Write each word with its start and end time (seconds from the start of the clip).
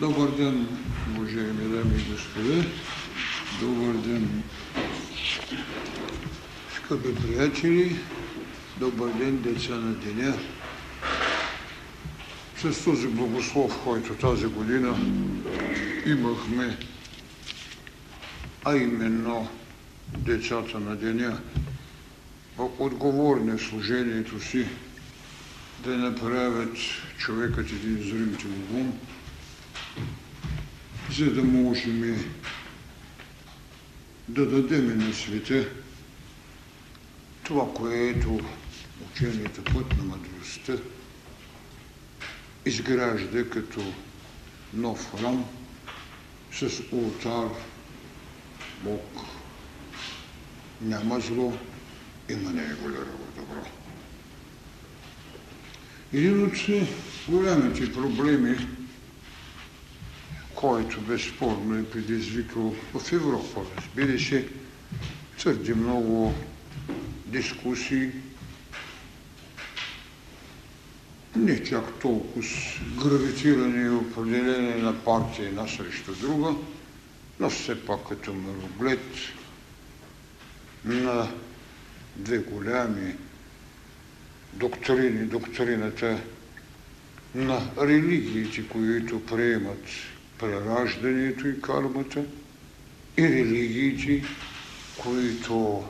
Добър 0.00 0.30
ден, 0.30 0.66
уважаеми 1.16 1.76
дами 1.76 1.96
и 1.96 2.12
господа. 2.12 2.64
Добър 3.60 3.94
ден, 3.94 4.42
скъпи 6.76 7.14
приятели. 7.14 7.96
Добър 8.80 9.12
ден, 9.12 9.42
деца 9.42 9.74
на 9.74 9.94
деня. 9.94 10.34
С 12.56 12.84
този 12.84 13.08
благослов, 13.08 13.78
който 13.84 14.14
тази 14.14 14.46
година 14.46 14.98
имахме, 16.06 16.76
а 18.64 18.76
именно 18.76 19.48
децата 20.18 20.80
на 20.80 20.96
деня, 20.96 21.40
отговорни 22.58 23.58
служението 23.58 24.40
си, 24.40 24.66
да 25.84 25.96
направят 25.96 26.76
човекът 27.18 27.70
един 27.70 27.96
зрителен 27.96 28.66
ум, 28.74 28.98
за 31.18 31.30
да 31.30 31.42
можем 31.44 32.24
да 34.28 34.46
дадем 34.46 34.98
на 34.98 35.14
света 35.14 35.68
това, 37.44 37.74
което 37.74 38.40
учението 39.10 39.64
път 39.64 39.98
на 39.98 40.04
мъдростта 40.04 40.76
изгражда 42.66 43.50
като 43.50 43.92
нов 44.74 45.10
храм 45.10 45.44
с 46.52 46.82
ултар 46.92 47.48
Бог. 48.84 49.20
Няма 50.80 51.20
зло, 51.20 51.58
има 52.28 52.50
негово 52.50 52.88
добро. 53.36 53.66
Един 56.12 56.44
от 56.44 56.52
големите 57.28 57.92
проблеми, 57.92 58.77
който 60.60 61.00
безспорно 61.00 61.78
е 61.78 61.84
предизвикал 61.84 62.74
в 62.94 63.12
Европа, 63.12 63.60
разбира 63.76 64.18
се, 64.18 64.48
твърде 65.38 65.74
много 65.74 66.34
дискусии, 67.26 68.10
не 71.36 71.64
чак 71.64 71.98
толкова 72.00 72.46
гравитиране 73.04 73.86
и 73.86 73.90
определение 73.90 74.76
на 74.76 75.04
партия 75.04 75.48
една 75.48 75.68
срещу 75.68 76.14
друга, 76.14 76.54
но 77.40 77.50
все 77.50 77.84
пак 77.84 78.08
като 78.08 78.34
мироглед 78.34 79.06
на 80.84 81.28
две 82.16 82.38
голями 82.38 83.14
доктрини, 84.52 85.26
доктрината 85.26 86.20
на 87.34 87.60
религиите, 87.80 88.68
които 88.68 89.26
приемат 89.26 89.84
прераждането 90.38 91.48
и 91.48 91.60
кармата, 91.60 92.24
и 93.16 93.22
религиите, 93.22 94.24
които 94.96 95.84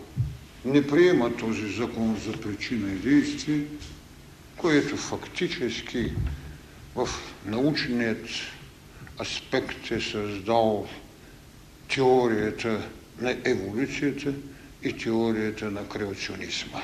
не 0.65 0.87
приемат 0.87 1.37
този 1.37 1.73
закон 1.73 2.17
за 2.27 2.33
причина 2.33 2.93
и 2.93 2.97
действие, 2.97 3.65
което 4.57 4.97
фактически 4.97 6.13
в 6.95 7.09
научният 7.47 8.27
аспект 9.21 9.91
е 9.91 10.01
създал 10.01 10.89
теорията 11.95 12.89
на 13.21 13.37
еволюцията 13.45 14.33
и 14.83 14.93
теорията 14.93 15.71
на 15.71 15.89
креационизма. 15.89 16.83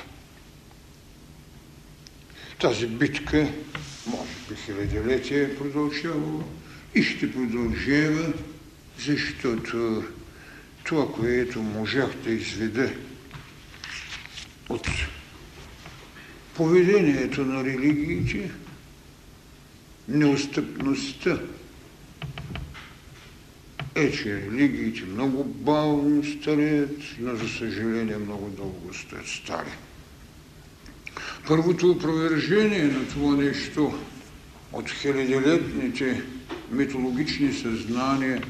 Тази 2.59 2.87
битка, 2.87 3.47
може 4.07 4.31
би 4.49 4.55
хилядилетия 4.55 5.43
е 5.43 5.55
продължавала 5.55 6.43
и 6.95 7.03
ще 7.03 7.31
продължава, 7.31 8.33
защото 8.99 10.03
това, 10.83 11.11
което 11.11 11.61
можах 11.61 12.09
да 12.23 12.31
изведа 12.31 12.91
от 14.69 14.87
поведението 16.55 17.45
на 17.45 17.63
религиите, 17.63 18.51
неустъпността 20.07 21.39
е, 23.95 24.11
че 24.11 24.35
религиите 24.35 25.03
много 25.03 25.43
бавно 25.43 26.23
стареят, 26.23 26.99
но 27.19 27.35
за 27.35 27.49
съжаление 27.49 28.17
много 28.17 28.49
дълго 28.49 28.91
стари. 29.25 29.71
Първото 31.47 31.91
опровержение 31.91 32.83
на 32.83 33.07
това 33.07 33.35
нещо 33.35 33.99
от 34.75 34.89
хилядилетните 34.89 36.23
митологични 36.71 37.53
съзнания 37.53 38.43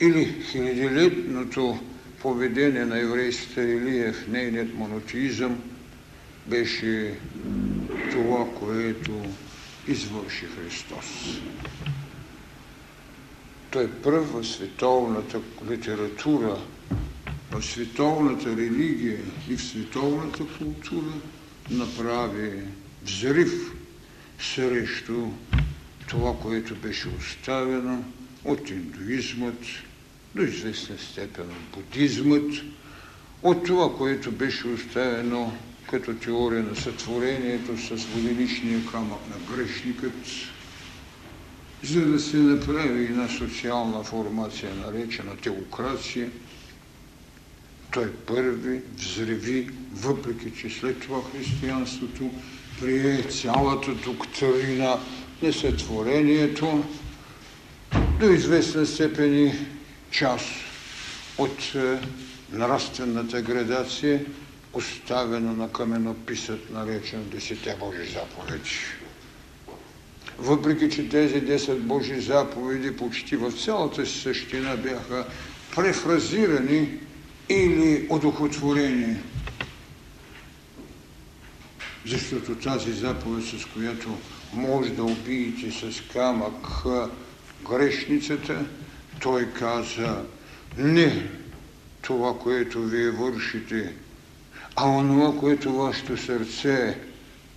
или 0.00 0.42
хилядилетното 0.42 1.78
поведение 2.22 2.84
на 2.84 2.98
еврейската 3.00 3.62
религия 3.62 4.12
в 4.12 4.28
нейният 4.28 4.74
монотеизъм 4.74 5.58
беше 6.46 7.18
това, 8.12 8.46
което 8.60 9.12
извърши 9.88 10.44
Христос. 10.46 11.40
Той 13.70 13.90
пръв 13.90 14.32
в 14.32 14.44
световната 14.44 15.40
литература, 15.70 16.56
в 17.50 17.62
световната 17.62 18.56
религия 18.56 19.18
и 19.50 19.56
в 19.56 19.62
световната 19.62 20.44
култура 20.58 21.12
направи 21.70 22.50
взрив 23.04 23.72
срещу 24.40 25.28
това, 26.08 26.36
което 26.42 26.74
беше 26.74 27.08
оставено 27.08 28.04
от 28.44 28.70
индуизмът, 28.70 29.58
до 30.34 30.42
известна 30.42 30.98
степен 30.98 31.44
от 31.44 31.78
будизмът, 31.82 32.52
от 33.42 33.64
това, 33.66 33.96
което 33.96 34.32
беше 34.32 34.68
оставено 34.68 35.52
като 35.90 36.14
теория 36.14 36.62
на 36.62 36.76
сътворението 36.76 37.78
с 37.78 38.04
воденичния 38.04 38.80
камък 38.92 39.20
на 39.30 39.56
грешникът, 39.56 40.12
за 41.82 42.06
да 42.06 42.20
се 42.20 42.36
направи 42.36 43.04
една 43.04 43.28
социална 43.28 44.04
формация, 44.04 44.74
наречена 44.74 45.36
теокрация, 45.36 46.30
той 47.90 48.12
първи 48.12 48.80
взреви, 48.96 49.70
въпреки 49.92 50.60
че 50.60 50.70
след 50.70 51.00
това 51.00 51.22
християнството 51.32 52.30
прие 52.80 53.22
цялата 53.22 53.94
доктрина 53.94 54.98
на 55.42 55.52
сътворението, 55.52 56.84
до 58.20 58.30
известна 58.30 58.86
степен 58.86 59.52
част 60.10 60.44
от 61.38 61.74
е, 61.74 61.98
нравствената 62.52 63.42
градация, 63.42 64.24
оставена 64.72 65.52
на 65.52 65.72
каменописът, 65.72 66.70
наречен 66.70 67.28
Десете 67.32 67.76
Божи 67.80 68.12
заповеди. 68.12 68.70
Въпреки, 70.38 70.90
че 70.90 71.08
тези 71.08 71.34
10 71.34 71.78
Божи 71.78 72.20
заповеди 72.20 72.96
почти 72.96 73.36
в 73.36 73.52
цялата 73.52 74.06
си 74.06 74.18
същина 74.18 74.76
бяха 74.76 75.26
префразирани 75.76 76.88
или 77.48 78.06
одухотворени, 78.10 79.16
защото 82.06 82.54
тази 82.54 82.92
заповед, 82.92 83.44
с 83.44 83.64
която 83.64 84.08
може 84.52 84.90
да 84.90 85.04
убиете 85.04 85.70
с 85.70 86.02
камък 86.12 86.66
грешницата, 87.70 88.64
той 89.20 89.46
каза 89.46 90.22
не 90.78 91.28
това, 92.02 92.38
което 92.38 92.82
вие 92.82 93.10
вършите, 93.10 93.92
а 94.76 94.88
онова, 94.88 95.40
което 95.40 95.72
вашето 95.72 96.16
сърце 96.16 96.98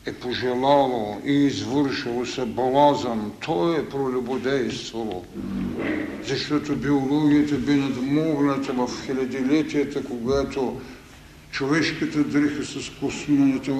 е 0.05 0.13
пожелало 0.13 1.21
и 1.25 1.31
извършило 1.31 2.25
съблазън, 2.25 3.31
то 3.45 3.73
е 3.73 3.89
пролюбодействало. 3.89 5.25
Защото 6.27 6.75
биологията 6.75 7.55
бе 7.55 7.75
надмогната 7.75 8.73
в 8.73 8.89
хилядилетията, 9.05 10.03
когато 10.03 10.81
човешката 11.51 12.23
дриха 12.23 12.65
с 12.65 12.91
космоната 12.99 13.71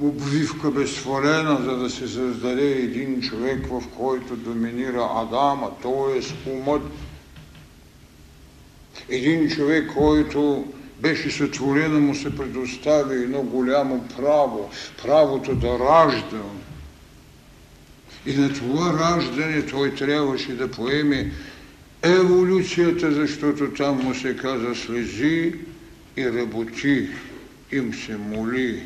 обвивка 0.00 0.70
бе 0.70 0.86
свалена, 0.86 1.60
за 1.64 1.76
да 1.76 1.90
се 1.90 2.08
създаде 2.08 2.70
един 2.70 3.20
човек, 3.20 3.66
в 3.66 3.82
който 3.96 4.36
доминира 4.36 5.08
Адама, 5.14 5.70
т.е. 5.82 6.50
умът. 6.50 6.82
Един 9.08 9.48
човек, 9.48 9.90
който 9.94 10.64
беше 11.00 11.30
сътворено, 11.30 12.00
му 12.00 12.14
се 12.14 12.36
предостави 12.36 13.14
едно 13.14 13.42
голямо 13.42 14.04
право, 14.16 14.70
правото 15.02 15.54
да 15.54 15.78
ражда. 15.78 16.42
И 18.26 18.36
на 18.36 18.52
това 18.52 18.92
раждане 18.92 19.66
той 19.66 19.94
трябваше 19.94 20.52
да 20.52 20.70
поеме 20.70 21.32
еволюцията, 22.02 23.12
защото 23.12 23.70
там 23.72 24.04
му 24.04 24.14
се 24.14 24.36
каза 24.36 24.74
слези 24.74 25.54
и 26.16 26.32
работи, 26.32 27.08
им 27.72 27.94
се 27.94 28.16
моли, 28.16 28.82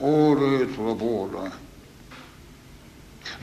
оре 0.00 0.66
лабора. 0.78 1.52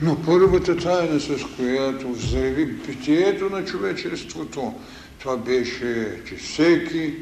Но 0.00 0.22
първата 0.22 0.76
тайна, 0.76 1.20
с 1.20 1.36
която 1.56 2.12
взреви 2.12 2.66
битието 2.66 3.50
на 3.50 3.64
човечеството, 3.64 4.74
това 5.18 5.36
беше, 5.36 6.20
че 6.28 6.36
всеки, 6.36 7.14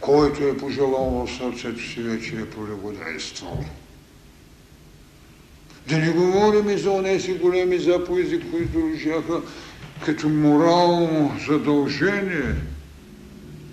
който 0.00 0.44
е 0.44 0.56
пожелал 0.56 1.26
в 1.26 1.36
сърцето 1.38 1.82
си, 1.82 2.02
вече 2.02 2.34
е 2.34 2.50
пролегодействал. 2.50 3.64
Да 5.88 5.98
не 5.98 6.10
говорим 6.10 6.70
и 6.70 6.78
за 6.78 6.90
онеси 6.90 7.34
големи 7.34 7.78
заповеди, 7.78 8.50
които 8.50 8.88
лежаха 8.88 9.40
като 10.04 10.28
морално 10.28 11.32
задължение, 11.48 12.54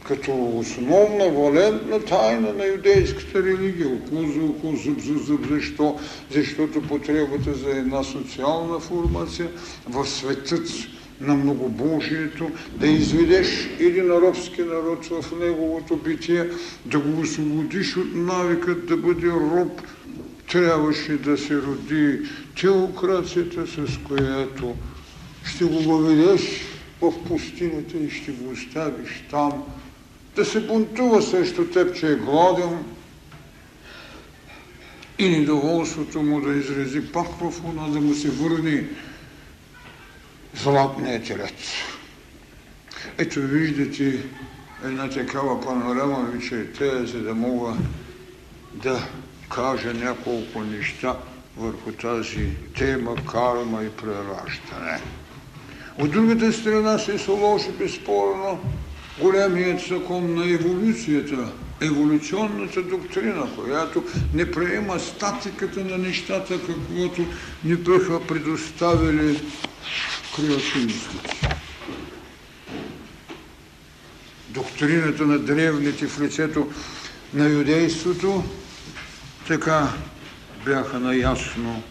като 0.08 0.58
основна 0.58 1.30
валентна 1.30 2.00
тайна 2.00 2.54
на 2.54 2.66
юдейската 2.66 3.44
религия. 3.44 3.88
Около 3.88 4.32
за 4.32 4.44
около, 4.44 4.76
зъб 4.76 5.00
за 5.00 5.18
зъб. 5.18 5.40
Защо? 5.50 6.00
Защото 6.32 6.82
потребата 6.82 7.54
за 7.54 7.70
една 7.70 8.04
социална 8.04 8.80
формация 8.80 9.48
в 9.90 10.06
светът 10.06 10.70
на 11.22 11.36
многобожието, 11.36 12.52
да 12.76 12.88
изведеш 12.88 13.70
един 13.80 14.12
робски 14.12 14.62
народ 14.62 15.06
в 15.06 15.40
неговото 15.40 15.96
битие, 15.96 16.50
да 16.86 17.00
го 17.00 17.22
освободиш 17.22 17.98
от 17.98 18.16
навикът 18.16 18.86
да 18.86 18.98
бъде 18.98 19.28
роб, 19.28 19.82
трябваше 20.52 21.18
да 21.18 21.38
се 21.38 21.62
роди 21.62 22.20
теокрацията, 22.62 23.68
с 23.68 24.00
която 24.08 24.76
ще 25.46 25.66
го 25.66 25.80
въведеш 25.80 26.42
в 27.02 27.14
пустинята 27.28 27.98
и 27.98 28.10
ще 28.10 28.32
го 28.32 28.52
оставиш 28.52 29.24
там, 29.32 29.64
да 30.35 30.45
се 30.45 30.59
бунтува 30.59 31.21
срещу 31.21 31.65
теб, 31.65 31.95
че 31.95 32.12
е 32.12 32.15
гладен 32.15 32.83
и 35.19 35.30
недоволството 35.30 36.21
му 36.21 36.41
да 36.41 36.53
изрази 36.53 37.12
пак 37.12 37.27
в 37.27 37.53
уна, 37.63 37.91
да 37.91 38.01
му 38.01 38.13
се 38.13 38.30
върне 38.30 38.88
златният 40.56 41.27
телец. 41.27 41.71
Ето 43.18 43.41
виждате 43.41 44.24
една 44.83 45.09
такава 45.09 45.62
панорама 45.62 46.30
ви 46.33 46.47
чете, 46.47 47.06
за 47.06 47.19
да 47.19 47.33
мога 47.35 47.74
да 48.74 49.07
кажа 49.50 49.94
няколко 49.94 50.62
неща 50.62 51.18
върху 51.57 51.91
тази 51.91 52.47
тема 52.77 53.15
карма 53.31 53.83
и 53.83 53.89
прераждане. 53.89 55.01
От 56.00 56.12
другата 56.12 56.53
страна 56.53 56.97
се 56.97 57.18
сложи 57.19 57.71
безспорно 57.71 58.59
големият 59.19 59.80
закон 59.80 60.33
на 60.36 60.54
еволюцията, 60.54 61.51
еволюционната 61.81 62.81
доктрина, 62.83 63.48
която 63.56 64.04
не 64.33 64.51
приема 64.51 65.00
статиката 65.00 65.83
на 65.83 65.98
нещата, 65.98 66.60
каквото 66.68 67.25
ни 67.63 67.75
бяха 67.75 68.27
предоставили 68.27 69.42
креационистите. 70.36 71.57
Доктрината 74.50 75.25
на 75.25 75.39
древните 75.39 76.07
в 76.07 76.21
лицето 76.21 76.71
на 77.33 77.50
юдейството 77.50 78.44
така 79.48 79.94
бяха 80.66 81.00
наясно. 81.00 81.83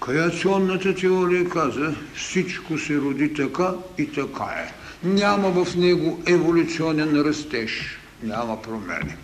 Креационната 0.00 0.94
теория 0.94 1.48
каза, 1.48 1.94
всичко 2.16 2.78
се 2.78 2.96
роди 2.96 3.34
така 3.34 3.74
и 3.98 4.06
така 4.06 4.44
е. 4.44 4.81
Няма 5.04 5.64
в 5.64 5.76
него 5.76 6.22
еволюционен 6.26 7.20
растеж, 7.20 7.98
няма 8.22 8.62
промени. 8.62 9.14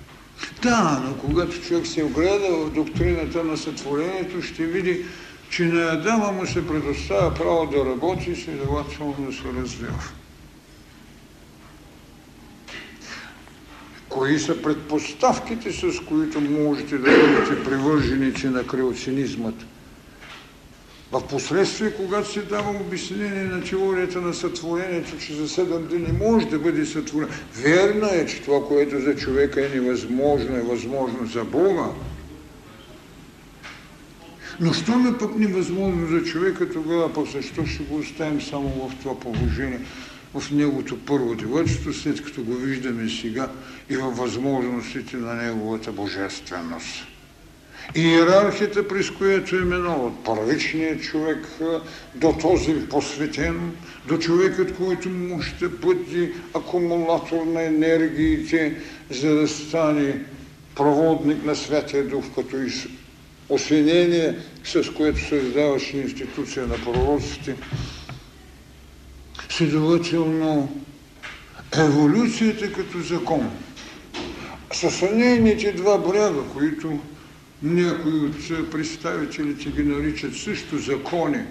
Да, 0.62 1.02
но 1.04 1.14
когато 1.14 1.60
човек 1.60 1.86
се 1.86 2.04
огледа 2.04 2.56
в 2.56 2.70
доктрината 2.70 3.44
на 3.44 3.56
сътворението, 3.56 4.42
ще 4.42 4.66
види, 4.66 5.04
че 5.50 5.64
на 5.64 5.92
Адама 5.92 6.32
му 6.32 6.46
се 6.46 6.68
предоставя 6.68 7.34
право 7.34 7.66
да 7.66 7.90
работи 7.90 8.30
и 8.30 8.36
следователно 8.36 9.32
се 9.32 9.60
развива. 9.60 10.02
Кои 14.08 14.38
са 14.38 14.62
предпоставките, 14.62 15.72
с 15.72 16.00
които 16.08 16.40
можете 16.40 16.98
да 16.98 17.10
бъдете 17.10 17.64
привърженици 17.64 18.46
на 18.46 18.66
креоцинизмата? 18.66 19.66
В 21.12 21.26
последствие, 21.28 21.92
когато 21.96 22.32
се 22.32 22.42
дава 22.42 22.70
обяснение 22.70 23.44
на 23.44 23.64
теорията 23.64 24.20
на 24.20 24.34
сътворението, 24.34 25.18
че 25.18 25.34
за 25.34 25.48
седем 25.48 25.86
дни 25.86 25.98
не 25.98 26.12
може 26.12 26.46
да 26.46 26.58
бъде 26.58 26.86
сътворено, 26.86 27.32
верно 27.62 28.06
е, 28.06 28.26
че 28.26 28.42
това, 28.42 28.68
което 28.68 29.00
за 29.00 29.16
човека 29.16 29.66
е 29.66 29.68
невъзможно, 29.68 30.56
е 30.56 30.62
възможно 30.62 31.26
за 31.26 31.44
Бога. 31.44 31.86
Но 34.60 34.72
що 34.72 34.92
е 34.92 35.18
пък 35.18 35.36
невъзможно 35.36 36.06
за 36.06 36.24
човека, 36.24 36.72
тогава 36.72 37.12
пък 37.12 37.26
защо 37.26 37.66
ще 37.66 37.82
го 37.82 37.96
оставим 37.96 38.42
само 38.42 38.68
в 38.68 39.02
това 39.02 39.20
положение, 39.20 39.80
в 40.34 40.50
неговото 40.50 40.98
първо 40.98 41.34
девойчество, 41.34 41.92
след 41.92 42.24
като 42.24 42.42
го 42.42 42.54
виждаме 42.54 43.08
сега 43.08 43.50
и 43.90 43.96
във 43.96 44.16
възможностите 44.16 45.16
на 45.16 45.34
неговата 45.34 45.92
божественост. 45.92 47.17
Иерархията, 47.94 48.88
през 48.88 49.10
която 49.10 49.56
е 49.56 49.60
минал 49.60 50.06
от 50.06 50.24
първичния 50.24 51.00
човек 51.00 51.46
до 52.14 52.32
този 52.32 52.74
посветен, 52.88 53.72
до 54.08 54.18
човекът, 54.18 54.76
който 54.76 55.08
му 55.08 55.42
ще 55.42 55.68
бъде 55.68 56.32
акумулатор 56.54 57.44
на 57.46 57.62
енергиите, 57.62 58.76
за 59.10 59.34
да 59.34 59.48
стане 59.48 60.20
проводник 60.74 61.44
на 61.44 61.56
Святия 61.56 62.04
Дух, 62.08 62.24
като 62.34 62.56
и 62.56 62.70
освинение, 63.48 64.34
с 64.64 64.92
което 64.96 65.28
създаваше 65.28 65.96
институция 65.96 66.66
на 66.66 66.74
пророците. 66.74 67.56
Следователно, 69.48 70.82
еволюцията 71.78 72.72
като 72.72 73.00
закон, 73.00 73.50
с 74.72 75.08
нейните 75.12 75.72
два 75.72 75.98
бряга, 75.98 76.42
които 76.52 76.98
някои 77.62 78.12
от 78.12 78.70
представителите 78.70 79.70
ги 79.70 79.82
наричат 79.82 80.36
също 80.36 80.78
закони, 80.78 81.44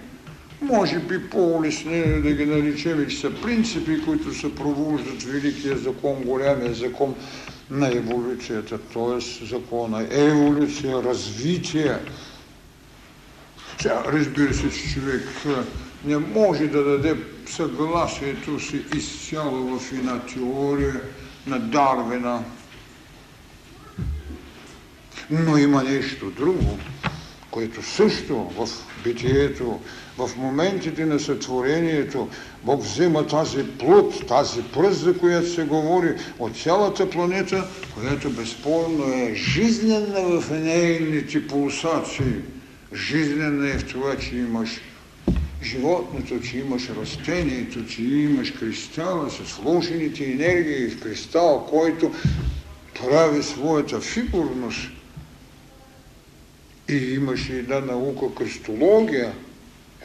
може 0.62 1.00
би 1.00 1.30
по-улеснено 1.30 2.21
да 2.21 2.31
ги 2.31 2.45
наричаме, 2.45 3.07
че 3.07 3.18
са 3.18 3.42
принципи, 3.42 4.01
които 4.06 4.33
съпровождат 4.33 5.24
великия 5.24 5.77
закон, 5.77 6.24
голямия 6.25 6.74
закон 6.74 7.15
на 7.71 7.88
еволюцията, 7.88 8.77
т.е. 8.77 9.45
закона 9.45 10.07
еволюция, 10.12 11.04
развитие. 11.04 11.98
Сега, 13.77 14.03
разбира 14.07 14.53
се, 14.53 14.71
че 14.71 14.94
човек 14.94 15.27
не 16.05 16.17
може 16.17 16.67
да 16.67 16.84
даде 16.84 17.15
съгласието 17.46 18.60
си 18.60 18.81
изцяло 18.96 19.79
в 19.79 19.91
една 19.91 20.20
теория 20.20 21.01
на 21.48 21.60
Дарвина, 21.60 22.43
но 25.29 25.57
има 25.57 25.84
нещо 25.84 26.31
друго, 26.31 26.79
което 27.51 27.84
също 27.84 28.36
в 28.36 28.69
битието, 29.03 29.79
в 30.17 30.29
моментите 30.38 31.05
на 31.05 31.19
сътворението, 31.19 32.27
Бог 32.63 32.84
взема 32.84 33.27
тази 33.27 33.63
плът, 33.63 34.27
тази 34.27 34.62
пръст, 34.62 35.00
за 35.00 35.17
която 35.17 35.50
се 35.50 35.63
говори 35.63 36.15
от 36.39 36.57
цялата 36.57 37.10
планета, 37.10 37.67
която 37.93 38.29
безспорно 38.29 39.13
е 39.13 39.36
жизнена 39.36 40.39
в 40.39 40.51
нейните 40.51 41.48
пулсации. 41.48 42.34
Жизнена 42.93 43.69
е 43.69 43.77
в 43.77 43.88
това, 43.88 44.17
че 44.17 44.36
имаш 44.36 44.81
животното, 45.63 46.41
че 46.41 46.57
имаш 46.57 46.89
растението, 47.01 47.86
че 47.88 48.03
имаш 48.03 48.51
кристала 48.51 49.29
с 49.29 49.57
вложените 49.62 50.25
енергии 50.25 50.89
в 50.89 51.00
кристал, 51.00 51.67
който 51.69 52.12
прави 53.00 53.43
своята 53.43 54.01
фигурност 54.01 54.89
и 56.89 57.13
имаше 57.13 57.53
една 57.53 57.79
наука 57.79 58.36
кристология, 58.36 59.34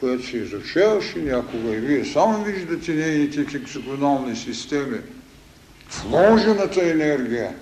която 0.01 0.27
се 0.27 0.37
изучаваше 0.37 1.19
някога 1.19 1.77
и 1.77 1.81
вие 1.81 2.05
само 2.05 2.45
виждате 2.45 2.93
нейните 2.93 3.45
хексагонални 3.45 4.37
системи. 4.37 4.99
Вложената 6.05 6.91
енергия, 6.91 7.55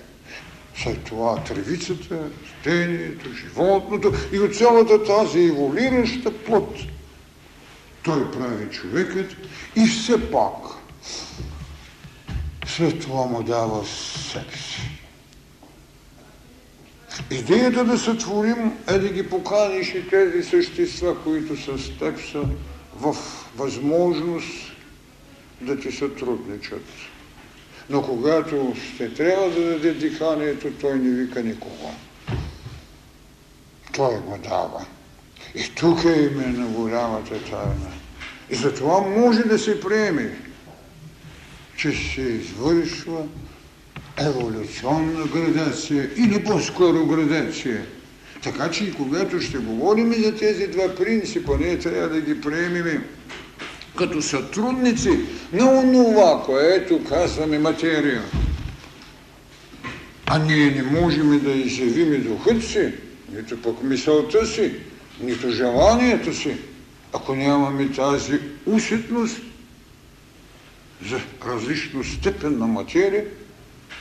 след 0.75 1.03
това 1.03 1.43
тревицата, 1.43 2.19
растението, 2.43 3.33
животното 3.33 4.13
и 4.33 4.39
от 4.39 4.55
цялата 4.55 5.03
тази 5.03 5.39
еволираща 5.39 6.31
плът. 6.43 6.75
Той 8.03 8.31
прави 8.31 8.69
човекът 8.69 9.35
и 9.75 9.85
все 9.87 10.31
пак 10.31 10.81
след 12.67 13.01
това 13.01 13.25
му 13.25 13.43
дава 13.43 13.85
секс. 13.85 14.59
Идеята 17.31 17.85
да 17.85 17.97
сътворим 17.97 18.77
е 18.87 18.99
да 18.99 19.09
ги 19.09 19.29
поканиш 19.29 19.87
и 19.87 20.09
тези 20.09 20.43
същества, 20.43 21.23
които 21.23 21.57
с 21.57 21.99
теб 21.99 22.19
са 22.31 22.43
в 22.95 23.15
възможност 23.55 24.71
да 25.61 25.79
ти 25.79 25.91
сътрудничат. 25.91 26.85
Но 27.89 28.01
когато 28.01 28.73
ще 28.75 29.13
трябва 29.13 29.49
да 29.49 29.69
даде 29.69 29.93
диханието, 29.93 30.71
той 30.81 30.99
не 30.99 31.23
вика 31.23 31.43
никого. 31.43 31.91
Той 33.93 34.19
го 34.19 34.37
дава. 34.43 34.85
И 35.55 35.75
Тук 35.75 36.05
е 36.05 36.29
именно 36.31 36.69
голямата 36.69 37.43
тайна. 37.43 37.91
И 38.49 38.55
затова 38.55 39.01
може 39.01 39.43
да 39.43 39.59
се 39.59 39.81
приеме, 39.81 40.37
че 41.77 41.91
се 41.91 42.21
извършва 42.21 43.25
еволюционна 44.17 45.25
градация 45.25 46.09
или 46.17 46.43
по-скоро 46.43 47.05
градация. 47.05 47.85
Така 48.43 48.71
че 48.71 48.83
и 48.83 48.93
когато 48.93 49.41
ще 49.41 49.57
говорим 49.57 50.13
за 50.13 50.35
тези 50.35 50.67
два 50.67 50.95
принципа, 50.95 51.57
ние 51.59 51.79
трябва 51.79 52.09
да 52.09 52.21
ги 52.21 52.41
приемем 52.41 53.03
като 53.97 54.21
сътрудници 54.21 55.19
на 55.53 55.71
онова, 55.71 56.43
което 56.45 57.03
казваме 57.03 57.59
материя. 57.59 58.21
А 60.25 60.39
ние 60.39 60.71
не 60.71 60.83
можем 60.83 61.39
да 61.43 61.51
изявим 61.51 62.13
и 62.13 62.17
духът 62.17 62.63
си, 62.63 62.93
нито 63.35 63.61
пък 63.61 63.83
мисълта 63.83 64.45
си, 64.45 64.71
нито 65.23 65.51
желанието 65.51 66.33
си, 66.33 66.57
ако 67.13 67.35
нямаме 67.35 67.91
тази 67.91 68.39
усетност 68.65 69.37
за 71.09 71.19
различна 71.45 72.03
степен 72.03 72.57
на 72.57 72.67
материя, 72.67 73.25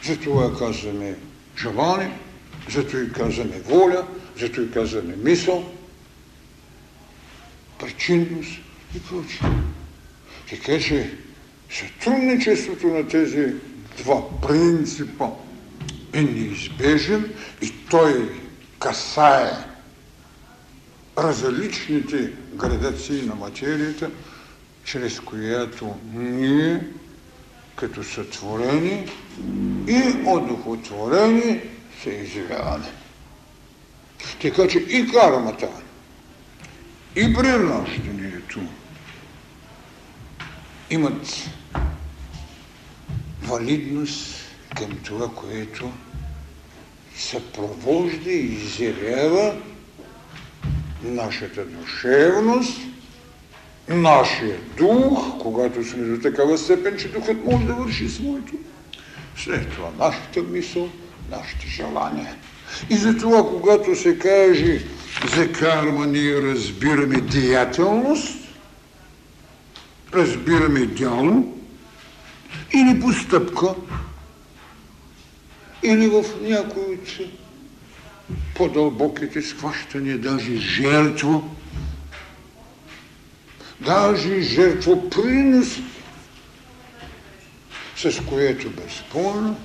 затова 0.05 0.59
казваме 0.59 1.17
желание, 1.59 2.19
зато 2.71 2.99
и 2.99 3.13
казваме 3.13 3.61
воля, 3.61 4.07
зато 4.39 4.61
и 4.63 4.71
казваме 4.71 5.17
мисъл, 5.17 5.73
причинност 7.79 8.51
и 8.97 9.01
прочее. 9.01 9.49
Така 10.51 10.79
че 10.79 11.11
сътрудничеството 11.71 12.87
на 12.87 13.09
тези 13.09 13.55
два 13.99 14.41
принципа 14.41 15.27
е 16.13 16.23
неизбежен 16.23 17.33
и 17.63 17.73
той 17.91 18.41
касае 18.79 19.51
различните 21.19 22.33
градации 22.55 23.23
на 23.23 23.35
материята, 23.35 24.11
чрез 24.85 25.21
която 25.21 25.97
ние, 26.15 26.81
като 27.81 28.05
сътворени 28.05 29.09
и 29.89 30.03
одухотворени, 30.27 31.61
се 32.03 32.11
изявяваме. 32.11 32.93
Така 34.43 34.69
че 34.69 34.79
и 34.79 35.09
кармата, 35.13 35.69
и 37.17 37.35
приращането 37.35 38.61
имат 40.91 41.49
валидност 43.43 44.35
към 44.77 44.99
това, 45.05 45.29
което 45.29 45.93
съпровожда 47.17 48.31
и 48.31 48.55
изявява 48.55 49.57
нашата 51.03 51.65
душевност, 51.65 52.81
нашия 53.91 54.57
дух, 54.77 55.39
когато 55.43 55.85
сме 55.85 56.05
до 56.05 56.23
такава 56.23 56.59
степен, 56.59 56.97
че 56.99 57.09
духът 57.09 57.45
може 57.45 57.65
да 57.65 57.75
върши 57.75 58.09
своето. 58.09 58.53
След 59.37 59.69
това 59.71 59.89
нашата 59.99 60.43
мисъл, 60.43 60.89
нашите 61.31 61.67
желания. 61.67 62.35
И 62.91 62.97
затова, 62.97 63.49
когато 63.49 63.97
се 63.97 64.19
каже 64.19 64.85
за 65.37 65.53
карма, 65.53 66.07
ние 66.07 66.43
разбираме 66.43 67.21
деятелност, 67.21 68.39
разбираме 70.15 70.87
дяло 70.87 71.57
или 72.75 73.01
постъпка, 73.01 73.75
или 75.83 76.07
в 76.07 76.25
някои 76.43 76.83
от 76.83 77.21
по-дълбоките 78.55 79.43
схващания, 79.43 80.19
даже 80.19 80.57
жертва, 80.57 81.43
даже 83.81 84.41
жертвопринос, 84.41 85.79
с 87.97 88.21
което 88.29 88.71
безспорно 88.71 89.61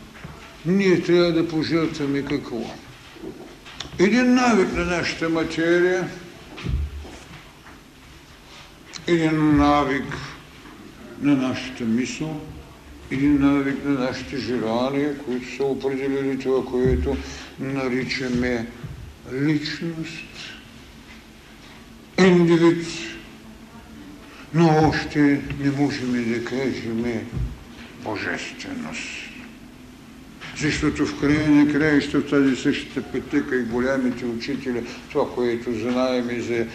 ние 0.65 1.01
трябва 1.01 1.31
да 1.31 1.47
пожертваме 1.47 2.25
какво? 2.25 2.61
Един 3.99 4.33
навик 4.33 4.73
на 4.73 4.85
нашата 4.85 5.29
материя, 5.29 6.09
един 9.07 9.57
навик 9.57 10.17
на 11.21 11.35
нашата 11.35 11.83
мисъл, 11.83 12.41
един 13.11 13.41
навик 13.41 13.85
на 13.85 13.91
нашите 13.91 14.37
желания, 14.37 15.17
които 15.17 15.55
са 15.55 15.63
определили 15.63 16.39
това, 16.39 16.65
което 16.65 17.17
наричаме 17.59 18.67
личност, 19.33 20.25
индивид, 22.17 22.87
но 24.55 24.89
още 24.89 25.41
не 25.59 25.71
можем 25.71 26.33
да 26.33 26.45
кажем 26.45 27.27
божественост. 28.03 29.01
Защото 30.57 31.05
в 31.05 31.19
края 31.19 31.49
на 31.49 31.73
краища 31.73 32.19
в 32.19 32.29
тази 32.29 32.55
същата 32.55 33.03
пътека 33.03 33.55
и 33.55 33.63
голямите 33.63 34.25
учители, 34.25 34.83
това, 35.11 35.35
което 35.35 35.79
знаем 35.79 36.29
и 36.29 36.41
за 36.41 36.65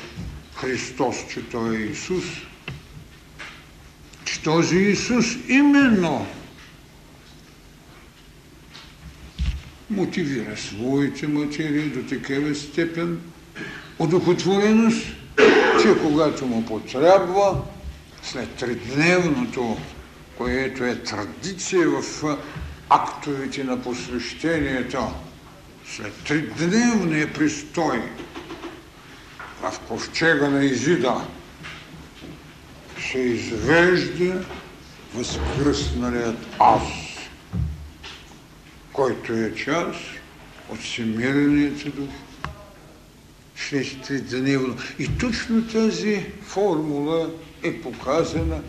Христос, 0.55 1.17
че 1.33 1.43
Той 1.43 1.77
е 1.77 1.81
Исус, 1.81 2.25
че 4.25 4.43
този 4.43 4.77
Исус 4.77 5.27
именно 5.49 6.27
мотивира 9.91 10.57
своите 10.57 11.29
материи 11.29 11.89
до 11.89 12.03
такава 12.03 12.55
степен 12.55 13.21
удохотвореност, 13.99 15.07
че 15.83 16.03
когато 16.03 16.47
му 16.47 16.67
потребва, 16.67 17.61
след 18.23 18.55
тридневното, 18.55 19.77
което 20.39 20.85
е 20.85 20.95
традиция 20.95 21.89
в 21.89 22.25
актовете 22.89 23.65
на 23.65 23.83
посвещението, 23.83 25.13
след 25.87 26.13
тридневния 26.25 27.33
престой 27.33 28.03
в 29.63 29.81
ковчега 29.89 30.49
на 30.49 30.65
Изида, 30.65 31.27
се 33.13 33.19
извежда 33.19 34.45
възкръсналият 35.15 36.47
аз 36.59 36.83
който 38.93 39.33
е 39.33 39.55
част 39.55 40.01
от 40.69 40.79
всемирният 40.79 41.97
дух, 41.97 42.11
шестидневно. 43.69 44.77
И 44.99 45.09
точно 45.19 45.67
тази 45.67 46.27
формула 46.43 47.31
е 47.63 47.81
показана 47.81 48.63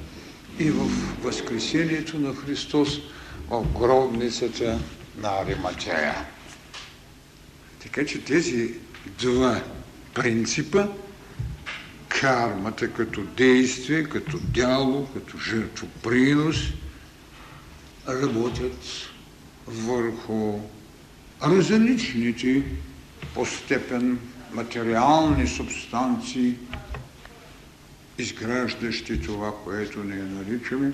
и 0.60 0.72
в 0.72 0.86
Възкресението 1.22 2.20
на 2.20 2.36
Христос 2.36 3.00
в 3.50 3.80
гробницата 3.80 4.80
на 5.18 5.30
Ариматея. 5.30 6.16
Така 7.84 8.06
че 8.06 8.24
тези 8.24 8.74
два 9.20 9.62
принципа, 10.14 10.88
кармата 12.08 12.94
като 12.94 13.22
действие, 13.22 14.04
като 14.04 14.40
дяло, 14.40 15.08
като 15.14 15.38
жертвопринос, 15.38 16.58
работят 18.08 19.10
върху 19.68 20.60
различните 21.44 22.64
по 23.34 23.46
степен 23.46 24.20
материални 24.54 25.48
субстанции, 25.48 26.56
изграждащи 28.18 29.22
това, 29.22 29.54
което 29.64 30.04
ние 30.04 30.24
наричаме 30.24 30.92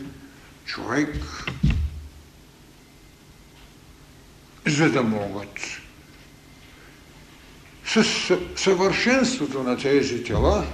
човек, 0.65 1.15
за 4.67 4.91
да 4.91 5.03
могат 5.03 5.59
с 7.85 8.03
съвършенството 8.55 9.63
на 9.63 9.77
тези 9.77 10.23
тела 10.23 10.65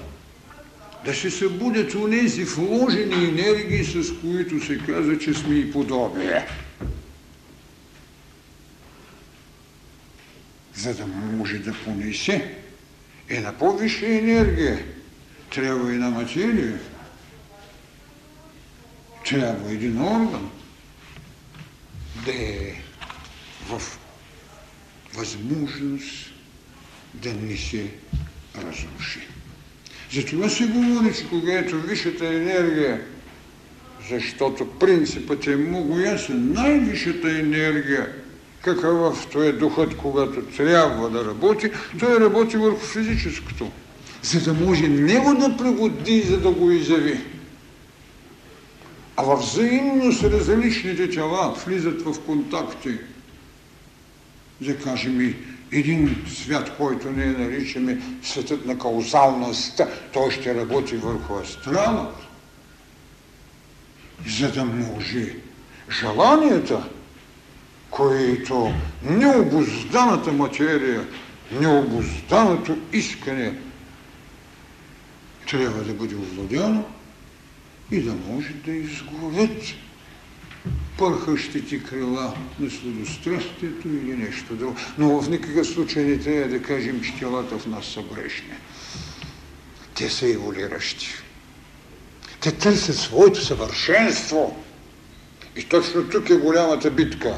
да 1.06 1.16
се 1.16 1.32
събудят 1.32 1.94
у 1.94 2.08
нези 2.08 2.44
вложени 2.44 3.26
енергии, 3.26 3.84
с 3.84 4.14
които 4.22 4.66
се 4.66 4.78
казва, 4.78 5.20
че 5.20 5.34
сме 5.34 5.56
и 5.56 5.72
подобие. 5.72 6.48
за 10.76 10.94
да 10.94 11.08
може 11.08 11.58
да 11.60 11.74
понесе 11.86 12.63
е 13.34 13.42
на 13.42 13.54
по-висша 13.54 14.08
енергия. 14.08 14.86
Трябва 15.50 15.94
и 15.94 15.98
на 15.98 16.10
материя. 16.10 16.80
Трябва 19.26 19.72
един 19.72 20.02
орган 20.02 20.50
да 22.26 22.32
е 22.32 22.76
в 23.68 23.82
възможност 25.14 26.34
да 27.14 27.34
не 27.34 27.58
се 27.58 27.88
разруши. 28.56 29.28
Затова 30.14 30.50
се 30.50 30.66
говори, 30.66 31.14
че 31.16 31.30
когато 31.30 31.82
висшата 31.82 32.28
енергия, 32.28 33.02
защото 34.10 34.80
принципът 34.80 35.48
е 35.48 35.56
много 35.56 36.00
ясен, 36.00 36.54
най-висшата 36.54 37.40
енергия 37.40 38.23
какъв 38.64 39.36
е 39.36 39.52
духът, 39.52 39.98
когато 39.98 40.42
трябва 40.42 41.10
да 41.10 41.26
работи, 41.26 41.72
той 42.00 42.20
работи 42.20 42.58
върху 42.58 42.86
физическото. 42.86 43.72
за 44.24 44.54
да 44.54 44.66
може 44.66 44.88
него 44.88 45.34
да 45.34 45.58
пригоди, 45.58 46.22
за 46.22 46.40
да 46.40 46.52
го 46.52 46.72
изяви. 46.72 47.20
А 49.18 49.24
в 49.24 49.36
взаимност 49.36 50.24
различните 50.24 51.10
тела 51.10 51.56
влизат 51.66 52.02
в 52.02 52.20
контакти. 52.26 52.98
Да 54.62 54.78
кажем 54.78 55.22
и 55.22 55.36
един 55.72 56.26
свят, 56.28 56.72
който 56.78 57.12
ние 57.12 57.26
наричаме 57.26 58.02
светът 58.24 58.66
на 58.66 58.80
каузалността, 58.80 59.88
той 60.14 60.32
ще 60.32 60.56
работи 60.56 60.96
върху 60.96 61.36
астралът, 61.36 62.16
за 64.28 64.52
да 64.52 64.66
може 64.66 65.36
желанията, 66.02 66.90
които 67.96 68.74
необозданата 69.04 70.32
материя, 70.32 71.08
необозданото 71.52 72.78
искане 72.94 73.54
трябва 75.50 75.84
да 75.84 75.94
бъде 75.94 76.16
овладяно 76.16 76.86
и 77.92 78.02
да 78.02 78.14
може 78.28 78.54
да 78.54 78.72
изгорят 78.72 79.64
пърхащите 80.98 81.84
крила 81.84 82.34
на 82.60 82.70
сладострастието 82.70 83.88
или 83.88 84.18
нещо 84.18 84.56
друго. 84.56 84.76
Но 84.98 85.22
в 85.22 85.30
никакъв 85.30 85.68
случай 85.68 86.04
не 86.04 86.18
трябва 86.20 86.48
да 86.48 86.62
кажем, 86.62 87.02
че 87.02 87.20
телата 87.20 87.60
в 87.60 87.68
нас 87.68 87.86
са 87.86 88.02
грешни. 88.02 88.54
Те 89.96 90.10
са 90.10 90.28
еволиращи. 90.28 91.08
Те 92.40 92.52
търсят 92.52 92.96
своето 92.96 93.46
съвършенство. 93.46 94.64
И 95.56 95.64
точно 95.64 96.04
тук 96.04 96.30
е 96.30 96.36
голямата 96.36 96.92
битка. 96.92 97.38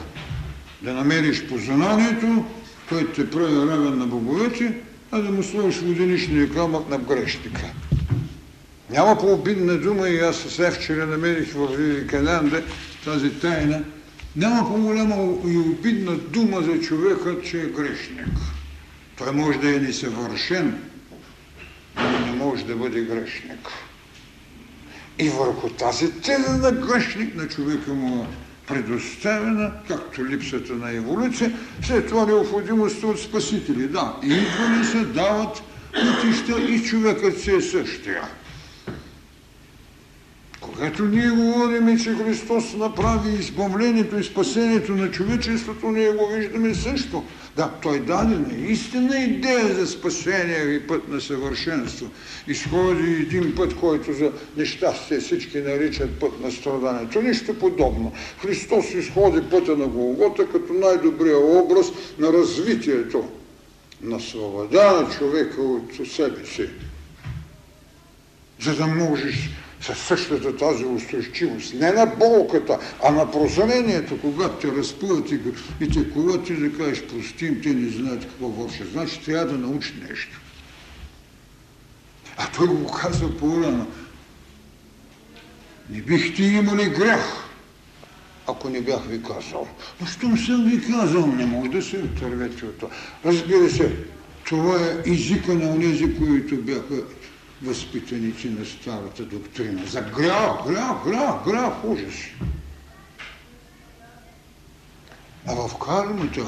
Да 0.81 0.93
намериш 0.93 1.47
познанието, 1.47 2.45
той 2.89 3.13
те 3.13 3.29
прави 3.29 3.55
равен 3.55 3.97
на 3.97 4.07
боговете, 4.07 4.77
а 5.11 5.21
да 5.21 5.31
му 5.31 5.43
сложиш 5.43 5.81
воденичния 5.81 6.53
камък 6.53 6.89
на 6.89 6.97
грешника. 6.97 7.65
Няма 8.89 9.17
по-обидна 9.17 9.77
дума 9.77 10.09
и 10.09 10.19
аз 10.19 10.37
се 10.37 10.71
вчера 10.71 11.05
намерих 11.05 11.53
в 11.53 11.67
Великалянда 11.77 12.63
тази 13.05 13.29
тайна. 13.29 13.83
Няма 14.35 14.69
по-голяма 14.69 15.15
и 15.47 15.57
обидна 15.57 16.17
дума 16.17 16.61
за 16.61 16.81
човека, 16.81 17.41
че 17.41 17.61
е 17.61 17.65
грешник. 17.65 18.37
Той 19.17 19.31
може 19.31 19.59
да 19.59 19.75
е 19.75 19.79
несъвършен, 19.79 20.77
но 21.95 22.19
не 22.19 22.31
може 22.31 22.65
да 22.65 22.75
бъде 22.75 23.01
грешник. 23.01 23.69
И 25.19 25.29
върху 25.29 25.69
тази 25.69 26.11
теза 26.11 26.57
на 26.57 26.71
грешник 26.71 27.35
на 27.35 27.47
човека 27.47 27.93
му 27.93 28.27
предоставена, 28.67 29.71
както 29.87 30.25
липсата 30.25 30.73
на 30.73 30.91
еволюция, 30.91 31.53
след 31.83 32.07
това 32.07 32.25
необходимостта 32.25 33.07
от 33.07 33.19
спасители. 33.19 33.87
Да, 33.87 34.15
идвали 34.23 34.85
се, 34.85 35.05
дават 35.05 35.63
пътища 35.93 36.61
и 36.61 36.83
човекът 36.83 37.41
си 37.41 37.51
е 37.51 37.61
същия. 37.61 38.21
Когато 40.61 41.05
ние 41.05 41.29
говорим, 41.29 41.99
че 41.99 42.15
Христос 42.15 42.73
направи 42.73 43.29
избавлението 43.29 44.19
и 44.19 44.23
спасението 44.23 44.91
на 44.91 45.11
човечеството, 45.11 45.91
ние 45.91 46.11
го 46.11 46.27
виждаме 46.27 46.73
също. 46.73 47.23
Да, 47.55 47.71
той 47.81 47.99
даде 47.99 48.35
наистина 48.35 49.19
идея 49.19 49.75
за 49.75 49.87
спасение 49.87 50.63
и 50.63 50.87
път 50.87 51.07
на 51.07 51.21
съвършенство. 51.21 52.07
Изходи 52.47 53.13
един 53.13 53.55
път, 53.55 53.75
който 53.75 54.13
за 54.13 54.31
нещастие 54.57 55.19
всички 55.19 55.57
наричат 55.57 56.19
път 56.19 56.39
на 56.41 56.51
страданието. 56.51 57.21
Нищо 57.21 57.59
подобно. 57.59 58.13
Христос 58.41 58.93
изходи 58.93 59.49
пътя 59.49 59.77
на 59.77 59.87
Голгота 59.87 60.49
като 60.49 60.73
най-добрия 60.73 61.37
образ 61.37 61.87
на 62.19 62.33
развитието 62.33 63.29
на 64.01 64.19
свобода 64.19 65.01
на 65.01 65.09
човека 65.09 65.61
от 65.61 66.07
себе 66.07 66.45
си. 66.45 66.69
За 68.61 68.75
да 68.75 68.87
можеш 68.87 69.49
със 69.85 69.99
същата 69.99 70.57
тази 70.57 70.85
устойчивост. 70.85 71.73
Не 71.73 71.91
на 71.91 72.05
болката, 72.05 72.79
а 73.03 73.11
на 73.11 73.31
прозрението, 73.31 74.21
когато 74.21 74.55
те 74.55 74.77
разпъват 74.77 75.31
и, 75.31 75.39
и 75.81 75.89
те 75.89 76.09
когато 76.13 76.39
ти 76.39 76.53
да 76.53 76.77
кажеш 76.77 77.03
простим, 77.03 77.61
те 77.63 77.69
не 77.69 77.89
знаят 77.89 78.25
какво 78.25 78.47
вършат. 78.47 78.91
Значи 78.91 79.21
трябва 79.25 79.45
да 79.45 79.57
научи 79.57 79.93
нещо. 80.09 80.41
А 82.37 82.47
той 82.51 82.67
го 82.67 82.91
казва 82.91 83.37
по-рано. 83.37 83.87
Не 85.89 86.01
бихте 86.01 86.43
имали 86.43 86.89
грех, 86.89 87.25
ако 88.47 88.69
не 88.69 88.81
бях 88.81 89.05
ви 89.07 89.23
казал. 89.23 89.67
Но 90.01 90.07
щом 90.07 90.37
съм 90.37 90.69
ви 90.69 90.91
казал, 90.91 91.27
не 91.27 91.45
може 91.45 91.69
да 91.69 91.81
се 91.81 91.97
отървете 91.97 92.65
от 92.65 92.77
това. 92.77 92.91
Разбира 93.25 93.69
се, 93.69 93.95
това 94.45 94.75
е 94.81 95.11
езика 95.11 95.53
на 95.53 95.79
тези, 95.79 96.17
които 96.17 96.55
бяха 96.55 97.03
възпитаници 97.61 98.49
на 98.49 98.65
старата 98.65 99.23
доктрина. 99.23 99.85
За 99.85 100.01
грях, 100.01 100.67
грях, 100.67 101.03
грях, 101.05 101.43
грях, 101.45 101.85
ужас. 101.85 102.15
А 105.47 105.55
в 105.55 105.77
кармата 105.77 106.45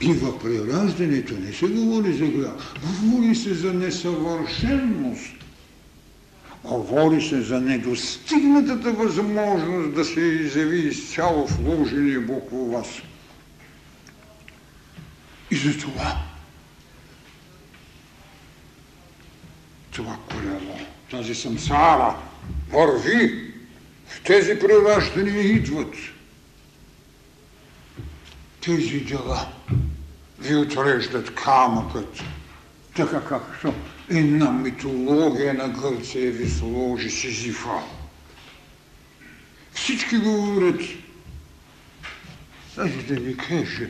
и 0.00 0.12
в 0.12 0.38
прераждането 0.38 1.34
не 1.38 1.52
се 1.52 1.66
говори 1.66 2.12
за 2.12 2.26
грях. 2.26 2.74
Говори 3.02 3.34
се 3.34 3.54
за 3.54 3.74
несъвършенност. 3.74 5.34
Говори 6.64 7.22
се 7.22 7.42
за 7.42 7.60
недостигнатата 7.60 8.92
възможност 8.92 9.94
да 9.94 10.04
се 10.04 10.20
изяви 10.20 10.78
изцяло 10.78 11.46
вложения 11.46 12.20
Бог 12.20 12.48
във 12.52 12.72
вас. 12.72 12.88
И 15.50 15.56
за 15.56 15.78
това 15.78 16.27
това 19.98 20.16
колело, 20.30 20.78
тази 21.10 21.34
самсара 21.34 22.16
върви, 22.70 23.52
в 24.06 24.22
тези 24.22 24.58
прераждания 24.58 25.42
идват. 25.42 25.94
Тези 28.60 29.00
дела 29.00 29.48
ви 30.38 30.56
отреждат 30.56 31.34
камъкът, 31.34 32.20
така 32.94 33.24
както 33.24 33.74
една 34.08 34.52
митология 34.52 35.54
на 35.54 35.68
Гърция 35.68 36.32
ви 36.32 36.50
сложи 36.50 37.10
Сизифа. 37.10 37.82
Всички 39.72 40.16
говорят, 40.16 40.80
даже 42.76 43.02
да 43.02 43.14
ви 43.14 43.36
кажа, 43.36 43.88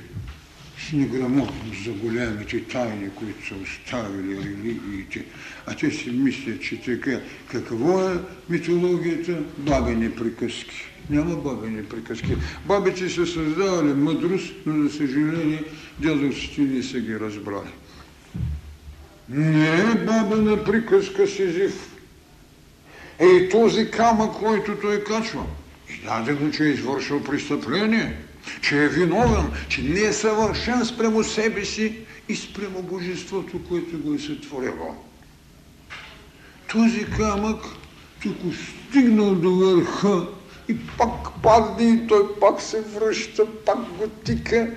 с 0.78 0.92
неграмотност 0.92 1.84
за 1.84 1.90
голямите 1.90 2.64
тайни, 2.64 3.10
които 3.14 3.46
са 3.46 3.54
оставили 3.54 4.36
религиите, 4.36 5.24
а 5.66 5.76
те 5.76 5.90
си 5.90 6.10
мислят, 6.10 6.62
че 6.62 6.80
така, 6.80 7.20
какво 7.52 8.08
е 8.08 8.18
митологията? 8.50 9.38
Бабени 9.58 10.10
приказки. 10.10 10.84
Няма 11.10 11.36
бабени 11.36 11.84
приказки. 11.84 12.36
Бабите 12.66 13.08
са 13.08 13.26
създавали 13.26 13.94
мъдрост, 13.94 14.54
но 14.66 14.88
за 14.88 14.96
съжаление 14.96 15.64
дядовците 15.98 16.60
не 16.60 16.82
са 16.82 17.00
ги 17.00 17.20
разбрали. 17.20 17.70
Не 19.28 19.80
е 19.80 19.94
бабена 20.06 20.64
приказка 20.64 21.26
Сизиф. 21.26 21.96
Е 23.18 23.48
този 23.48 23.90
камък, 23.90 24.32
който 24.32 24.76
той 24.82 25.04
качва. 25.04 25.44
И 25.90 26.04
дадено, 26.04 26.50
че 26.50 26.64
е 26.64 26.68
извършил 26.68 27.24
престъпление– 27.24 28.16
че 28.62 28.84
е 28.84 28.88
виновен, 28.88 29.50
че 29.68 29.82
не 29.82 30.00
е 30.00 30.12
съвършен 30.12 30.84
спрямо 30.84 31.24
себе 31.24 31.64
си 31.64 31.98
и 32.28 32.36
спрямо 32.36 32.82
Божеството, 32.82 33.60
което 33.68 33.98
го 33.98 34.14
е 34.14 34.18
сътворило. 34.18 34.94
Този 36.72 37.04
камък 37.04 37.64
тук 38.22 38.36
стигнал 38.88 39.34
до 39.34 39.50
върха 39.50 40.26
и 40.68 40.76
пак 40.98 41.42
падне 41.42 41.90
и 41.90 42.06
той 42.06 42.40
пак 42.40 42.62
се 42.62 42.80
връща, 42.82 43.46
пак 43.66 43.78
го 43.78 44.08
тика. 44.08 44.70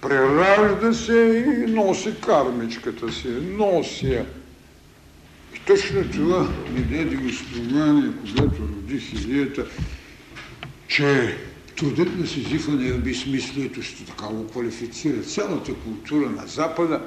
Преражда 0.00 0.92
се 0.92 1.44
и 1.46 1.70
носи 1.70 2.14
кармичката 2.26 3.12
си, 3.12 3.28
носи 3.28 4.06
я. 4.06 4.26
И 5.54 5.58
точно 5.66 6.10
това 6.12 6.48
ми 6.70 6.80
даде 6.80 7.16
възпоминание, 7.16 8.12
когато 8.20 8.62
родих 8.62 9.12
идеята, 9.12 9.66
че 10.88 11.36
Трудът 11.76 12.18
на 12.18 12.26
Сизифа 12.26 12.70
не 12.70 12.88
е 12.88 12.92
безсмислието, 12.92 13.82
ще 13.82 14.04
така 14.04 14.26
го 14.26 14.46
квалифицира 14.46 15.22
цялата 15.22 15.74
култура 15.74 16.30
на 16.30 16.46
Запада, 16.46 17.02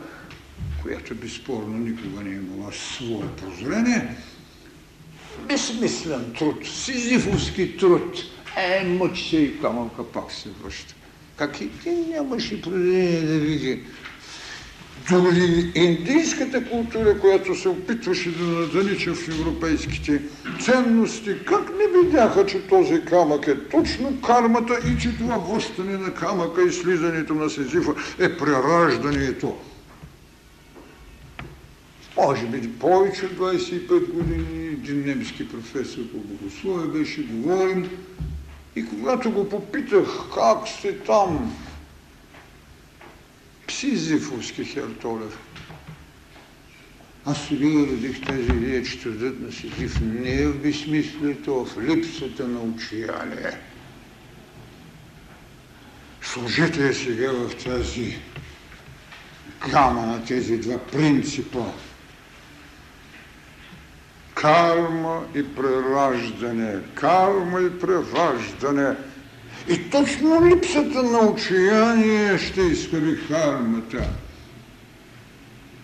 която 0.82 1.16
безспорно 1.16 1.78
никога 1.78 2.24
не 2.24 2.30
е 2.30 2.34
имала 2.34 2.74
свое 2.74 3.28
прозрение. 3.38 4.16
Безсмислен 5.48 6.34
труд, 6.40 6.66
сизифовски 6.66 7.78
труд. 7.78 8.18
Е, 8.58 8.84
мъч 8.84 9.30
се 9.30 9.38
и 9.38 9.62
камъка 9.62 10.04
пак 10.04 10.32
се 10.32 10.50
връща. 10.50 10.96
Как 11.36 11.62
и 11.62 11.70
ти 11.84 11.90
нямаше 11.90 12.62
прозрение 12.62 13.22
да 13.22 13.40
види 13.40 13.84
дори 15.10 15.72
индийската 15.76 16.66
култура, 16.66 17.20
която 17.20 17.56
се 17.56 17.70
опитваше 17.70 18.38
да 18.38 18.44
надалича 18.44 19.14
в 19.14 19.28
европейските 19.28 20.22
ценности, 20.62 21.36
как 21.46 21.70
не 21.70 22.02
видяха, 22.02 22.46
че 22.46 22.68
този 22.68 23.02
камък 23.02 23.48
е 23.48 23.68
точно 23.68 24.22
кармата 24.22 24.80
и 24.88 25.02
че 25.02 25.18
това 25.18 25.38
връщане 25.38 25.98
на 25.98 26.14
камъка 26.14 26.62
и 26.64 26.72
слизането 26.72 27.34
на 27.34 27.50
Сизифа 27.50 27.94
е 28.20 28.38
прераждането. 28.38 29.56
може 32.18 32.46
би 32.46 32.70
повече 32.72 33.26
от 33.26 33.32
25 33.32 34.12
години, 34.12 34.68
един 34.68 35.06
немски 35.06 35.50
професор 35.50 36.02
по 36.12 36.18
богословие 36.18 37.00
беше, 37.00 37.24
говорим, 37.24 37.90
и 38.76 38.86
когато 38.86 39.32
го 39.32 39.50
попитах 39.50 40.08
как 40.36 40.68
сте 40.68 40.98
там, 40.98 41.56
Сизифовски 43.70 44.66
Хертолев, 44.66 45.38
аз 47.26 47.48
сега 47.48 47.66
родих 47.66 48.26
тази 48.26 48.42
идея, 48.42 48.84
че 48.84 49.02
трудът 49.02 49.40
на 49.42 49.52
Сизиф 49.52 50.02
не 50.02 50.34
е 50.34 50.48
в 50.48 50.62
безсмислието, 50.62 51.62
а 51.62 51.66
в 51.66 51.84
липсата 51.84 52.48
на 52.48 52.60
учияние. 52.60 53.52
Служете 56.22 56.88
я 56.88 56.94
сега 56.94 57.32
в 57.32 57.56
тази 57.64 58.18
гама 59.72 60.06
на 60.06 60.26
тези 60.26 60.58
два 60.58 60.78
принципа. 60.78 61.66
Карма 64.34 65.24
и 65.36 65.56
прераждане, 65.56 66.80
карма 66.96 67.62
и 67.62 67.80
прераждане. 67.80 68.96
И 69.70 69.90
точно 69.90 70.46
липсата 70.46 71.04
на 71.04 71.20
учияние 71.20 72.38
ще 72.38 72.62
изхвърли 72.62 73.28
кармата. 73.28 74.10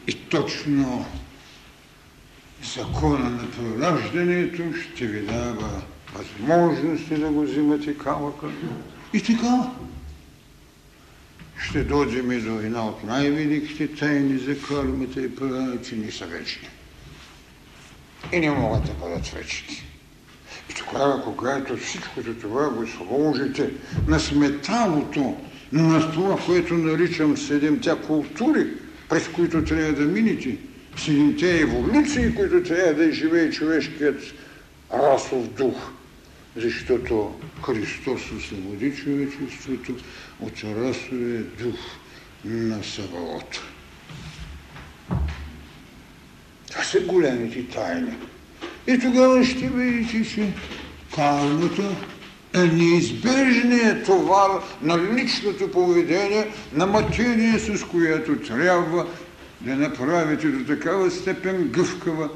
И 0.07 0.13
точно 0.13 1.05
закона 2.75 3.29
на 3.29 3.51
прераждането 3.51 4.63
ще 4.73 5.05
ви 5.05 5.21
дава 5.21 5.81
възможности 6.13 7.15
да 7.15 7.29
го 7.29 7.41
взимате 7.41 7.97
камъка. 7.97 8.47
И 9.13 9.23
така, 9.23 9.71
ще 11.63 11.83
дойдем 11.83 12.31
и 12.31 12.41
до 12.41 12.59
една 12.59 12.87
от 12.87 13.03
най-великите 13.03 13.87
тайни 13.87 14.37
за 14.37 14.61
кармата 14.61 15.21
и 15.21 15.35
права, 15.35 15.81
че 15.81 16.11
са 16.11 16.25
вечни. 16.25 16.69
И 18.33 18.39
не 18.39 18.51
могат 18.51 18.85
да 18.85 18.93
бъдат 18.93 19.27
вечни. 19.27 19.84
И 20.69 20.73
тогава, 20.73 21.23
когато 21.23 21.77
всичкото 21.77 22.33
това 22.33 22.69
го 22.69 22.87
сложите 22.87 23.69
на 24.07 24.19
сметалото, 24.19 25.37
на 25.71 26.11
това, 26.11 26.37
което 26.45 26.73
наричам 26.73 27.37
седемте 27.37 27.95
култури, 28.07 28.67
през 29.09 29.27
които 29.27 29.63
трябва 29.63 29.93
да 29.93 30.01
минете, 30.05 30.57
седемте 30.97 31.59
еволюции, 31.61 32.35
които 32.35 32.63
трябва 32.63 32.93
да 32.93 33.11
живее 33.11 33.51
човешкият 33.51 34.21
расов 34.93 35.47
дух, 35.47 35.75
защото 36.55 37.39
Христос 37.65 38.31
освободи 38.31 38.95
човечеството 38.95 39.95
от 40.39 40.63
расовия 40.63 41.43
дух 41.43 41.79
на 42.45 42.83
Саваота. 42.83 43.61
Това 46.71 46.83
са 46.83 46.99
големите 46.99 47.67
тайни. 47.67 48.15
И 48.87 48.99
тогава 48.99 49.45
ще 49.45 49.69
видите, 49.69 50.29
че 50.29 50.53
кармата 51.15 51.95
е 52.53 52.63
неизбежният 52.63 54.05
товар 54.05 54.49
на 54.81 54.97
личното 55.13 55.71
поведение, 55.71 56.47
на 56.73 56.85
материя, 56.85 57.59
с 57.59 57.83
която 57.83 58.35
трябва 58.35 59.05
да 59.61 59.75
направите 59.75 60.47
до 60.47 60.65
такава 60.65 61.11
степен 61.11 61.67
гъвкава, 61.67 62.29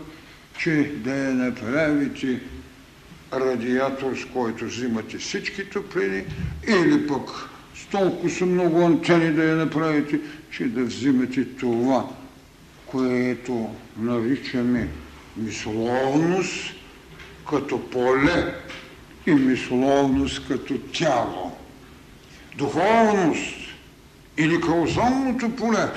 че 0.60 0.92
да 0.96 1.16
я 1.16 1.34
направите 1.34 2.40
радиатор, 3.34 4.16
с 4.16 4.26
който 4.26 4.66
взимате 4.66 5.18
всички 5.18 5.70
топлини, 5.70 6.24
или 6.68 7.08
пък 7.08 7.30
с 7.76 7.86
толкова 7.86 8.30
са 8.30 8.46
много 8.46 8.82
антени 8.82 9.32
да 9.32 9.44
я 9.44 9.56
направите, 9.56 10.20
че 10.52 10.64
да 10.64 10.84
взимате 10.84 11.46
това, 11.46 12.10
което 12.86 13.70
наричаме 14.00 14.88
мисловност 15.40 16.74
като 17.50 17.90
поле 17.90 18.56
и 19.28 19.32
мисловност 19.32 20.48
като 20.48 20.78
тяло. 20.78 21.58
Духовност 22.58 23.56
или 24.38 24.62
каузалното 24.62 25.56
поле 25.56 25.90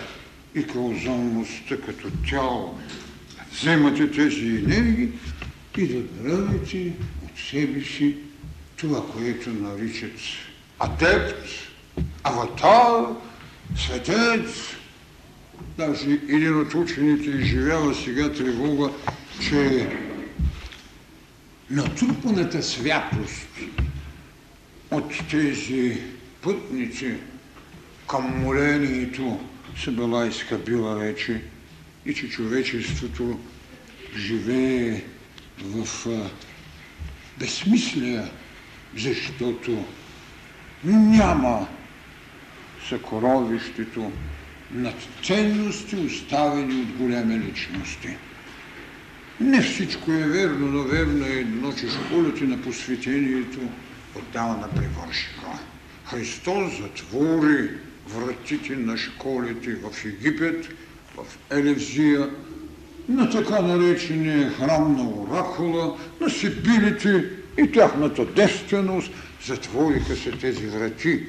и 0.55 0.66
каузалността 0.66 1.76
като 1.87 2.09
тяло. 2.31 2.78
Вземате 3.52 4.11
тези 4.11 4.46
енергии 4.46 5.09
и 5.78 5.87
да 5.87 6.09
правите 6.09 6.92
от 7.24 7.38
себе 7.50 7.85
си 7.85 8.16
това, 8.76 9.07
което 9.07 9.50
наричат 9.50 10.12
адепт, 10.78 11.48
аватар, 12.24 13.05
светец. 13.76 14.76
Даже 15.76 16.11
един 16.11 16.61
от 16.61 16.74
учените 16.74 17.31
изживява 17.31 17.94
сега 17.94 18.33
тревога, 18.33 18.90
че 19.40 19.88
натрупаната 21.71 22.62
святост 22.62 23.49
от 24.90 25.12
тези 25.31 25.99
пътници 26.42 27.14
към 28.09 28.40
молението 28.42 29.40
се 29.85 29.90
била 29.90 30.27
изхабила 30.27 30.95
вече 30.95 31.42
и 32.07 32.14
че 32.14 32.29
човечеството 32.29 33.38
живее 34.16 35.03
в 35.62 36.07
безсмислие, 37.38 38.23
защото 38.97 39.85
няма 40.85 41.68
съкровището 42.88 44.12
на 44.71 44.92
ценности, 45.25 45.97
оставени 45.97 46.81
от 46.83 46.92
големи 46.92 47.38
личности. 47.38 48.16
Не 49.42 49.62
всичко 49.62 50.12
е 50.12 50.26
верно, 50.28 50.66
но 50.66 50.83
верно 50.83 51.26
е 51.26 51.31
едно, 51.31 51.72
че 51.72 51.88
школите 51.88 52.44
на 52.44 52.62
посветението 52.62 53.59
отдавна 54.14 54.68
привършиха. 54.68 55.59
Христос 56.05 56.78
затвори 56.81 57.70
вратите 58.09 58.76
на 58.76 58.96
школите 58.96 59.74
в 59.74 60.05
Египет, 60.05 60.68
в 61.16 61.24
Елевзия, 61.50 62.31
на 63.09 63.31
така 63.31 63.62
наречения 63.62 64.50
храм 64.50 64.96
на 64.96 65.09
Оракула, 65.09 65.98
на 66.20 66.31
Сибилите 66.31 67.24
и 67.59 67.72
тяхната 67.72 68.26
девственост, 68.26 69.11
затвориха 69.46 70.16
се 70.16 70.31
тези 70.31 70.66
врати, 70.66 71.26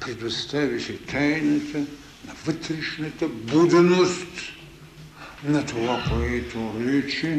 предостави 0.00 0.80
се 0.80 0.92
тайната 0.92 1.78
на 2.26 2.34
вътрешната 2.46 3.28
буденост, 3.28 4.52
на 5.44 5.66
това, 5.66 6.04
което 6.10 6.72
рече 6.86 7.38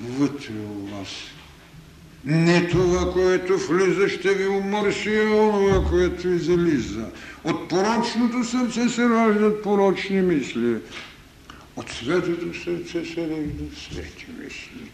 вътре 0.00 0.52
у 0.52 0.86
вас. 0.86 1.08
Не 2.24 2.68
това, 2.68 3.12
което 3.12 3.58
влиза, 3.58 4.08
ще 4.08 4.34
ви 4.34 4.48
умърси, 4.48 5.16
а 5.16 5.28
това, 5.28 5.84
което 5.90 6.28
излиза. 6.28 7.10
От 7.44 7.68
порочното 7.68 8.44
сърце 8.44 8.88
се 8.88 9.08
раждат 9.08 9.62
порочни 9.62 10.20
мисли. 10.20 10.76
От 11.76 11.90
светото 11.90 12.64
сърце 12.64 13.04
се 13.04 13.20
раждат 13.20 13.78
свети 13.78 14.26
мисли. 14.38 14.90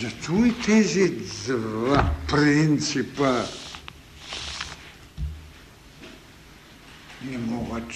Зато 0.00 0.44
и 0.44 0.54
тези 0.66 1.10
два 1.10 2.10
принципа 2.28 3.42
не 7.24 7.38
могат 7.38 7.92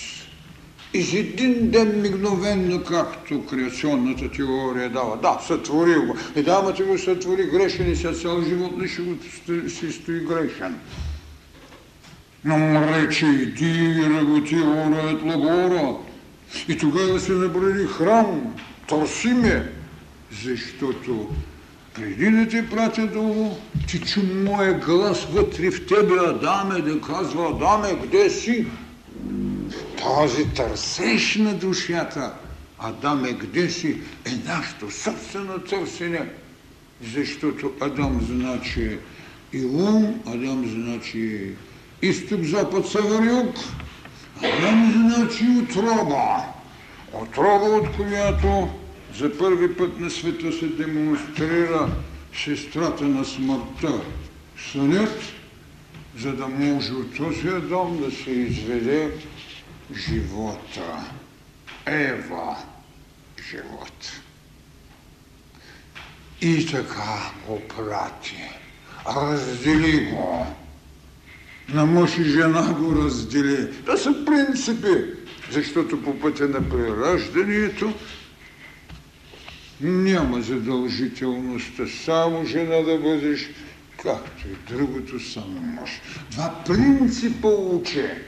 ден 1.71 2.01
мигновенно, 2.01 2.85
както 2.85 3.47
креационната 3.47 4.31
теория 4.31 4.91
дава. 4.91 5.17
Да, 5.17 5.39
сътвори 5.47 5.95
го. 5.95 6.17
И 6.37 6.43
да, 6.43 6.75
ти 6.75 6.83
го 6.83 6.99
сътвори 6.99 7.45
грешен 7.45 7.93
и 7.93 7.97
сега 7.97 8.13
цял 8.13 8.43
живот 8.43 8.77
не 8.77 8.89
ще 8.89 9.03
го 9.03 9.17
си 9.69 9.93
стои 9.93 10.21
грешен. 10.21 10.75
Но 12.45 12.59
му 12.59 12.81
рече, 12.81 13.27
иди, 13.27 14.05
работи, 14.11 14.57
ора, 14.57 15.11
ет 15.11 15.23
лабора. 15.23 15.97
И 16.69 16.79
тогава 16.79 17.21
се 17.21 17.33
набради 17.33 17.87
храм, 17.87 18.55
търси 18.89 19.29
ме, 19.29 19.73
защото 20.45 21.29
преди 21.95 22.31
да 22.31 22.49
те 22.49 22.69
пратя 22.71 23.07
долу, 23.07 23.57
ти 23.89 24.01
чу 24.01 24.21
моя 24.35 24.79
глас 24.79 25.25
вътре 25.25 25.71
в 25.71 25.87
тебе, 25.87 26.15
Адаме, 26.15 26.81
да 26.81 27.01
казва, 27.01 27.51
Адаме, 27.51 28.01
къде 28.01 28.31
си? 28.31 28.67
Този 29.99 30.49
търсеж 30.49 31.37
на 31.37 31.55
душата, 31.55 32.33
Адаме, 32.79 33.39
къде 33.39 33.71
си, 33.71 34.01
е 34.25 34.31
нашето 34.49 34.91
собствено 34.91 35.59
търсене. 35.59 36.29
Защото 37.15 37.73
Адам 37.81 38.21
значи 38.31 38.99
и 39.53 39.65
ум, 39.65 40.21
Адам 40.27 40.65
значи 40.69 41.51
изток, 42.03 42.43
запад, 42.43 42.89
север, 42.89 43.27
юг. 43.27 43.55
Адам 44.43 44.93
значи 44.93 45.45
отроба. 45.63 46.45
Отроба, 47.13 47.65
от 47.65 47.97
която 47.97 48.69
за 49.19 49.39
първи 49.39 49.77
път 49.77 50.01
на 50.01 50.11
света 50.11 50.53
се 50.53 50.67
демонстрира 50.67 51.89
сестрата 52.45 53.05
на 53.05 53.25
смъртта. 53.25 54.01
Сънят, 54.73 55.23
за 56.18 56.33
да 56.33 56.48
може 56.48 56.92
от 56.92 57.16
този 57.16 57.48
дом 57.48 58.01
да 58.01 58.11
се 58.11 58.31
изведе 58.31 59.11
живота. 59.94 61.05
Ева 61.87 62.57
живот. 63.51 64.12
И 66.40 66.66
така 66.66 67.33
го 67.46 67.62
прати. 67.68 68.42
Раздели 69.07 70.05
го. 70.05 70.46
На 71.68 71.87
мъж 71.87 72.18
и 72.18 72.25
жена 72.25 72.72
го 72.72 73.05
раздели. 73.05 73.72
Това 73.81 73.96
са 73.96 74.25
принципи, 74.25 75.05
защото 75.51 76.03
по 76.03 76.20
пътя 76.20 76.48
на 76.48 76.68
прераждането 76.68 77.92
няма 79.81 80.42
задължителността 80.42 81.87
само 82.05 82.44
жена 82.44 82.77
да 82.77 82.98
бъдеш, 82.98 83.51
както 84.03 84.49
и 84.49 84.75
другото 84.75 85.21
само 85.21 85.61
мъж. 85.61 86.01
Два 86.31 86.55
принципа 86.67 87.49
уче. 87.49 88.23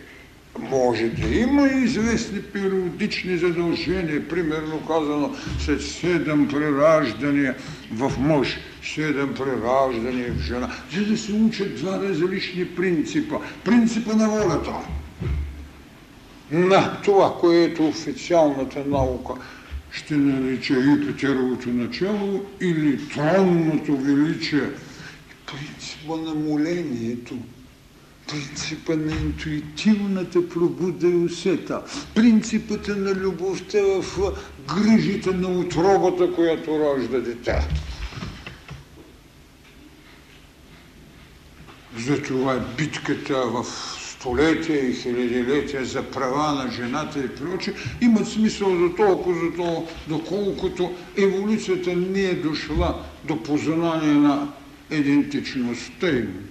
Може 0.58 1.08
да 1.08 1.28
има 1.28 1.68
известни 1.68 2.42
периодични 2.42 3.38
задължения, 3.38 4.28
примерно 4.28 4.86
казано 4.86 5.36
след 5.58 5.82
седем 5.82 6.48
прераждания 6.48 7.54
в 7.92 8.12
мъж, 8.18 8.58
седем 8.94 9.34
прераждания 9.34 10.32
в 10.32 10.40
жена, 10.40 10.70
за 10.94 11.04
да 11.04 11.18
се 11.18 11.32
учат 11.32 11.76
два 11.76 12.02
различни 12.02 12.64
принципа. 12.64 13.36
Принципа 13.64 14.12
на 14.12 14.28
волята. 14.28 14.72
На 16.50 17.00
това, 17.04 17.36
което 17.40 17.88
официалната 17.88 18.84
наука 18.86 19.32
ще 19.90 20.14
нарече 20.14 20.74
Юпитеровото 20.74 21.68
начало 21.68 22.44
или 22.60 23.08
тронното 23.08 23.96
величие. 23.96 24.62
Принципа 25.56 26.16
на 26.16 26.34
молението– 26.34 27.38
принципа 28.28 28.96
на 28.96 29.12
интуитивната 29.12 30.48
пробуда 30.48 31.08
и 31.08 31.14
усета, 31.14 31.82
принципата 32.14 32.96
на 32.96 33.14
любовта 33.14 33.78
в 33.82 34.32
грижите 34.74 35.30
на 35.30 35.48
отробата, 35.48 36.34
която 36.34 36.78
ражда 36.78 37.20
дете. 37.20 37.68
Затова 41.98 42.64
битката 42.78 43.46
в 43.46 43.64
столетия 44.00 44.90
и 44.90 44.94
хилядилетия 44.94 45.84
за 45.84 46.02
права 46.02 46.52
на 46.52 46.70
жената 46.70 47.18
и 47.18 47.28
проче 47.28 47.74
имат 48.00 48.28
смисъл 48.28 48.76
за 48.78 48.94
толкова, 48.94 49.40
за 49.40 49.56
толкова, 49.56 49.92
доколкото 50.08 50.92
еволюцията 51.16 51.96
не 51.96 52.20
е 52.20 52.34
дошла 52.34 53.04
до 53.24 53.42
познание 53.42 54.14
на 54.14 54.48
идентичността 54.90 56.08
им. 56.08 56.48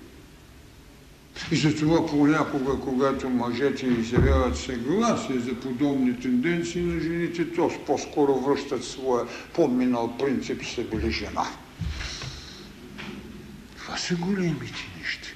И 1.51 1.55
затова 1.55 2.07
понякога, 2.07 2.79
когато 2.79 3.29
мъжете 3.29 3.87
изявяват 3.87 4.57
съгласие 4.57 5.39
за 5.39 5.55
подобни 5.55 6.19
тенденции 6.19 6.81
на 6.81 7.01
жените, 7.01 7.51
то 7.51 7.71
по-скоро 7.85 8.39
връщат 8.39 8.83
своя 8.83 9.25
подминал 9.53 10.17
принцип 10.17 10.65
се 10.65 10.83
били 10.83 11.11
жена. 11.11 11.47
Това 13.77 13.97
са 13.97 14.15
големите 14.15 14.89
неща. 14.99 15.27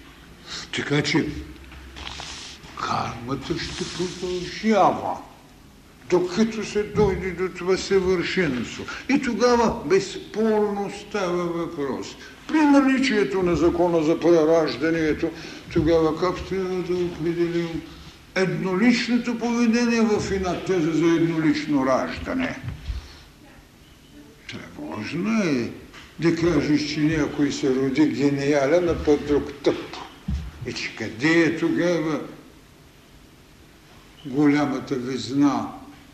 Така 0.75 1.01
че 1.01 1.27
кармата 2.79 3.59
ще 3.59 3.83
продължава, 3.97 5.17
докато 6.09 6.65
се 6.65 6.83
дойде 6.83 7.31
до 7.31 7.49
това 7.49 7.77
съвършенство. 7.77 8.85
И 9.09 9.21
тогава 9.21 9.83
безспорно 9.85 10.91
става 11.07 11.43
въпрос. 11.43 12.07
При 12.47 12.61
наличието 12.61 13.43
на 13.43 13.55
закона 13.55 14.03
за 14.03 14.19
прераждането, 14.19 15.29
тогава 15.73 16.19
как 16.19 16.45
трябва 16.49 16.81
да 16.81 16.95
определим 16.95 17.81
едноличното 18.35 19.39
поведение 19.39 20.01
в 20.01 20.31
една 20.31 20.59
теза 20.59 20.91
за 20.91 21.05
еднолично 21.05 21.85
раждане? 21.85 22.59
Тревожно 24.51 25.43
е 25.43 25.71
да 26.19 26.35
кажеш, 26.35 26.93
че 26.93 26.99
някой 26.99 27.51
се 27.51 27.75
роди 27.75 28.07
гениален, 28.07 28.89
а 28.89 28.95
той 28.95 29.17
друг 29.27 29.43
тъп. 29.63 29.95
И 30.67 30.73
че 30.73 30.95
къде 30.95 31.39
е 31.39 31.57
тогава 31.57 32.19
голямата 34.25 34.95
везна, 34.95 35.67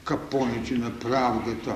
капоните 0.03 0.73
на 0.73 0.99
правдата? 0.99 1.75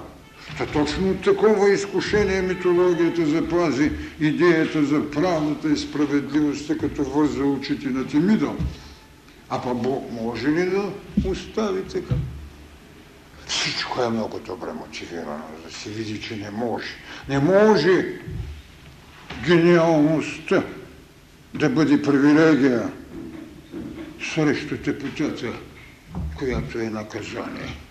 Та 0.57 0.65
точно 0.65 1.09
от 1.09 1.21
такова 1.21 1.69
изкушение 1.73 2.41
митологията 2.41 3.25
запази 3.25 3.91
идеята 4.19 4.85
за 4.85 5.11
правната 5.11 5.69
и 5.69 5.77
справедливостта, 5.77 6.77
като 6.77 7.03
върза 7.03 7.43
очите 7.43 7.89
на 7.89 8.07
Тимида. 8.07 8.51
А 9.49 9.61
па 9.61 9.73
Бог 9.73 10.11
може 10.11 10.47
ли 10.47 10.69
да 10.69 10.91
остави 11.29 11.83
така? 11.83 12.15
Всичко 13.47 14.03
е 14.03 14.09
много 14.09 14.39
добре 14.39 14.73
мотивирано, 14.73 15.43
да 15.65 15.73
се 15.73 15.89
види, 15.89 16.21
че 16.21 16.35
не 16.35 16.51
може. 16.51 16.87
Не 17.29 17.39
може 17.39 18.05
гениалността 19.45 20.63
да 21.53 21.69
бъде 21.69 22.01
привилегия 22.01 22.91
срещу 24.33 24.77
тепотата, 24.77 25.53
която 26.37 26.79
е 26.79 26.89
наказание. 26.89 27.86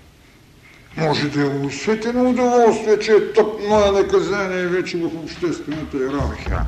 Може 0.96 1.28
да 1.28 1.42
е 1.42 1.66
усетено 1.66 2.30
удоволствие, 2.30 2.98
че 2.98 3.12
е 3.12 3.32
тъпно 3.32 3.84
е 3.86 4.02
наказание 4.02 4.66
вече 4.66 4.96
в 4.96 5.04
обществената 5.04 5.96
иерархия. 5.96 6.66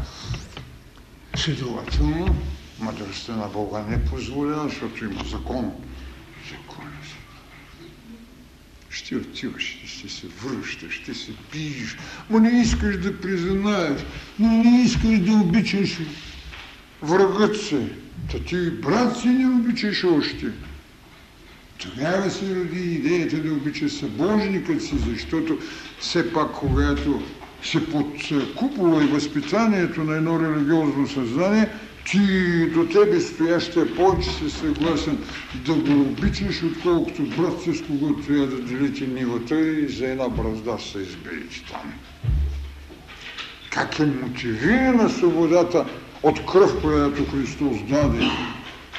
Следователно, 1.36 2.36
мъдростта 2.78 3.36
на 3.36 3.46
Бога 3.46 3.84
не 3.88 4.04
позволява, 4.04 4.68
защото 4.68 5.04
има 5.04 5.24
закон. 5.24 5.72
Закон 6.50 6.88
ще 8.90 9.16
отиваш, 9.16 9.78
ще 9.86 10.08
се 10.08 10.26
връщаш, 10.26 10.92
ще 10.92 11.14
се 11.14 11.32
биеш, 11.52 11.96
но 12.30 12.38
не 12.38 12.60
искаш 12.60 12.98
да 12.98 13.20
признаеш, 13.20 14.00
но 14.38 14.48
не 14.48 14.82
искаш 14.82 15.18
да 15.18 15.32
обичаш 15.32 15.98
врагът 17.02 17.62
си. 17.62 17.78
Та 18.32 18.38
ти 18.38 18.70
брат 18.70 19.16
си 19.16 19.28
не 19.28 19.46
обичаш 19.46 20.04
още. 20.04 20.46
Тогава 21.78 22.30
се 22.30 22.56
роди 22.56 22.80
идеята 22.94 23.36
да 23.36 23.52
обича 23.52 23.88
събожникът 23.88 24.82
си, 24.82 24.98
защото 24.98 25.58
все 25.98 26.32
пак, 26.32 26.52
когато 26.52 27.22
се 27.62 27.90
под 27.90 28.14
купола 28.56 29.04
и 29.04 29.06
възпитанието 29.06 30.04
на 30.04 30.16
едно 30.16 30.40
религиозно 30.40 31.06
съзнание, 31.06 31.68
ти 32.04 32.20
до 32.70 32.88
тебе 32.88 33.20
стоящия 33.20 33.94
повече 33.94 34.30
си 34.30 34.50
съгласен 34.50 35.18
да 35.54 35.74
го 35.74 36.00
обичаш, 36.00 36.62
отколкото 36.62 37.22
брат 37.22 37.60
с 37.62 37.82
когото 37.82 38.26
трябва 38.26 38.46
да 38.46 38.60
делите 38.60 39.06
нивата 39.06 39.60
и 39.60 39.88
за 39.88 40.06
една 40.06 40.28
бразда 40.28 40.78
се 40.78 40.98
изберете 40.98 41.64
там. 41.70 41.92
Как 43.70 43.98
е 43.98 44.06
мотивирана 44.06 45.10
свободата 45.10 45.84
от 46.22 46.46
кръв, 46.46 46.80
която 46.80 47.26
Христос 47.26 47.82
даде 47.88 48.18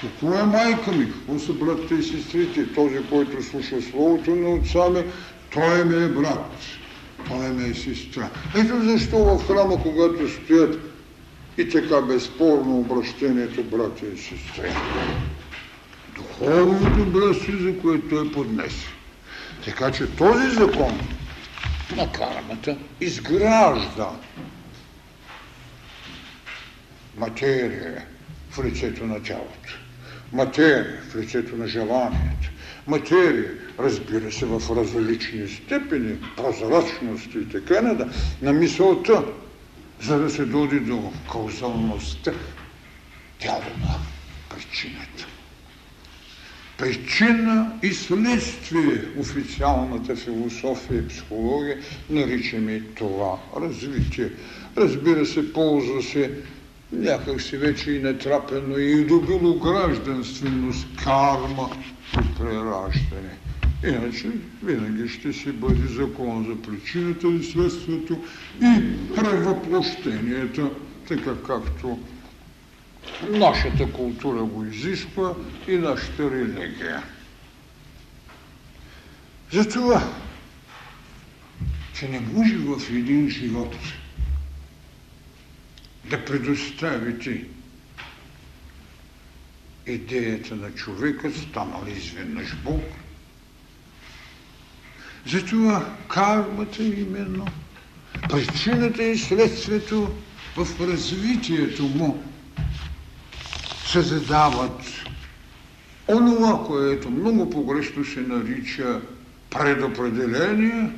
какво 0.02 0.34
е 0.34 0.44
майка 0.44 0.92
ми? 0.92 1.12
Какво 1.12 1.40
са 1.40 1.54
братите 1.54 1.96
и 1.96 2.04
сестрите? 2.04 2.74
Този, 2.74 2.98
който 3.10 3.44
слуша 3.44 3.82
Словото 3.82 4.36
на 4.36 4.50
отца 4.50 4.90
ми, 4.90 5.04
той 5.54 5.86
ми 5.86 6.06
е 6.06 6.08
брат. 6.08 6.52
Той 7.28 7.50
ми 7.50 7.70
е 7.70 7.74
сестра. 7.74 8.30
Ето 8.58 8.82
защо 8.84 9.18
в 9.18 9.48
храма, 9.48 9.82
когато 9.84 10.30
стоят 10.30 10.80
и 11.58 11.70
така 11.70 12.02
безспорно 12.02 12.80
обращението 12.80 13.64
братя 13.64 14.06
и 14.06 14.18
сестри. 14.18 14.72
Духовното 16.16 17.06
братство, 17.06 17.54
за 17.60 17.80
което 17.80 18.20
е 18.20 18.32
поднес. 18.32 18.74
Така 19.66 19.92
че 19.92 20.16
този 20.16 20.50
закон 20.50 21.00
на 21.96 22.12
кармата 22.12 22.78
изгражда 23.02 24.10
материя 27.18 28.06
в 28.52 28.66
лицето 28.66 29.06
на 29.06 29.24
тялото 29.24 29.80
материя 30.34 31.02
в 31.10 31.16
лицето 31.16 31.58
на 31.58 31.68
желанието. 31.68 32.50
Материя, 32.88 33.52
разбира 33.80 34.32
се, 34.32 34.46
в 34.46 34.62
различни 34.76 35.48
степени, 35.48 36.18
прозрачност 36.38 37.36
и 37.36 37.50
така 37.50 37.82
нада, 37.82 38.10
на 38.42 38.54
мисълта, 38.54 39.24
за 40.02 40.20
да 40.20 40.30
се 40.30 40.46
доди 40.46 40.80
до 40.80 41.14
каузалността, 41.32 42.32
тяло 43.40 43.64
на 43.82 43.96
причината. 44.50 45.28
Причина 46.78 47.72
и 47.84 47.94
следствие 47.94 49.02
официалната 49.20 50.16
философия 50.16 51.00
и 51.00 51.08
психология 51.08 51.78
наричаме 52.10 52.82
това 52.96 53.38
развитие. 53.62 54.30
Разбира 54.78 55.26
се, 55.26 55.54
ползва 55.54 56.04
се 56.04 56.32
някак 56.92 57.42
си 57.42 57.58
вече 57.58 57.92
и 57.92 58.00
натрапено 58.00 58.78
и 58.78 59.06
добило 59.06 59.60
гражданственост, 59.60 60.88
карма 61.04 61.70
и 62.14 62.38
прераждане. 62.38 63.38
Иначе 63.84 64.28
винаги 64.64 65.10
ще 65.10 65.34
си 65.34 65.52
бъде 65.52 65.88
закон 65.88 66.46
за 66.50 66.72
причината 66.72 67.28
и 67.28 67.44
следствието 67.44 68.24
и 68.62 68.82
превъплощението, 69.16 70.72
така 71.08 71.32
както 71.48 72.00
нашата 73.30 73.92
култура 73.94 74.44
го 74.44 74.66
изисква 74.66 75.34
и 75.68 75.78
нашата 75.78 76.32
религия. 76.32 77.04
Затова, 79.52 80.04
че 81.94 82.08
не 82.08 82.20
може 82.20 82.58
в 82.58 82.90
един 82.90 83.30
живот 83.30 83.76
да 86.10 86.26
предоставите 86.26 87.46
идеята 89.88 90.56
на 90.56 90.72
човека, 90.72 91.32
станал 91.32 91.86
изведнъж 91.98 92.56
Бог. 92.56 92.84
Затова 95.26 95.96
кармата 96.08 96.84
именно, 96.84 97.48
причината 98.30 99.04
и 99.04 99.18
следствието 99.18 100.16
в 100.56 100.88
развитието 100.88 101.84
му 101.84 102.24
се 103.86 104.02
задават 104.02 104.82
онова, 106.08 106.66
което 106.68 107.10
много 107.10 107.50
погрешно 107.50 108.06
се 108.06 108.22
нарича 108.22 109.02
предопределение, 109.50 110.90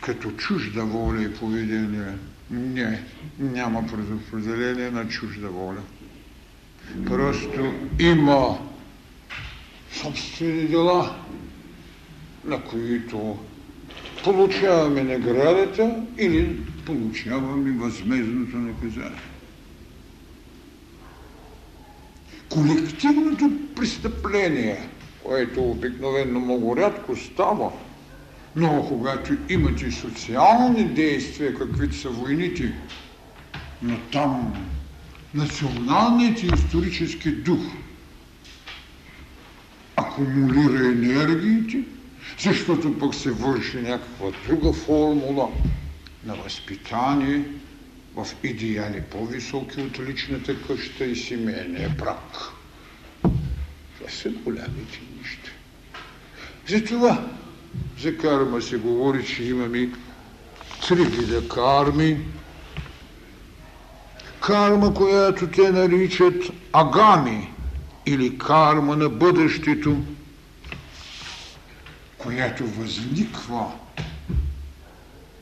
като 0.00 0.30
чужда 0.30 0.84
воля 0.84 1.22
и 1.22 1.34
поведение. 1.34 2.14
Не, 2.50 3.04
няма 3.38 3.86
предопределение 3.86 4.90
на 4.90 5.08
чужда 5.08 5.48
воля. 5.48 5.82
Просто 7.06 7.72
има 7.98 8.58
собствени 9.92 10.68
дела, 10.68 11.16
на 12.44 12.62
които 12.62 13.38
получаваме 14.24 15.02
наградата 15.02 16.02
или 16.18 16.60
получаваме 16.86 17.70
възмезното 17.72 18.56
наказание. 18.56 19.20
Колективното 22.48 23.50
престъпление, 23.76 24.88
което 25.24 25.62
обикновено 25.70 26.40
много 26.40 26.76
рядко 26.76 27.16
става, 27.16 27.72
но 28.56 28.86
когато 28.88 29.36
имате 29.48 29.90
социални 29.90 30.84
действия, 30.84 31.54
каквито 31.54 31.96
са 31.96 32.08
войните, 32.08 32.72
но 33.82 33.98
там 34.12 34.66
националният 35.34 36.42
исторически 36.42 37.32
дух 37.32 37.60
акумулира 39.96 40.86
енергиите, 40.86 41.84
защото 42.38 42.98
пък 42.98 43.14
се 43.14 43.30
върши 43.30 43.76
някаква 43.76 44.30
друга 44.46 44.72
формула 44.72 45.48
на 46.24 46.34
възпитание 46.34 47.44
в 48.16 48.26
идеали 48.44 49.02
по-високи 49.10 49.80
от 49.80 50.00
личната 50.00 50.62
къща 50.62 51.04
и 51.04 51.16
семейния 51.16 51.88
брак. 51.98 52.52
Това 53.98 54.10
са 54.10 54.30
голямите 54.30 55.00
неща. 55.18 55.50
Затова 56.68 57.30
за 58.02 58.16
карма 58.16 58.62
се 58.62 58.76
говори, 58.76 59.26
че 59.26 59.44
имаме 59.44 59.88
три 60.88 61.04
вида 61.04 61.48
карми. 61.48 62.20
Карма, 64.40 64.94
която 64.94 65.46
те 65.46 65.70
наричат 65.70 66.34
агами 66.72 67.52
или 68.06 68.38
карма 68.38 68.96
на 68.96 69.08
бъдещето, 69.08 69.96
която 72.18 72.66
възниква, 72.66 73.66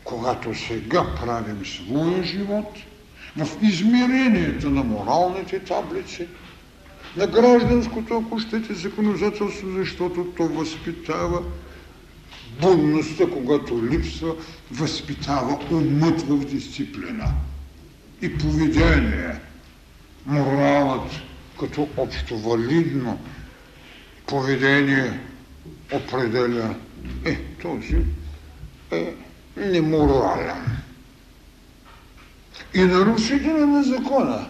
когато 0.04 0.54
сега 0.54 1.04
правим 1.20 1.66
своя 1.66 2.22
живот, 2.22 2.78
в 3.36 3.48
измерението 3.62 4.70
на 4.70 4.84
моралните 4.84 5.58
таблици, 5.58 6.28
на 7.16 7.26
гражданското, 7.26 8.24
ако 8.26 8.38
щете, 8.38 8.74
законодателство, 8.74 9.68
защото 9.76 10.24
то 10.36 10.48
възпитава 10.48 11.42
Бунността, 12.60 13.30
когато 13.30 13.86
липсва, 13.86 14.34
възпитава 14.70 15.58
умът 15.70 16.22
в 16.22 16.44
дисциплина 16.44 17.32
и 18.22 18.38
поведение. 18.38 19.40
Моралът 20.26 21.10
като 21.60 21.88
общо 21.96 22.38
валидно 22.38 23.18
поведение 24.26 25.20
определя 25.92 26.74
е, 27.24 27.36
този 27.62 27.96
е 28.90 29.14
неморален. 29.56 30.76
И 32.74 32.80
нарушителя 32.80 33.66
на 33.66 33.82
закона 33.82 34.48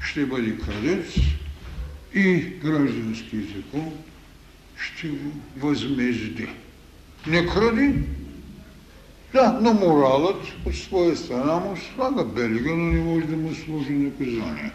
ще 0.00 0.26
бъде 0.26 0.58
крадец 0.58 1.14
и 2.14 2.36
граждански 2.36 3.36
закон 3.36 3.92
ще 4.76 5.08
го 5.08 5.32
възмезди 5.56 6.48
не 7.26 7.46
кради. 7.46 7.94
Да, 9.32 9.58
но 9.62 9.72
моралът 9.72 10.42
от 10.66 10.74
своя 10.74 11.16
страна 11.16 11.54
му 11.54 11.76
слага 11.76 12.24
белега, 12.24 12.70
но 12.70 12.92
не 12.92 13.00
може 13.00 13.26
да 13.26 13.36
му 13.36 13.54
сложи 13.54 13.92
наказание. 13.92 14.72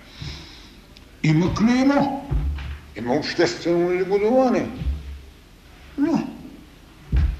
Има 1.24 1.56
клеймо, 1.56 2.30
има 2.98 3.14
обществено 3.14 3.90
негодование. 3.90 4.68
Но 5.98 6.28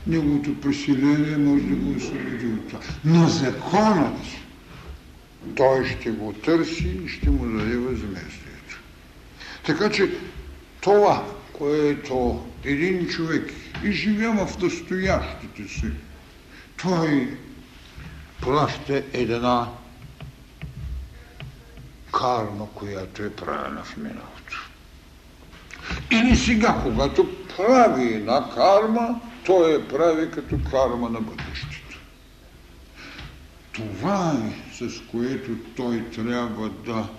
неговото 0.08 0.62
преселение 0.62 1.38
може 1.38 1.64
да 1.64 1.76
го 1.76 1.98
освободи 1.98 2.46
от 2.46 2.68
това. 2.68 2.80
Но 3.06 3.28
законът, 3.28 4.20
той 5.56 5.86
ще 5.86 6.12
го 6.12 6.34
търси 6.34 7.00
и 7.06 7.08
ще 7.08 7.30
му 7.30 7.58
даде 7.58 7.78
възместието. 7.78 8.82
Така 9.66 9.90
че 9.90 10.10
това, 10.82 11.26
което 11.54 12.46
един 12.64 13.08
човек 13.08 13.54
изживява 13.84 14.48
в 14.48 14.62
настоящите 14.62 15.68
си. 15.68 15.92
Той 16.82 17.38
плаща 18.42 19.04
една 19.14 19.68
карма, 22.12 22.68
която 22.76 23.24
е 23.24 23.36
правена 23.36 23.84
в 23.84 23.98
миналото. 23.98 24.70
Или 26.12 26.36
сега, 26.36 26.80
когато 26.84 27.30
прави 27.58 28.14
една 28.14 28.50
карма, 28.56 29.22
той 29.46 29.76
е 29.76 29.88
прави 29.88 30.32
като 30.32 30.60
карма 30.72 31.10
на 31.10 31.22
бъдещето. 31.22 32.00
Това 33.72 34.34
е 34.48 34.74
с 34.74 35.02
което 35.12 35.52
той 35.76 36.10
трябва 36.10 36.70
да 36.70 37.10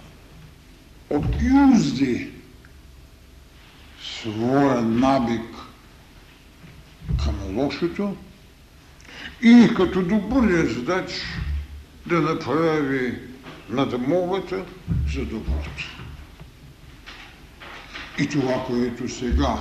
отюзди 1.11 2.31
своя 4.03 4.83
набик 4.83 5.62
към 7.25 7.57
лошото 7.59 8.17
и 9.43 9.71
като 9.77 10.03
добър 10.03 10.67
задач 10.67 11.13
да 12.07 12.21
направи 12.21 13.19
надмогата 13.69 14.65
за 15.15 15.25
доброто. 15.25 15.99
И 18.19 18.29
това, 18.29 18.65
което 18.67 19.09
сега 19.09 19.57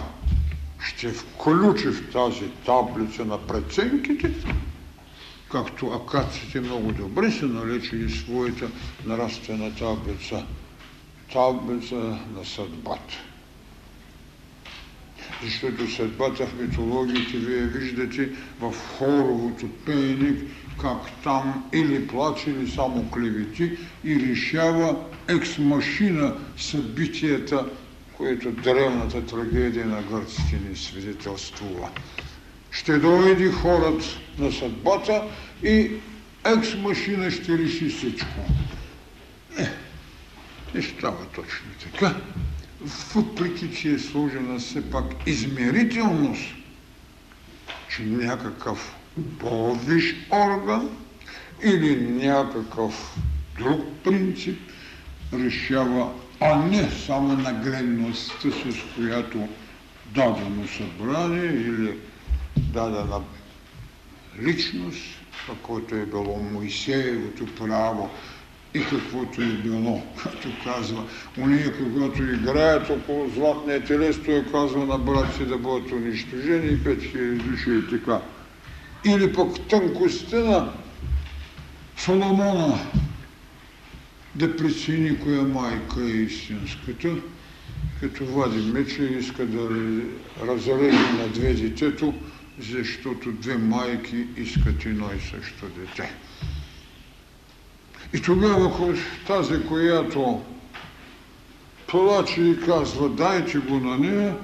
ще 0.88 1.10
включи 1.10 1.88
в 1.88 2.12
тази 2.12 2.50
таблица 2.66 3.26
на 3.26 3.48
преценките, 3.48 4.34
както 5.52 5.88
акаците 5.88 6.62
много 6.62 6.92
добре 6.92 7.32
са 7.32 7.46
налечили 7.46 8.10
своята 8.10 8.68
нравствена 9.06 9.76
таблица, 9.76 10.46
таблица 11.34 11.96
на 12.36 12.46
съдбата. 12.46 13.31
Защото 15.44 15.92
съдбата 15.92 16.48
в 16.48 16.60
митологиите 16.62 17.38
вие 17.38 17.62
виждате 17.62 18.30
в 18.60 18.74
хоровото 18.98 19.70
пейник, 19.86 20.44
как 20.82 21.22
там 21.24 21.70
или 21.74 22.08
плаче, 22.08 22.50
или 22.50 22.72
само 22.72 23.12
клевети 23.12 23.78
и 24.04 24.16
решава 24.16 24.96
екс-машина 25.28 26.36
събитията, 26.58 27.66
което 28.18 28.52
древната 28.52 29.26
трагедия 29.26 29.86
на 29.86 30.02
гърците 30.02 30.60
ни 30.70 30.76
свидетелствува. 30.76 31.90
Ще 32.72 32.98
дойде 32.98 33.52
хорът 33.52 34.04
на 34.40 34.52
съдбата 34.52 35.24
и 35.64 35.92
екс-машина 36.46 37.32
ще 37.32 37.58
реши 37.58 37.90
всичко. 37.90 38.46
Не, 39.58 39.72
не 40.76 40.82
става 40.82 41.26
точно 41.26 41.68
така 41.84 42.16
въпреки 42.86 43.76
че 43.76 43.92
е 43.92 44.00
сложена 44.00 44.60
все 44.60 44.92
пак 44.92 45.06
измерителност, 45.28 46.42
че 47.90 48.04
някакъв 48.04 48.96
по-виш 49.40 50.16
орган 50.32 50.90
или 51.64 52.08
някакъв 52.26 53.18
друг 53.60 53.82
принцип 54.04 54.60
решава, 55.34 56.12
а 56.40 56.56
не 56.56 56.92
само 57.06 57.34
нагледността, 57.38 58.50
с 58.52 58.96
която 58.96 59.48
дадено 60.16 60.68
събрание 60.68 61.46
или 61.46 61.98
дадена 62.58 63.22
личност, 64.42 65.02
каквото 65.48 65.96
е 65.96 66.06
било 66.06 66.38
Моисеевото 66.52 67.46
право 67.46 68.10
и 68.74 68.80
каквото 68.80 69.42
е 69.42 69.46
било, 69.46 70.04
като 70.24 70.50
казва. 70.64 71.04
Уния, 71.38 71.74
когато 71.78 72.24
играят 72.24 72.90
около 72.90 73.30
златния 73.30 73.84
телес, 73.84 74.20
той 74.26 74.46
казва 74.52 74.86
на 74.86 74.98
брат 74.98 75.36
си 75.36 75.46
да 75.46 75.58
бъдат 75.58 75.92
унищожени 75.92 76.74
и 76.74 76.84
пет 76.84 77.04
хиляди 77.04 77.36
души 77.36 77.70
и 77.72 77.90
така. 77.90 78.22
Или 79.06 79.34
пък 79.34 79.68
тънкостта 79.68 80.40
на 80.40 80.74
Соломона 81.98 82.80
да 84.36 84.56
прецени 84.58 85.20
коя 85.20 85.42
майка 85.42 86.02
е 86.02 86.08
истинската, 86.08 87.16
като 88.00 88.26
вади 88.26 88.62
меча 88.62 89.04
и 89.04 89.18
иска 89.18 89.46
да 89.46 89.70
разреже 90.48 91.12
на 91.12 91.28
две 91.28 91.54
детето, 91.54 92.14
защото 92.60 93.32
две 93.32 93.58
майки 93.58 94.26
искат 94.38 94.86
едно 94.86 95.10
и 95.18 95.20
също 95.20 95.66
дете. 95.66 96.12
И 98.14 98.22
тогава 98.22 98.96
тази, 99.28 99.64
която 99.68 100.42
плаче 101.88 102.42
и 102.42 102.60
казва, 102.60 103.10
дайте 103.10 103.58
го 103.58 103.80
на 103.80 103.98
нея, 103.98 104.36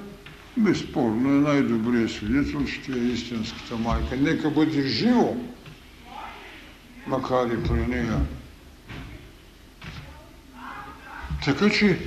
безспорно 0.56 1.28
е 1.28 1.52
най-добрият 1.52 2.10
свидетел, 2.10 2.66
ще 2.66 2.92
е 2.92 2.96
истинската 2.96 3.76
майка. 3.76 4.16
Нека 4.16 4.50
бъде 4.50 4.82
живо, 4.82 5.36
макар 7.06 7.46
и 7.46 7.62
при 7.62 7.86
нея. 7.86 8.20
Така 11.44 11.70
че 11.70 11.98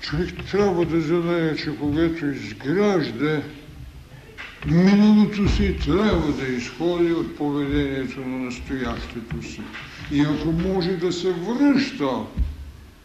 човек 0.00 0.30
трябва 0.50 0.84
да 0.84 1.00
знае, 1.00 1.56
че 1.56 1.78
когато 1.78 2.26
изгражда 2.26 3.42
миналото 4.66 5.48
си, 5.48 5.76
трябва 5.84 6.32
да 6.32 6.46
изходи 6.46 7.12
от 7.12 7.36
поведението 7.36 8.20
на 8.20 8.38
настоящето 8.38 9.42
си. 9.42 9.60
И 10.12 10.20
ако 10.20 10.52
може 10.52 10.90
да 10.90 11.12
се 11.12 11.32
връща, 11.32 12.10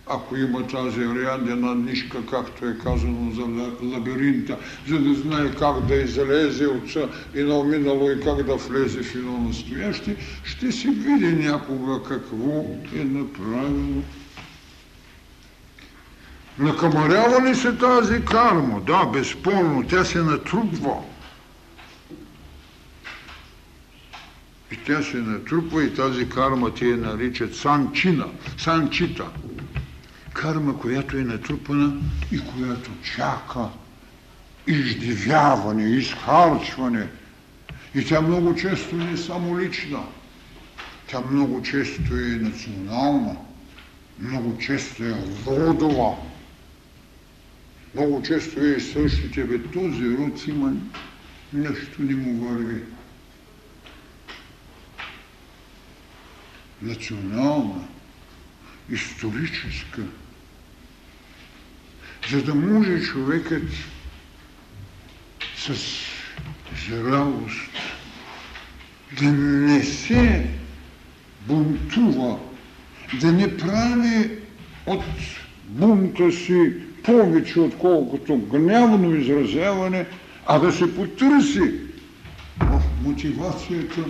ако 0.08 0.36
има 0.36 0.68
тази 0.68 1.06
рядена 1.06 1.76
нишка, 1.76 2.18
както 2.32 2.66
е 2.66 2.78
казано 2.84 3.32
за 3.32 3.42
лабиринта, 3.88 4.58
за 4.88 5.00
да 5.00 5.14
знае 5.14 5.52
как 5.52 5.86
да 5.86 5.96
излезе 5.96 6.68
от 6.68 6.98
едно 7.36 7.64
минало 7.64 8.12
и 8.12 8.20
как 8.20 8.44
да 8.44 8.56
влезе 8.56 9.04
в 9.04 9.16
едно 9.16 9.38
настояще, 9.38 10.16
ще 10.44 10.72
си 10.72 10.90
види 10.90 11.48
някога 11.48 12.04
какво 12.04 12.66
е 12.96 13.04
направено. 13.04 14.02
Накамарява 16.60 17.50
ли 17.50 17.56
се 17.56 17.76
тази 17.76 18.26
карма? 18.26 18.82
Да, 18.88 19.06
безспорно, 19.06 19.84
тя 19.90 20.06
се 20.06 20.20
натрупва. 20.20 20.96
И 24.72 24.78
тя 24.86 25.04
се 25.04 25.18
натрупва 25.18 25.84
и 25.84 25.94
тази 25.94 26.30
карма 26.30 26.74
те 26.74 26.86
я 26.86 26.98
наричат 26.98 27.56
санчина, 27.56 28.26
санчита. 28.58 29.26
Карма, 30.34 30.80
която 30.80 31.18
е 31.18 31.22
натрупана 31.22 32.02
и 32.32 32.40
която 32.40 32.92
чака 33.16 33.70
издивяване, 34.68 35.84
изхарчване. 35.84 37.08
И 37.96 38.06
тя 38.06 38.22
много 38.22 38.56
често 38.56 38.96
не 38.96 39.12
е 39.12 39.18
само 39.18 39.60
лична. 39.60 40.04
Тя 41.08 41.22
много 41.32 41.62
често 41.62 42.16
е 42.16 42.40
национална. 42.42 43.36
Много 44.20 44.58
често 44.58 45.04
е 45.04 45.16
родова. 45.48 46.16
Много 47.96 48.22
често 48.22 48.60
е 48.60 48.80
същите. 48.80 49.44
Бе, 49.44 49.64
този 49.64 50.18
род 50.18 50.48
има 50.48 50.74
нещо 51.54 52.02
не 52.02 52.16
му 52.16 52.48
върви. 52.48 52.82
Национална, 56.82 57.88
историческа, 58.90 60.02
за 62.30 62.44
да 62.44 62.56
може 62.56 63.02
човекът 63.02 63.64
с 65.58 65.76
зрелост 66.88 67.72
да 69.22 69.32
не 69.32 69.84
се 69.84 70.50
бунтува, 71.48 72.40
да 73.20 73.32
не 73.32 73.58
прави 73.58 74.30
от 74.86 75.04
бунта 75.68 76.32
си 76.32 76.74
повече, 77.04 77.60
отколкото 77.60 78.38
гнявно 78.38 79.16
изразяване, 79.16 80.06
а 80.46 80.60
да 80.60 80.72
се 80.72 80.96
потърси 80.96 81.74
в 82.60 82.82
мотивацията 83.04 84.06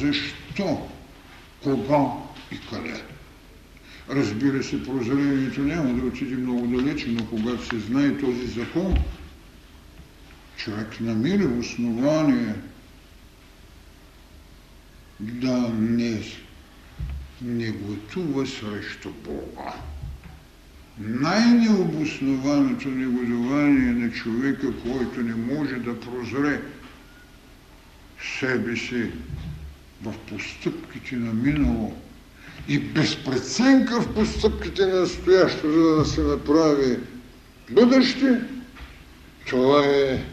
защо 0.00 0.88
кога 1.62 2.06
и 2.52 2.60
къде. 2.70 3.02
Разбира 4.10 4.62
се, 4.62 4.84
прозрението 4.84 5.60
няма 5.60 6.00
да 6.00 6.06
отиде 6.06 6.36
много 6.36 6.66
далече, 6.66 7.08
но 7.08 7.26
когато 7.26 7.66
се 7.66 7.78
знае 7.78 8.18
този 8.18 8.46
закон, 8.46 8.96
човек 10.56 11.00
намира 11.00 11.48
основание 11.58 12.54
да 15.20 15.70
не, 15.78 16.22
не 17.42 17.70
готува 17.70 18.46
срещу 18.46 19.10
Бога. 19.10 19.74
Най-необоснованото 20.98 22.88
негодование 22.88 23.92
на 23.92 24.12
човека, 24.12 24.72
който 24.82 25.20
не 25.20 25.34
може 25.34 25.74
да 25.74 26.00
прозре 26.00 26.60
себе 28.38 28.76
си 28.76 29.10
в 30.02 30.14
постъпките 30.18 31.16
на 31.16 31.32
минало 31.34 31.96
и 32.68 32.78
безпреценка 32.78 34.00
в 34.00 34.14
постъпките 34.14 34.86
на 34.86 35.00
настоящо, 35.00 35.72
за 35.72 35.96
да 35.96 36.04
се 36.04 36.20
направи 36.20 36.98
бъдеще, 37.70 38.40
това 39.46 39.84
е 39.86 40.24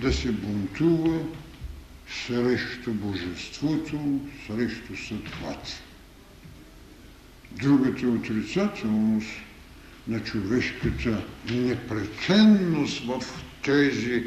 да 0.00 0.12
се 0.12 0.32
бунтува 0.32 1.18
срещу 2.26 2.92
Божеството, 2.92 4.20
срещу 4.46 4.96
съдбата. 5.08 5.70
Другата 7.52 8.06
отрицателност 8.06 9.28
на 10.08 10.20
човешката 10.20 11.22
непреченност 11.50 13.04
в 13.06 13.22
тези 13.62 14.24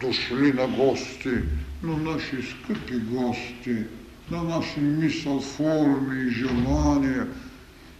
дошли 0.00 0.52
на 0.52 0.68
гости, 0.68 1.30
на 1.82 1.96
наши 1.96 2.36
скъпи 2.42 2.98
гости, 2.98 3.76
на 4.30 4.42
наши 4.42 4.80
мисъл, 4.80 5.40
форми 5.40 6.22
и 6.22 6.30
желания. 6.30 7.28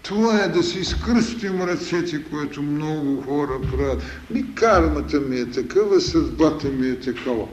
Това 0.03 0.45
е 0.45 0.49
да 0.49 0.63
си 0.63 0.79
изкръстим 0.79 1.63
ръцете, 1.63 2.25
което 2.25 2.63
много 2.63 3.23
хора 3.23 3.61
правят. 3.61 4.03
Ми 4.31 4.55
кармата 4.55 5.21
ми 5.21 5.37
е 5.37 5.51
такава, 5.51 6.01
съдбата 6.01 6.69
ми 6.69 6.89
е 6.89 7.01
такава. 7.01 7.47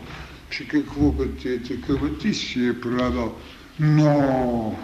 Че 0.50 0.68
какво 0.68 1.12
бе 1.12 1.28
ти 1.28 1.50
е 1.50 1.64
такава, 1.64 2.18
ти 2.18 2.34
си 2.34 2.68
е 2.68 2.82
правил. 2.82 3.36
Но 3.80 4.76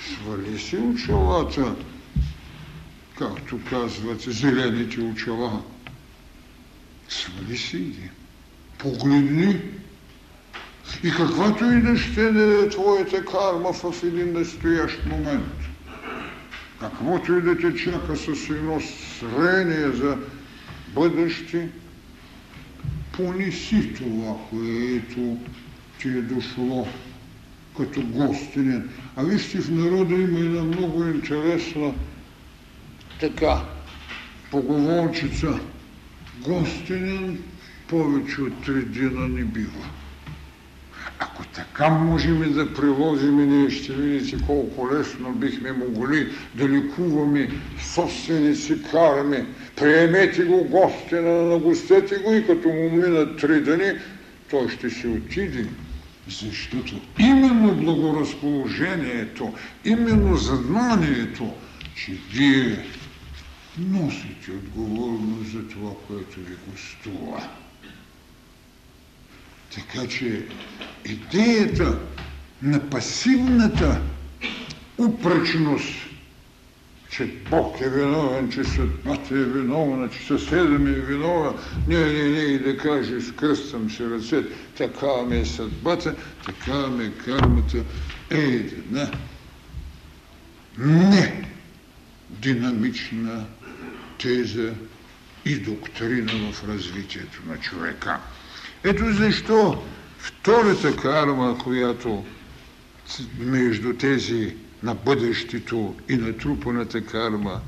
свали 0.00 0.58
си 0.58 0.76
очелата, 0.76 1.74
както 3.18 3.60
казват 3.70 4.20
зелените 4.20 5.00
очела. 5.00 5.62
Свали 7.08 7.56
си 7.56 7.78
ги. 7.78 8.10
Погледни 8.78 9.60
и 11.02 11.10
каквато 11.10 11.64
и 11.64 11.80
да 11.80 11.96
ще 11.96 12.32
да 12.32 12.64
е 12.64 12.68
твоята 12.68 13.24
карма 13.24 13.72
в 13.72 14.02
един 14.02 14.32
настоящ 14.32 15.06
момент, 15.06 15.54
каквото 16.80 17.32
и 17.38 17.42
да 17.42 17.58
те 17.58 17.74
чака 17.74 18.16
с 18.16 18.50
едно 18.50 18.80
срение 19.20 19.90
за 19.90 20.18
бъдеще, 20.94 21.68
понеси 23.12 23.94
това, 23.94 24.36
което 24.50 25.36
ти 26.00 26.08
е 26.08 26.22
дошло 26.22 26.88
като 27.76 28.02
гостинен. 28.02 28.90
А 29.16 29.24
вижте, 29.24 29.60
в 29.60 29.70
народа 29.70 30.14
има 30.14 30.38
една 30.38 30.62
много 30.62 31.04
интересна 31.04 31.94
така 33.20 33.60
поговорчица. 34.50 35.60
Гостинен 36.40 37.38
повече 37.88 38.42
от 38.42 38.64
три 38.64 38.84
дена 38.84 39.28
не 39.28 39.44
бива. 39.44 39.88
Ако 41.18 41.44
така 41.46 41.88
можем 41.88 42.52
да 42.52 42.74
приложим, 42.74 43.48
ние 43.48 43.70
ще 43.70 43.92
видите 43.92 44.44
колко 44.46 44.94
лесно 44.94 45.32
бихме 45.32 45.72
могли 45.72 46.28
да 46.54 46.68
ликуваме 46.68 47.48
собствени 47.80 48.54
си 48.54 48.82
карми. 48.90 49.44
Приемете 49.76 50.44
го 50.44 50.64
гостина, 50.64 51.42
нагостете 51.42 52.16
го 52.16 52.32
и 52.32 52.46
като 52.46 52.68
му 52.68 52.90
минат 52.90 53.36
три 53.36 53.60
дни, 53.60 53.92
той 54.50 54.68
ще 54.68 54.90
се 54.90 55.08
отиде. 55.08 55.66
Защото 56.28 57.00
именно 57.18 57.74
благоразположението, 57.74 59.52
именно 59.84 60.36
знанието, 60.36 61.52
че 61.96 62.12
вие 62.32 62.84
носите 63.78 64.50
отговорност 64.50 65.52
за 65.52 65.68
това, 65.68 65.90
което 66.08 66.40
ви 66.40 66.54
гостува. 66.70 67.48
Така 69.74 70.08
че 70.08 70.46
идеята 71.04 71.98
на 72.62 72.90
пасивната 72.90 74.00
упречност, 74.98 75.88
че 77.10 77.26
Бог 77.50 77.80
е 77.80 77.90
виновен, 77.90 78.50
че 78.50 78.64
съдбата 78.64 79.34
е 79.34 79.44
виновна, 79.44 80.10
че 80.10 80.26
съседа 80.26 80.78
ми 80.78 80.90
е 80.90 81.00
виновен. 81.00 81.52
Не, 81.88 82.12
не, 82.12 82.28
не, 82.28 82.38
и 82.38 82.58
да 82.58 82.76
каже, 82.76 83.20
скръствам 83.20 83.90
се 83.90 84.10
ръцете, 84.10 84.48
такава 84.76 85.26
ми 85.26 85.36
е 85.36 85.44
съдбата, 85.44 86.14
такава 86.46 86.88
ми 86.88 87.04
е 87.04 87.12
кармата. 87.24 87.78
Е 88.30 88.36
една 88.38 89.10
не 90.78 91.44
динамична 92.30 93.44
теза 94.18 94.74
и 95.44 95.56
доктрина 95.58 96.52
в 96.52 96.68
развитието 96.68 97.42
на 97.46 97.58
човека. 97.58 98.20
Ето 98.84 99.12
защо 99.12 99.82
втората 100.18 100.96
карма, 100.96 101.58
която 101.58 102.24
между 103.38 103.92
тези 103.92 104.56
на 104.82 104.94
бъдещето 104.94 105.94
и 106.08 106.16
на 106.16 106.36
трупаната 106.36 107.06
карма 107.06 107.60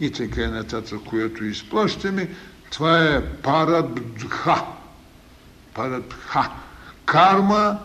и 0.00 0.12
така 0.12 0.48
нататък, 0.48 1.00
която 1.08 1.44
изплащаме, 1.44 2.28
това 2.70 3.04
е 3.04 3.26
парадбха. 3.26 4.64
Парадбха. 5.74 6.50
Карма, 7.04 7.78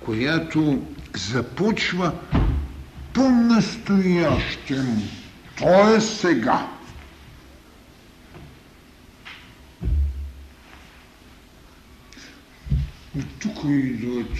която 0.00 0.82
започва 1.16 2.12
по-настоящем. 3.14 4.96
То 5.58 5.94
е 5.94 6.00
сега. 6.00 6.66
От 13.20 13.26
тук 13.38 13.64
идват 13.64 14.38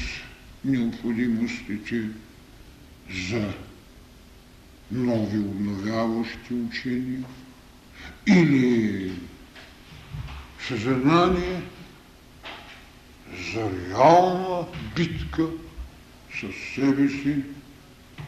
необходимостите 0.65 2.03
за 3.29 3.53
нови 4.93 5.39
обновяващи 5.39 6.55
учения 6.55 7.25
или 8.27 9.13
съзнание 10.69 11.63
за 13.55 13.71
реална 13.71 14.67
битка 14.97 15.47
с 16.33 16.75
себе 16.75 17.09
си 17.09 17.43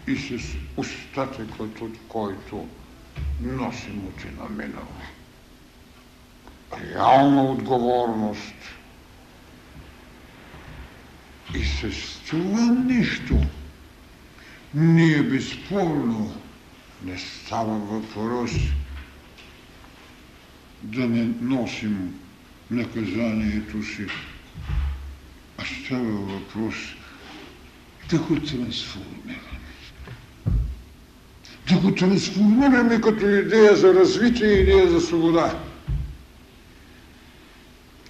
и 0.07 0.17
с 0.17 0.57
остатъкът, 0.77 1.81
от 1.81 1.99
който 2.09 2.69
носим 3.41 4.07
от 4.07 4.25
на 4.39 4.49
минало. 4.49 4.87
Реална 6.81 7.43
отговорност– 7.43 8.55
и 11.55 11.65
с 11.65 11.91
това 12.31 12.61
нещо 12.67 13.41
ние 14.75 15.23
безспорно 15.23 16.35
не 17.05 17.19
става 17.19 17.79
въпрос 17.79 18.51
да 20.83 21.09
не 21.09 21.29
носим 21.41 22.15
наказанието 22.71 23.83
си, 23.83 24.07
а 25.59 25.65
става 25.65 26.11
въпрос 26.13 26.75
да 28.11 28.19
го 28.19 28.35
трансформираме. 28.41 29.39
Да 31.69 31.77
го 31.79 31.95
трансформираме 31.95 33.01
като 33.01 33.27
идея 33.29 33.77
за 33.77 33.95
развитие 33.95 34.49
идея 34.49 34.91
за 34.91 35.01
свобода. 35.01 35.59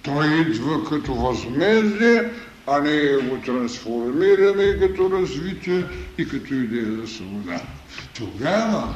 Той 0.03 0.41
идва 0.41 0.89
като 0.89 1.13
възмездие 1.15 2.29
а 2.67 2.79
ние 2.79 3.17
го 3.17 3.37
трансформираме 3.37 4.77
като 4.79 5.09
развитие 5.09 5.83
и 6.17 6.27
като 6.27 6.53
идея 6.53 7.01
за 7.01 7.07
свобода. 7.07 7.61
Тогава 8.17 8.95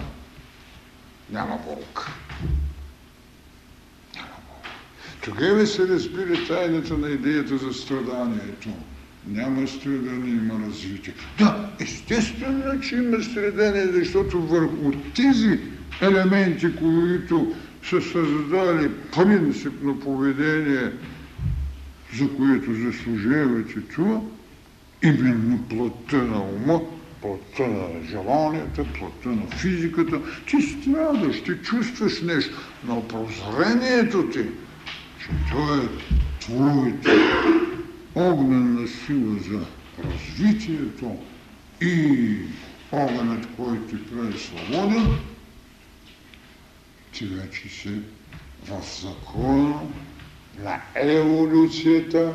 няма 1.29 1.59
Бог. 1.67 2.11
Няма 4.15 4.37
Бог. 4.47 4.65
Тогава 5.21 5.67
се 5.67 5.87
разбира 5.87 6.47
тайната 6.47 6.97
на 6.97 7.09
идеята 7.09 7.57
за 7.57 7.73
страданието. 7.73 8.69
Няма 9.27 9.67
страдание, 9.67 10.33
има 10.33 10.67
развитие. 10.67 11.13
Да, 11.39 11.69
естествено, 11.79 12.81
че 12.81 12.95
има 12.95 13.23
страдание, 13.23 13.87
защото 13.87 14.41
върху 14.41 14.91
тези 15.15 15.59
елементи, 16.01 16.75
които 16.75 17.55
са 17.83 18.01
създали 18.01 18.91
принципно 19.15 19.99
поведение, 19.99 20.91
за 22.17 22.35
което 22.37 22.73
заслужавате 22.73 23.81
това, 23.81 24.21
именно 25.03 25.63
плътта 25.69 26.17
на 26.17 26.41
ума, 26.41 26.81
плътта 27.21 27.67
на 27.67 28.07
желанията, 28.09 28.83
плътта 28.83 29.29
на 29.29 29.47
физиката. 29.57 30.21
Ти 30.47 30.61
страдаш, 30.61 31.43
ти 31.43 31.51
чувстваш 31.63 32.21
нещо, 32.21 32.57
но 32.83 33.07
прозрението 33.07 34.29
ти, 34.29 34.43
че 35.19 35.29
това 35.51 35.77
е 35.77 35.87
твоята 36.39 37.11
огненна 38.15 38.87
сила 38.87 39.35
за 39.49 39.65
развитието 40.03 41.17
и 41.81 42.35
огънът, 42.91 43.47
който 43.57 43.95
ти 43.95 44.05
прави 44.05 44.39
свободен, 44.39 45.17
ти 47.11 47.25
вече 47.25 47.69
си 47.69 47.89
в 48.67 49.01
закона 49.01 49.79
на 50.63 50.81
еволюцията, 50.95 52.33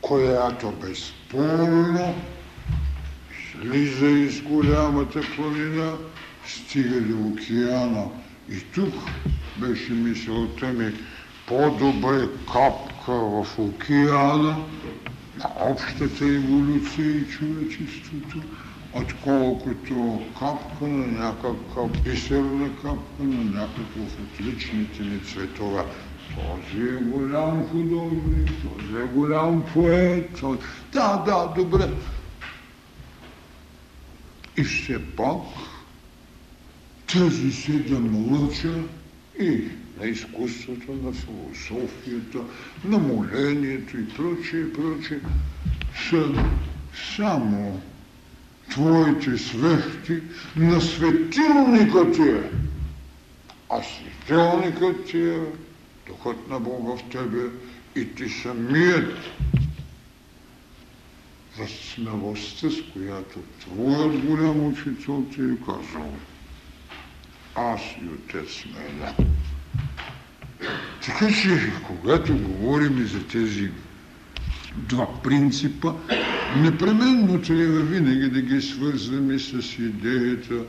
която 0.00 0.70
безспорно 0.70 2.14
слиза 3.52 4.06
из 4.06 4.40
голямата 4.42 5.20
планина, 5.36 5.92
стига 6.46 7.00
до 7.00 7.28
океана. 7.28 8.04
И 8.50 8.60
тук 8.74 8.94
беше 9.56 9.92
мисълта 9.92 10.66
ми 10.66 10.92
по-добре 11.46 12.28
капка 12.52 13.12
в 13.12 13.46
океана 13.58 14.56
на 15.38 15.50
общата 15.60 16.24
еволюция 16.24 17.10
и 17.10 17.28
човечеството, 17.28 18.42
отколкото 18.92 20.22
капка 20.38 20.84
на 20.84 21.06
някаква 21.06 21.88
бисерна 22.04 22.68
капка 22.68 23.22
на 23.22 23.44
някакъв 23.60 24.18
от 24.18 24.40
личните 24.40 25.02
ни 25.02 25.20
цветове. 25.20 25.82
Този 26.34 26.82
е 26.82 26.96
голям 26.96 27.68
художник, 27.68 28.48
този 28.62 29.02
е 29.02 29.06
голям 29.06 29.64
поет. 29.72 30.40
Този... 30.40 30.58
Да, 30.92 31.22
да, 31.26 31.52
добре. 31.56 31.90
И 34.56 34.64
все 34.64 35.06
пак 35.16 35.42
тези 37.06 37.52
седем 37.52 38.32
лъча 38.32 38.74
и 39.40 39.68
на 40.00 40.06
изкуството, 40.06 40.92
на 40.92 41.12
философията, 41.12 42.38
на 42.84 42.98
молението 42.98 43.98
и 43.98 44.08
прочее, 44.08 44.72
прочее, 44.72 45.20
са 46.08 46.44
само 47.16 47.80
твоите 48.70 49.38
свехти 49.38 50.20
на 50.56 50.80
светилника 50.80 52.12
ти 52.12 52.22
е. 52.22 52.50
А 53.70 53.80
светилникът 53.82 55.04
ти 55.06 55.18
е 55.18 55.38
Духът 56.06 56.48
на 56.48 56.60
Бога 56.60 56.96
в 56.96 57.10
тебе 57.10 57.50
и 57.96 58.14
ти 58.14 58.28
самият 58.28 59.16
за 61.58 61.66
смелостта, 61.68 62.70
с 62.70 62.74
която 62.92 63.38
твоят 63.60 64.18
голям 64.18 64.66
учител 64.66 65.26
ти 65.34 65.40
е 65.40 65.56
казал. 65.66 66.12
Аз 67.54 67.80
и 68.02 68.06
отец 68.06 68.50
сме 68.50 68.84
една. 68.88 69.14
Така 71.06 71.28
че, 71.28 71.72
когато 71.86 72.38
говорим 72.38 73.06
за 73.06 73.26
тези 73.26 73.70
два 74.76 75.22
принципа, 75.22 75.92
непременно 76.56 77.42
трябва 77.42 77.80
винаги 77.80 78.28
да 78.28 78.42
ги 78.42 78.62
свързваме 78.62 79.38
с 79.38 79.78
идеята 79.78 80.64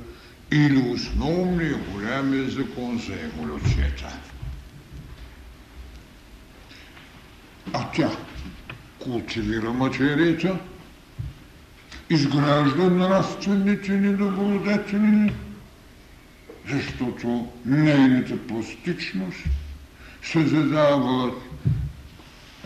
или 0.52 0.78
основния 0.78 1.76
голямия 1.94 2.50
закон 2.50 3.00
за 3.08 3.14
еволюцията. 3.14 4.20
А 7.74 7.92
тя 7.96 8.12
култивира 9.00 9.74
материята, 9.74 10.60
изгражда 12.10 12.90
нравствените 12.90 13.92
ни 13.92 14.14
добродетели, 14.14 15.34
защото 16.70 17.48
нейната 17.66 18.48
пластичност 18.48 19.44
се 20.24 20.48
задава 20.48 21.32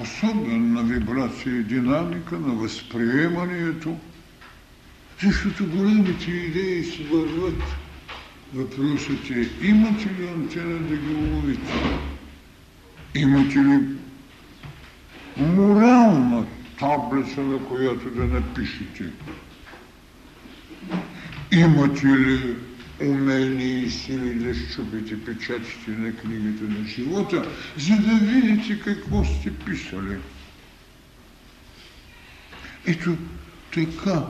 особена 0.01 0.83
вибрация 0.83 1.55
и 1.59 1.63
динамика 1.63 2.39
на 2.39 2.53
възприемането, 2.53 3.97
защото 5.23 5.65
големите 5.65 6.31
идеи 6.31 6.83
си 6.83 7.03
върват. 7.03 7.63
Въпросът 8.53 9.29
е, 9.29 9.49
имате 9.61 10.09
ли 10.19 10.27
антена 10.27 10.79
да 10.79 10.95
ги 10.95 11.15
уловите? 11.15 11.73
Имате 13.15 13.59
ли 13.59 13.96
морална 15.39 16.45
таблица, 16.79 17.41
на 17.41 17.65
която 17.65 18.09
да 18.09 18.23
напишете 18.25 19.11
имате 21.51 22.05
ли 22.05 22.55
умение 23.01 23.79
и 23.79 23.89
сили 23.89 24.33
да 24.33 24.55
щупите 24.55 25.25
печатите 25.25 25.91
на 25.91 26.15
книгата 26.15 26.63
на 26.63 26.87
живота, 26.87 27.51
за 27.77 27.95
да 27.95 28.25
видите 28.25 28.79
какво 28.79 29.23
сте 29.23 29.53
писали. 29.53 30.17
Ето 32.85 33.17
така 33.73 34.25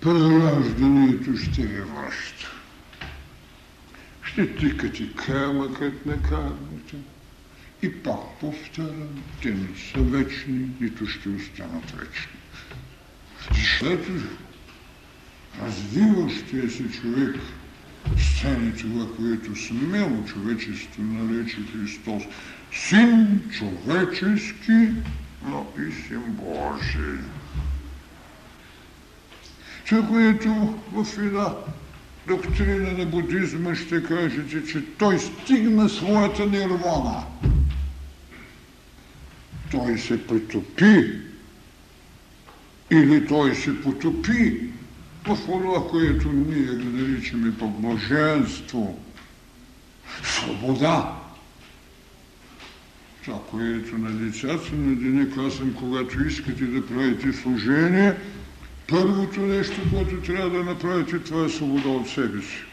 прераждането 0.00 1.36
ще 1.36 1.62
ви 1.62 1.80
връща. 1.80 2.50
Ще 4.22 4.56
тикате 4.56 5.08
камъкът 5.26 6.06
на 6.06 6.22
камъката. 6.22 6.96
И 7.84 7.92
пак 7.92 8.20
повтарям, 8.40 9.22
те 9.42 9.50
не 9.50 9.68
са 9.92 10.02
вечни, 10.02 10.68
нито 10.80 11.06
ще 11.06 11.28
останат 11.28 11.90
вечни. 11.90 12.38
Защото 13.54 14.12
развиващия 15.62 16.70
се 16.70 16.90
човек 16.90 17.36
стане 18.18 18.72
това, 18.72 19.16
което 19.16 19.56
смело 19.56 20.24
човечество 20.24 21.02
нарече 21.02 21.56
Христос. 21.72 22.22
Син 22.72 23.40
човечески, 23.58 24.88
но 25.46 25.66
и 25.78 25.92
син 25.92 26.22
Божий. 26.28 27.18
Това, 29.88 30.08
което 30.08 30.78
в 30.92 31.18
една 31.18 31.54
доктрина 32.26 32.92
на 32.92 33.06
будизма 33.06 33.74
ще 33.74 34.02
кажете, 34.02 34.66
че 34.66 34.84
той 34.98 35.18
стигна 35.18 35.88
своята 35.88 36.46
нирвана. 36.46 37.24
Той 39.74 39.98
се 39.98 40.26
притопи 40.26 41.20
или 42.90 43.26
той 43.26 43.54
се 43.54 43.82
потопи 43.82 44.60
в 45.26 45.38
това, 45.46 45.88
което 45.88 46.32
ние 46.32 46.66
го 46.66 46.98
наричаме 46.98 47.58
по 47.58 47.68
блаженство, 47.68 48.98
свобода. 50.22 51.20
Това, 53.24 53.40
което 53.50 53.98
на 53.98 54.10
децата 54.10 54.74
на 54.74 54.96
деня 54.96 55.34
казвам, 55.34 55.74
когато 55.74 56.26
искате 56.26 56.64
да 56.64 56.86
правите 56.86 57.32
служение, 57.32 58.14
първото 58.88 59.40
нещо, 59.40 59.80
което 59.92 60.20
трябва 60.20 60.50
да 60.50 60.64
направите, 60.64 61.18
това 61.18 61.44
е 61.44 61.48
свобода 61.48 61.88
от 61.88 62.08
себе 62.08 62.42
си. 62.42 62.64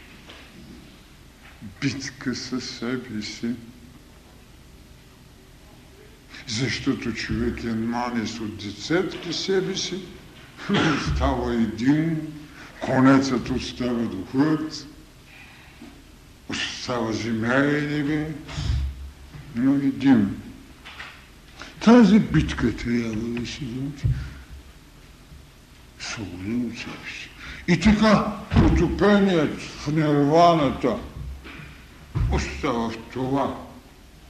Битка 1.80 2.34
със 2.34 2.64
себе 2.64 3.22
си. 3.22 3.54
Защото 6.48 7.12
човек 7.12 7.64
е 7.64 7.66
нанес 7.66 8.40
от 8.40 8.56
десетки 8.56 9.32
себе 9.32 9.76
си, 9.76 10.02
става 11.14 11.54
един, 11.54 12.20
конецът 12.80 13.50
остава 13.50 14.02
духът, 14.02 14.86
остава 16.48 17.12
земя 17.12 17.54
и 17.54 17.86
небе, 17.86 18.26
но 19.54 19.74
един. 19.74 20.36
Тази 21.84 22.18
битка 22.18 22.76
трябва 22.76 23.16
да 23.16 23.46
се 23.46 23.64
научи. 23.64 24.06
Свобода 26.00 26.66
от 26.66 26.78
себе 26.78 27.08
си. 27.20 27.28
И 27.68 27.80
така, 27.80 28.32
потопеният 28.50 29.60
в 29.60 29.86
нирваната 29.92 30.96
остава 32.32 32.90
в 32.90 32.98
това 33.12 33.56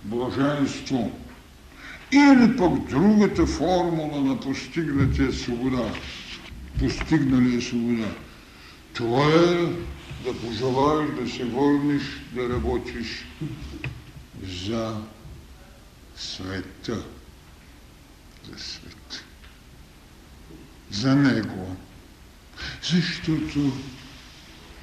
блаженство. 0.05 1.13
Или 2.13 2.57
пък 2.57 2.89
другата 2.91 3.47
формула 3.47 4.21
на 4.21 4.41
постигнатия 4.41 5.33
свобода, 5.33 5.95
постигналия 6.79 7.63
свобода. 7.63 8.09
Това 8.95 9.27
е 9.27 9.57
да 10.25 10.41
пожелаеш 10.41 11.11
да 11.21 11.31
се 11.31 11.45
върнеш 11.45 12.03
да 12.35 12.49
работиш 12.49 13.27
за 14.65 14.97
света. 16.17 17.05
За 18.51 18.59
света. 18.59 19.25
За 20.91 21.17
него. 21.17 21.77
Защото 22.83 23.73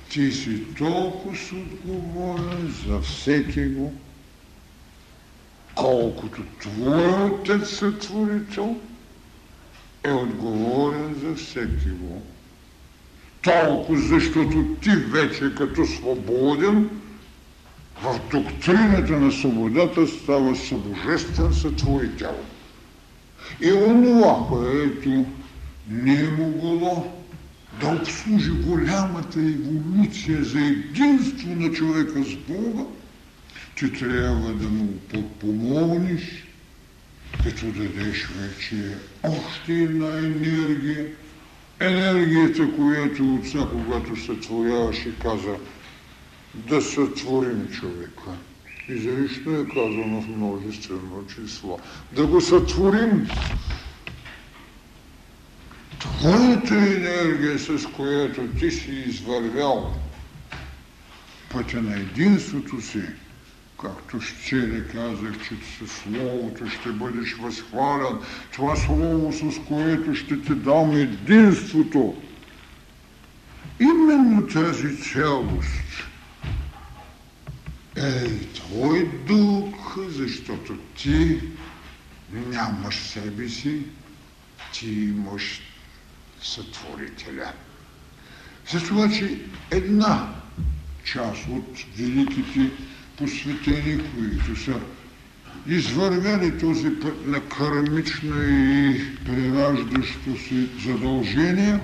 ти 0.10 0.32
си 0.32 0.64
толкова 0.78 1.38
отговорен 1.54 2.76
за 2.88 3.02
всеки 3.02 3.66
го, 3.66 3.94
колкото 5.80 6.42
твой 6.62 7.30
отец 7.32 7.70
сътворител 7.70 8.76
е 10.04 10.12
отговорен 10.12 11.16
за 11.24 11.36
всеки 11.36 11.90
го 11.90 12.22
толкова, 13.42 14.00
защото 14.00 14.76
ти 14.82 14.90
вече 14.90 15.56
като 15.56 15.86
свободен 15.86 16.90
в 18.04 18.20
доктрината 18.32 19.20
на 19.20 19.32
свободата 19.32 20.08
става 20.08 20.56
събожествен 20.56 21.54
сътворител. 21.54 22.36
И 23.62 23.72
онова, 23.72 24.48
което 24.50 25.26
не 25.90 26.14
е 26.14 26.30
могло 26.30 27.14
да 27.82 27.88
обслужи 27.88 28.52
голямата 28.52 29.40
еволюция 29.40 30.44
за 30.44 30.60
единство 30.60 31.56
на 31.56 31.72
човека 31.72 32.24
с 32.24 32.36
Бога, 32.36 32.84
ти 33.80 33.94
трябва 33.94 34.54
да 34.54 34.70
му 34.70 35.00
подпомогнеш, 35.00 36.44
като 37.44 37.66
дадеш 37.66 38.28
вече 38.28 38.98
още 39.24 39.74
една 39.74 40.18
енергия, 40.18 41.06
енергията, 41.80 42.76
която 42.76 43.36
отца, 43.36 43.68
когато 43.72 44.26
сътворяваше, 44.26 45.16
каза 45.22 45.56
да 46.54 46.82
сътворим 46.82 47.68
човека. 47.72 48.32
Изрично 48.90 49.60
е 49.60 49.66
казано 49.66 50.22
в 50.22 50.28
множествено 50.28 51.26
число. 51.36 51.80
Да 52.12 52.28
го 52.28 52.42
сътворим. 52.42 53.28
Твоята 56.00 56.76
енергия, 56.76 57.60
с 57.60 57.86
която 57.96 58.48
ти 58.48 58.72
си 58.72 58.92
извървял 58.92 59.94
пътя 61.50 61.82
на 61.82 61.96
единството 61.96 62.82
си, 62.82 63.02
Както 63.82 64.20
вчера 64.20 64.88
казах, 64.88 65.48
че 65.48 65.56
със 65.78 65.92
Словото 65.98 66.70
ще 66.70 66.90
бъдеш 66.90 67.34
възхвален, 67.34 68.18
това 68.52 68.76
Слово, 68.76 69.34
с 69.34 69.60
което 69.68 70.16
ще 70.16 70.42
ти 70.42 70.56
дам 70.56 70.92
единството. 70.92 72.22
Именно 73.80 74.48
тази 74.48 74.98
цялост 74.98 76.08
е 77.96 78.40
твой 78.54 79.12
дух, 79.28 79.98
защото 80.10 80.78
ти 80.96 81.42
нямаш 82.34 82.96
себе 82.96 83.50
си, 83.50 83.82
ти 84.74 84.92
имаш 84.92 85.62
сътворителя. 86.42 87.54
Затова, 88.72 89.10
че 89.10 89.40
една 89.72 90.34
част 91.04 91.48
от 91.50 91.86
великите 91.98 92.72
посветени, 93.20 94.02
които 94.16 94.62
са 94.64 94.80
извървели 95.68 96.60
този 96.60 96.90
път 96.90 97.28
на 97.28 97.42
кармично 97.42 98.44
и 98.44 99.02
прераждащо 99.26 100.38
се 100.48 100.68
задължение 100.86 101.80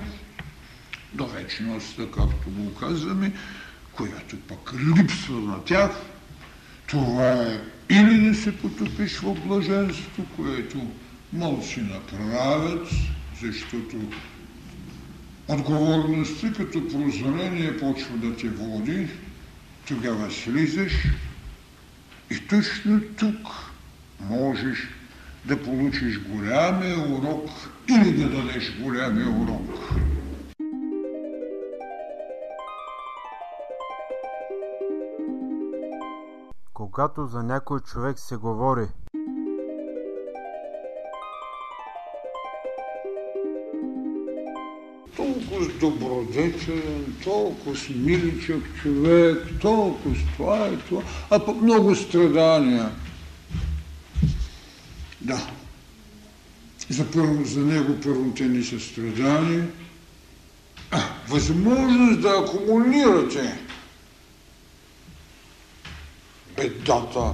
до 1.14 1.26
вечността, 1.26 2.02
както 2.02 2.50
го 2.50 2.74
казваме, 2.74 3.32
която 3.92 4.36
пък 4.36 4.72
липсва 4.74 5.40
на 5.40 5.64
тях. 5.64 5.90
Това 6.86 7.32
е 7.32 7.60
или 7.90 8.28
да 8.28 8.34
се 8.34 8.56
потопиш 8.56 9.18
в 9.18 9.46
блаженство, 9.46 10.24
което 10.36 10.80
си 11.62 11.80
направят, 11.80 12.88
защото 13.42 13.96
отговорността 15.48 16.52
като 16.52 16.88
прозрение 16.88 17.76
почва 17.76 18.16
да 18.16 18.36
те 18.36 18.48
води, 18.48 19.08
тогава 19.88 20.30
слизаш 20.30 20.92
и 22.30 22.48
точно 22.48 23.00
тук 23.18 23.48
можеш 24.20 24.88
да 25.44 25.62
получиш 25.62 26.20
голямия 26.20 26.98
урок 26.98 27.50
или 27.88 28.12
да 28.12 28.30
дадеш 28.30 28.78
голямия 28.80 29.28
урок. 29.28 29.70
Когато 36.74 37.26
за 37.26 37.42
някой 37.42 37.80
човек 37.80 38.18
се 38.18 38.36
говори 38.36 38.86
толкова 45.16 45.68
добродетелен, 45.80 47.16
толкова 47.24 47.76
миличък 47.94 48.62
човек, 48.82 49.38
толкова 49.60 50.16
това 50.36 50.68
и 50.68 50.78
това, 50.88 51.02
а 51.30 51.46
пък 51.46 51.62
много 51.62 51.94
страдания. 51.94 52.90
Да. 55.20 55.50
За, 56.88 57.10
първо, 57.10 57.44
за 57.44 57.60
него 57.60 58.00
първо 58.02 58.30
те 58.36 58.44
не 58.44 58.64
са 58.64 58.80
страдания, 58.80 59.68
а 60.90 61.02
възможност 61.28 62.20
да 62.20 62.28
акумулирате 62.28 63.58
бедата 66.56 67.32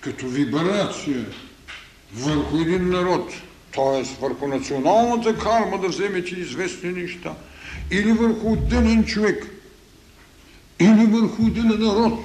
като 0.00 0.28
вибрация 0.28 1.26
върху 2.14 2.56
един 2.56 2.88
народ, 2.88 3.32
т.е. 3.78 4.20
върху 4.20 4.48
националната 4.48 5.38
карма 5.38 5.78
да 5.78 5.88
вземете 5.88 6.34
известни 6.34 6.92
неща, 6.92 7.34
или 7.90 8.12
върху 8.12 8.52
отделен 8.52 9.04
човек, 9.04 9.46
или 10.80 11.06
върху 11.06 11.42
отделен 11.42 11.80
народ, 11.80 12.24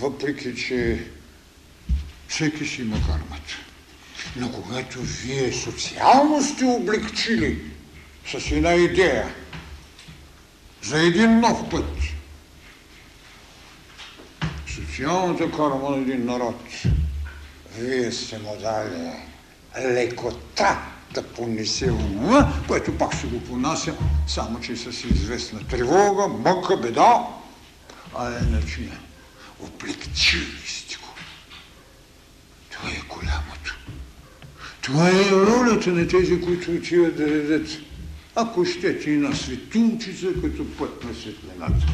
въпреки 0.00 0.54
че 0.54 1.04
всеки 2.28 2.66
си 2.66 2.82
има 2.82 2.96
кармата. 2.96 3.56
Но 4.36 4.52
когато 4.52 4.98
вие 5.02 5.52
социално 5.52 6.42
сте 6.42 6.64
облегчили 6.64 7.58
с 8.26 8.50
една 8.50 8.74
идея 8.74 9.34
за 10.82 11.02
един 11.02 11.40
нов 11.40 11.70
път, 11.70 11.98
социалната 14.74 15.50
карма 15.50 15.90
на 15.90 15.96
един 15.96 16.24
народ, 16.24 16.60
вие 17.78 18.12
сте 18.12 18.38
му 18.38 18.56
дали 18.60 19.12
лекота 19.78 20.78
да 21.14 21.22
понесе 21.22 21.90
онова, 21.90 22.52
което 22.68 22.98
пак 22.98 23.16
ще 23.16 23.26
го 23.26 23.40
понася, 23.40 23.94
само 24.26 24.60
че 24.60 24.76
с 24.76 25.04
известна 25.04 25.68
тревога, 25.68 26.28
мъка, 26.28 26.76
беда, 26.76 27.26
а 28.18 28.38
иначе 28.48 28.90
облегчили 29.60 30.66
сте 30.66 30.96
го. 30.96 31.08
Това 32.70 32.90
е 32.90 33.02
голямото. 33.08 33.78
Това 34.82 35.08
е 35.08 35.30
ролята 35.30 35.90
на 35.90 36.08
тези, 36.08 36.40
които 36.40 36.70
отиват 36.70 37.16
да 37.16 37.26
редят, 37.26 37.68
ако 38.34 38.64
щете 38.64 39.10
и 39.10 39.16
на 39.16 39.36
светулчица, 39.36 40.26
като 40.42 40.76
път 40.78 41.04
на 41.04 41.14
светлината, 41.14 41.86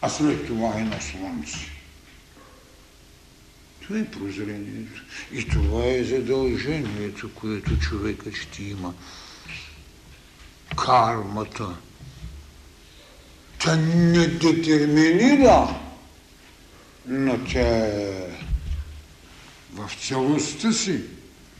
а 0.00 0.08
след 0.08 0.46
това 0.46 0.74
и 0.78 0.82
на 0.82 1.00
слънце. 1.00 1.79
Е 3.94 4.04
прозрението. 4.04 5.02
И 5.32 5.48
това 5.48 5.84
е 5.86 6.04
задължението, 6.04 7.30
което 7.34 7.78
човекът 7.78 8.34
ще 8.34 8.62
има. 8.62 8.94
Кармата. 10.76 11.76
Тя 13.58 13.76
не 13.76 14.26
детерминира, 14.26 15.80
но 17.06 17.44
тя 17.44 17.86
е 17.86 18.30
в 19.72 19.90
целостта 20.06 20.72
си 20.72 21.00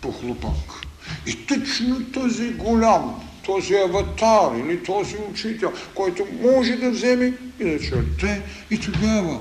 похлопак. 0.00 0.86
И 1.26 1.46
точно 1.46 2.04
този 2.12 2.50
голям, 2.50 3.30
този 3.44 3.74
аватар 3.74 4.56
или 4.56 4.82
този 4.82 5.16
учител, 5.30 5.72
който 5.94 6.26
може 6.42 6.76
да 6.76 6.90
вземе 6.90 7.34
и 7.60 7.64
да 7.64 7.80
черте, 7.80 8.42
и 8.70 8.80
тогава 8.80 9.40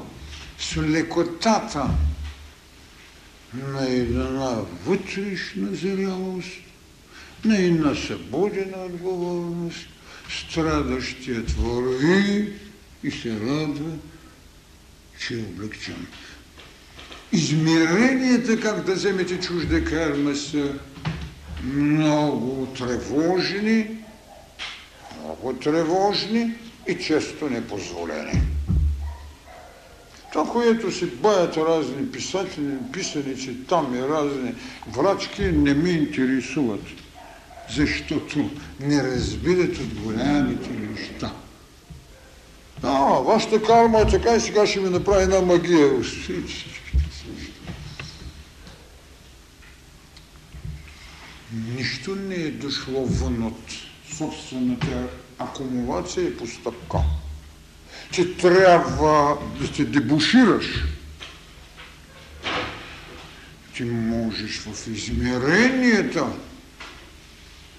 с 0.60 0.78
лекотата 0.78 1.90
на 3.54 3.89
една 3.89 4.56
вътрешна 4.86 5.76
зрялост, 5.76 6.50
на 7.45 7.58
една 7.58 7.95
събудена 7.95 8.86
отговорност, 8.86 9.88
страдащият 10.30 11.52
върви 11.52 12.54
и 13.04 13.12
се 13.12 13.39
радва, 13.39 13.91
че 15.20 15.34
е 15.34 15.38
облегчен. 15.38 16.08
Измеренията, 17.32 18.60
как 18.60 18.86
да 18.86 18.93
вземете 18.93 19.39
чужда 19.39 19.84
карма, 19.84 20.36
са 20.36 20.74
много 21.64 22.68
тревожни, 22.78 23.88
много 25.24 25.54
тревожни 25.54 26.54
и 26.88 26.95
често 26.95 27.50
непозволени. 27.50 28.41
Това, 30.32 30.52
което 30.52 30.92
се 30.92 31.06
баят 31.06 31.58
разни 31.58 32.12
писатели, 32.12 32.78
писаници 32.94 33.56
там 33.70 33.96
и 33.96 34.02
разни 34.02 34.54
врачки, 34.88 35.42
не 35.42 35.74
ме 35.74 35.90
интересуват, 35.90 36.84
защото 37.70 38.50
не 38.80 39.04
разбират 39.04 39.78
от 39.78 39.94
голямите 39.94 40.70
неща. 40.70 41.34
А, 42.84 43.20
вашата 43.20 43.64
карма 43.64 44.00
е 44.00 44.08
така 44.08 44.36
и 44.36 44.40
сега 44.40 44.68
ще 44.68 44.80
ми 44.80 44.90
направи 44.90 45.24
една 45.24 45.42
магия. 45.42 45.92
Нищо 51.76 52.16
не 52.16 52.36
е 52.36 52.52
дошло 52.52 53.06
вън 53.06 53.44
от 53.44 53.60
собствената 54.18 55.08
акумулация 55.40 56.28
и 56.28 56.38
постъпка 56.38 57.00
че 58.12 58.38
трябва 58.38 59.38
да 59.60 59.68
се 59.68 59.86
дебушираш. 59.86 60.66
Ти 63.76 63.84
можеш 63.84 64.60
в 64.60 64.88
измеренията, 64.88 66.28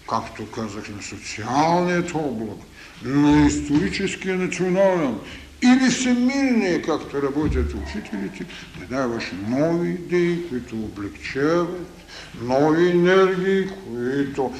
както 0.08 0.46
казах, 0.50 0.88
на 0.88 1.02
социалният 1.02 2.14
облак, 2.14 2.58
на 3.04 3.46
историческия 3.46 4.36
национален 4.36 5.18
или 5.62 5.90
всемирния, 5.90 6.82
както 6.82 7.22
работят 7.22 7.74
учителите, 7.74 8.44
да 8.78 8.96
даваш 8.96 9.24
нови 9.48 9.90
идеи, 9.90 10.48
които 10.48 10.76
облегчават, 10.76 12.06
нови 12.42 12.90
енергии, 12.90 13.68
които 13.68 14.54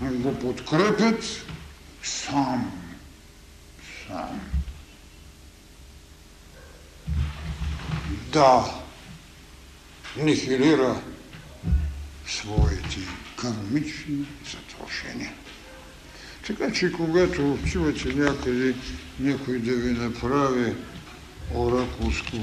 го 0.00 0.38
подкрепят 0.38 1.24
сам. 2.02 2.72
Сам. 4.06 4.40
Да 8.34 8.64
нихилира 10.16 11.00
своите 12.26 12.98
кармични 13.36 14.26
задължения. 14.52 15.32
Така 16.46 16.72
че 16.72 16.92
когато 16.92 17.52
отивате 17.52 18.14
някъде, 18.14 18.74
някой 19.20 19.58
да 19.58 19.74
ви 19.74 19.92
направи 19.92 20.74
оракулско 21.54 22.36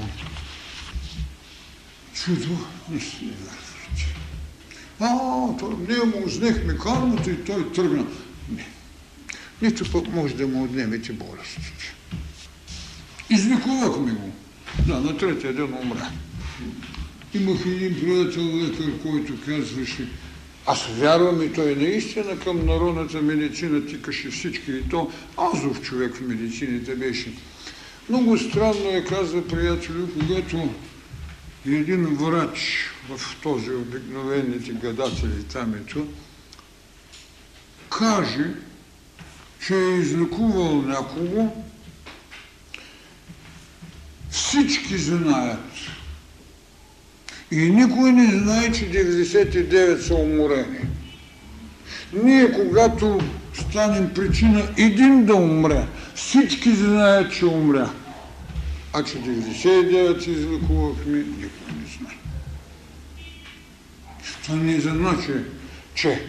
чудо, 2.14 2.58
не 2.90 3.00
си 3.00 3.24
не 3.24 3.32
вярвате. 3.32 4.16
А, 5.00 5.08
то, 5.58 5.78
ние 5.88 6.04
му 6.04 6.26
узнехме 6.26 6.78
кармата 6.78 7.30
и 7.30 7.44
той 7.44 7.72
тръгна. 7.72 8.06
Не. 8.48 8.66
Нито 9.62 9.92
пък 9.92 10.08
може 10.08 10.34
да 10.34 10.46
му 10.48 10.64
отнемете 10.64 11.12
болестите. 11.12 11.94
Излекувахме 13.30 14.12
го. 14.12 14.32
Да, 14.86 15.00
на 15.00 15.16
третия 15.16 15.54
ден 15.54 15.74
умря. 15.82 16.10
Имах 17.34 17.66
един 17.66 18.00
приятел 18.00 18.42
лекар, 18.42 19.02
който 19.02 19.32
казваше, 19.46 20.08
аз 20.66 20.86
вярвам 20.86 21.42
и 21.42 21.52
той 21.52 21.76
наистина 21.76 22.38
към 22.38 22.66
народната 22.66 23.22
медицина 23.22 23.86
тикаше 23.86 24.30
всички 24.30 24.72
и 24.72 24.88
то 24.88 25.10
азов 25.36 25.82
човек 25.82 26.14
в 26.14 26.20
медицините 26.20 26.94
беше. 26.94 27.32
Много 28.08 28.38
странно 28.38 28.90
е, 28.90 29.04
казва 29.04 29.48
приятелю, 29.48 30.06
когато 30.18 30.68
един 31.66 32.04
врач 32.04 32.90
в 33.08 33.36
този 33.42 33.70
обикновените 33.70 34.72
гадатели 34.72 35.44
там 35.52 35.74
ето, 35.74 36.06
каже, 37.98 38.54
че 39.66 39.74
е 39.74 39.98
излекувал 39.98 40.82
някого 40.82 41.64
всички 44.32 44.98
знаят. 44.98 45.60
И 47.50 47.56
никой 47.56 48.12
не 48.12 48.38
знае, 48.38 48.72
че 48.72 48.90
99 48.90 50.00
са 50.00 50.14
уморени. 50.14 50.78
Ние, 52.12 52.52
когато 52.52 53.20
станем 53.54 54.14
причина 54.14 54.68
един 54.76 55.24
да 55.24 55.34
умре, 55.34 55.86
всички 56.14 56.74
знаят, 56.74 57.32
че 57.32 57.46
умря. 57.46 57.90
А 58.92 59.04
че 59.04 59.18
99 59.18 60.28
излекувахме, 60.28 61.18
никой 61.18 61.72
не 61.80 61.86
знае. 61.98 62.16
Това 64.42 64.56
не 64.56 64.80
значи, 64.80 65.32
че 65.94 66.26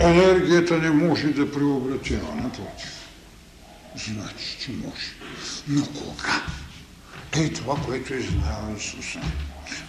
енергията 0.00 0.78
не 0.78 0.90
може 0.90 1.26
да 1.28 1.52
преобратява, 1.52 2.34
напротив. 2.34 3.02
Значи, 3.96 4.56
че 4.60 4.70
може. 4.70 5.12
Но 5.68 5.86
кога? 5.86 6.42
Ей 7.36 7.52
това, 7.52 7.76
което 7.86 8.14
е 8.14 8.20
знаел 8.20 8.76
Исуса. 8.78 9.20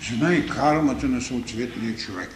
Зна 0.10 0.36
и 0.36 0.48
кармата 0.48 1.08
на 1.08 1.22
съответния 1.22 1.96
човек. 1.96 2.36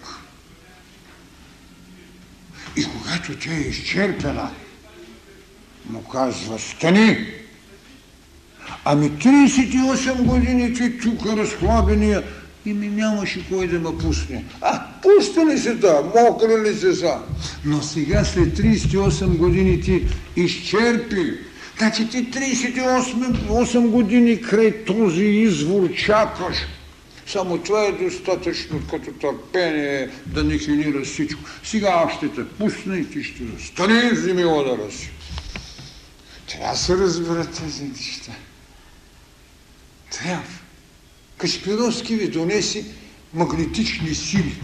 И 2.76 2.86
когато 2.86 3.40
тя 3.40 3.54
е 3.54 3.60
изчерпена, 3.60 4.52
му 5.90 6.04
казва, 6.04 6.60
стани! 6.60 7.28
Ами 8.86 9.12
38 9.12 10.24
години 10.24 10.74
ти 10.74 11.00
тук 11.00 11.26
разхлабения 11.26 12.24
и 12.66 12.74
ми 12.74 12.88
нямаше 12.88 13.50
кой 13.50 13.68
да 13.68 13.80
ме 13.80 13.98
пусне. 13.98 14.46
А, 14.62 14.86
Пустили 15.02 15.58
се 15.58 15.74
да, 15.74 16.02
мокри 16.16 16.70
ли 16.70 16.76
се 16.76 16.96
са. 16.96 17.20
Но 17.66 17.82
сега 17.82 18.26
след 18.26 18.58
38 18.58 19.38
години 19.38 19.82
ти 19.82 20.08
изчерпи. 20.36 21.47
Значи 21.78 22.10
ти 22.10 22.32
38 22.32 22.74
8 23.50 23.88
години 23.88 24.42
край 24.42 24.86
този 24.86 25.24
извор 25.24 25.94
чакаш. 25.94 26.58
Само 27.28 27.58
това 27.58 27.86
е 27.86 27.92
достатъчно 27.92 28.82
като 28.90 29.12
търпение 29.12 30.10
да 30.26 30.44
не 30.44 30.58
хилира 30.58 31.06
всичко. 31.06 31.42
Сега 31.64 31.88
аз 31.88 32.14
ще 32.14 32.30
те 32.30 32.48
пусна 32.50 32.98
и 32.98 33.10
ти 33.10 33.24
ще 33.24 33.44
застани 33.44 34.00
и 34.08 34.12
вземи 34.12 34.46
удара 34.46 34.92
си. 34.92 35.12
Трябва 36.48 36.72
да 36.72 36.78
се 36.78 36.98
разберат 36.98 37.64
тези 37.64 37.84
неща. 37.84 38.32
Трябва. 40.12 40.44
Кашпировски 41.38 42.16
ви 42.16 42.28
донеси 42.28 42.86
магнетични 43.34 44.16
сили. 44.16 44.56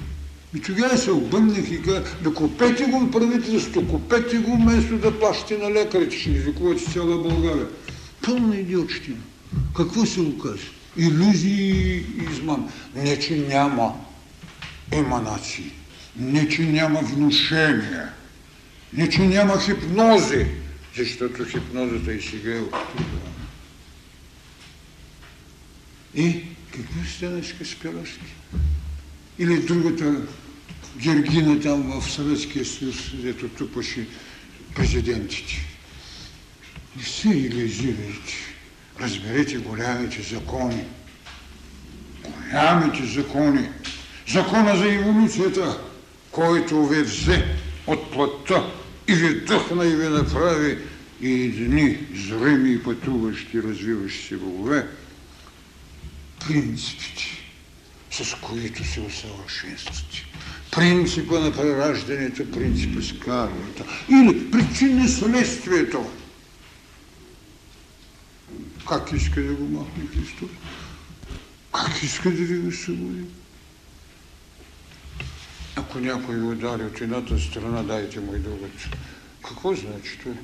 И 0.56 0.62
тогава 0.62 0.98
се 0.98 1.12
обърнах 1.12 1.72
и 1.72 1.82
казах, 1.82 2.18
да 2.24 2.34
купете 2.34 2.86
го 2.86 3.12
правителството, 3.12 3.88
купете 3.88 4.38
го 4.38 4.56
вместо 4.56 4.98
да 4.98 5.20
плащате 5.20 5.58
на 5.58 5.72
лекарите, 5.72 6.18
ще 6.18 6.30
излекувате 6.30 6.92
цяла 6.92 7.18
България. 7.18 7.68
Пълна 8.22 8.56
идиотщина. 8.56 9.18
Какво 9.76 10.06
се 10.06 10.22
оказа? 10.22 10.64
Иллюзии 10.98 11.98
и 11.98 12.06
измам. 12.32 12.72
Не, 12.96 13.20
че 13.20 13.38
няма 13.38 13.94
еманации. 14.92 15.72
Не, 16.16 16.50
че 16.50 16.62
няма 16.62 17.00
внушения. 17.00 18.10
Не, 18.94 19.10
че 19.10 19.22
няма 19.22 19.62
хипнози. 19.62 20.46
Защото 20.98 21.46
хипнозата 21.46 22.14
и 22.14 22.22
сега 22.22 22.56
е 22.56 22.60
открива. 22.60 23.20
И 26.16 26.44
какво 26.72 27.10
стана 27.18 27.44
с 27.44 27.54
Каспировски? 27.54 28.34
Или 29.40 29.60
другата 29.60 30.22
Гергина 30.98 31.60
там 31.60 32.02
в 32.02 32.12
Съветския 32.12 32.66
съюз, 32.66 32.96
дето 33.14 33.48
тупаше 33.48 34.08
президентите. 34.76 35.54
Не 36.98 37.04
се 37.04 37.30
илюзирайте. 37.30 38.34
Разберете 39.02 39.58
голямите 39.58 40.22
закони. 40.22 40.84
Голямите 42.24 43.06
закони. 43.06 43.70
Закона 44.28 44.78
за 44.78 44.94
еволюцията, 44.94 45.82
който 46.32 46.88
ви 46.88 47.02
взе 47.02 47.46
от 47.88 48.12
плътта 48.12 48.72
и 49.08 49.14
ви 49.14 49.40
дъхна 49.40 49.86
и 49.86 49.96
ви 49.96 50.08
направи 50.08 50.78
и 51.22 51.32
едни 51.32 51.98
зреми 52.28 52.74
и 52.74 52.84
пътуващи, 52.84 53.64
развиващи 53.64 54.28
се 54.28 54.38
богове, 54.38 54.88
принципите, 56.48 57.43
с 58.14 58.36
които 58.42 58.84
се 58.84 59.02
усъвършенствате. 59.02 60.26
Принципа 60.72 61.40
на 61.40 61.52
прераждането, 61.52 62.52
принципа 62.52 63.02
с 63.02 63.20
кармата. 63.20 63.86
Или 64.10 64.52
причина 64.52 65.10
следствието. 65.10 66.12
Как 68.88 69.12
иска 69.12 69.42
да 69.42 69.54
го 69.54 69.68
махне 69.68 70.04
Христос? 70.14 70.50
Как 71.74 72.04
иска 72.04 72.32
да 72.32 72.44
ви 72.44 72.58
го 72.58 72.72
събуди? 72.72 73.26
Ако 75.76 76.00
някой 76.00 76.36
ви 76.36 76.42
удари 76.42 76.84
от 76.84 77.02
едната 77.02 77.40
страна, 77.40 77.84
дайте 77.84 78.20
му 78.20 78.36
и 78.36 78.40
другата. 78.40 78.90
Какво 79.46 79.76
значи 79.76 80.20
това? 80.24 80.36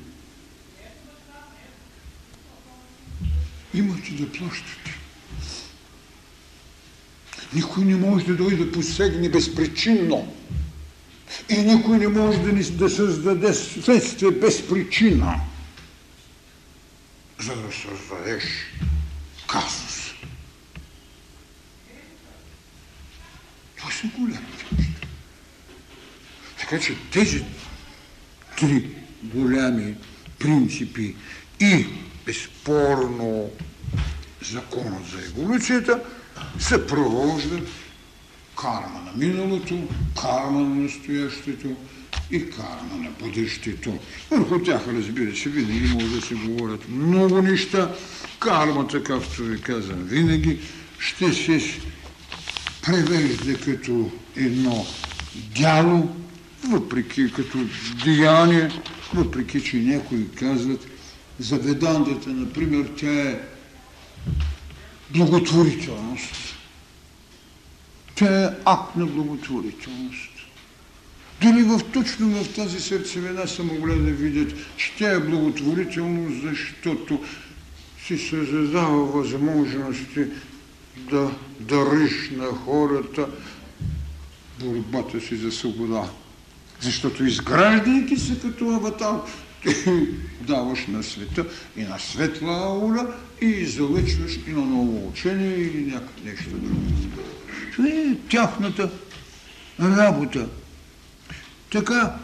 Имате 3.74 4.10
да 4.12 4.32
плащате. 4.32 4.99
Никой 7.52 7.84
не 7.84 7.96
може 7.96 8.26
да 8.26 8.36
дойде 8.36 8.64
да 8.64 8.72
посегне 8.72 9.28
безпричинно. 9.28 10.34
И 11.48 11.56
никой 11.56 11.98
не 11.98 12.08
може 12.08 12.38
да, 12.38 12.52
ни, 12.52 12.62
да 12.62 12.90
създаде 12.90 13.54
следствие 13.54 14.30
без 14.30 14.68
причина, 14.68 15.40
за 17.38 17.56
да 17.56 17.72
създадеш 17.72 18.44
казус. 19.46 20.14
Това 23.76 23.90
са 23.90 24.06
големите 24.18 24.64
неща. 24.78 25.06
Така 26.60 26.80
че 26.80 26.96
тези 27.12 27.44
три 28.58 28.88
голями 29.22 29.94
принципи 30.38 31.16
и 31.60 31.86
безспорно 32.26 33.50
законът 34.42 35.06
за 35.06 35.18
еволюцията– 35.18 36.02
съпровожда 36.58 37.60
карма 38.60 39.00
на 39.06 39.26
миналото, 39.26 39.78
карма 40.22 40.60
на 40.60 40.74
настоящето 40.74 41.68
и 42.30 42.50
карма 42.50 42.96
на 42.96 43.10
бъдещето. 43.20 43.98
Върху 44.30 44.62
тях, 44.62 44.82
разбира 44.88 45.36
се, 45.36 45.48
винаги 45.48 45.94
може 45.94 46.20
да 46.20 46.20
се 46.20 46.34
говорят 46.34 46.88
много 46.88 47.42
неща. 47.42 47.94
Кармата, 48.38 49.02
както 49.02 49.42
ви 49.42 49.60
казвам, 49.60 50.02
винаги 50.02 50.58
ще 50.98 51.32
се 51.32 51.80
превежда 52.82 53.58
като 53.58 54.10
едно 54.36 54.86
дяло, 55.56 56.16
въпреки 56.68 57.32
като 57.32 57.58
деяние, 58.04 58.70
въпреки 59.14 59.62
че 59.62 59.76
някои 59.76 60.28
казват 60.28 60.86
за 61.38 61.56
ведандата, 61.56 62.30
например, 62.30 62.90
тя 62.96 63.12
е 63.12 63.40
благотворителност. 65.14 66.56
Тя 68.14 68.44
е 68.44 68.48
акт 68.64 68.96
на 68.96 69.06
благотворителност. 69.06 70.30
Дали 71.42 71.62
в 71.62 71.80
точно 71.92 72.44
в 72.44 72.54
тази 72.54 72.80
сърцевина 72.80 73.48
са 73.48 73.62
могли 73.62 73.94
да 73.94 74.10
видят, 74.10 74.54
че 74.76 74.92
тя 74.98 75.10
е 75.10 75.20
благотворителност, 75.20 76.42
защото 76.42 77.20
си 78.06 78.18
създава 78.18 79.04
възможности 79.04 80.24
да 81.10 81.30
дариш 81.60 82.30
на 82.30 82.46
хората 82.46 83.26
борбата 84.60 85.20
си 85.20 85.36
за 85.36 85.52
свобода. 85.52 86.10
Защото 86.80 87.24
изграждайки 87.24 88.16
се 88.16 88.40
като 88.40 88.70
аватар, 88.70 89.20
ти 89.62 90.08
даваш 90.40 90.86
на 90.86 91.02
света 91.02 91.46
и 91.76 91.82
на 91.82 91.98
светла 91.98 92.52
аура 92.52 93.14
и 93.40 93.66
залъчваш 93.66 94.38
и 94.46 94.50
на 94.50 94.60
ново 94.60 95.08
учение 95.08 95.54
или 95.56 95.92
някакво 95.92 96.24
нещо 96.24 96.50
друго. 96.50 96.80
Това 97.72 97.88
е 97.88 98.16
тяхната 98.30 98.90
работа. 99.80 100.48
Така, 101.72 102.16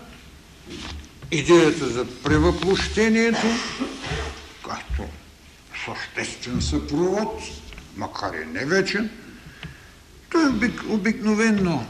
идеята 1.30 1.88
за 1.88 2.06
превъплощението, 2.22 3.46
както 4.68 5.02
съществен 5.84 6.62
съпровод, 6.62 7.42
макар 7.96 8.32
и 8.34 8.46
не 8.46 8.64
вечен, 8.64 9.10
той 10.30 10.48
обик, 10.48 10.82
обикновенно, 10.88 11.86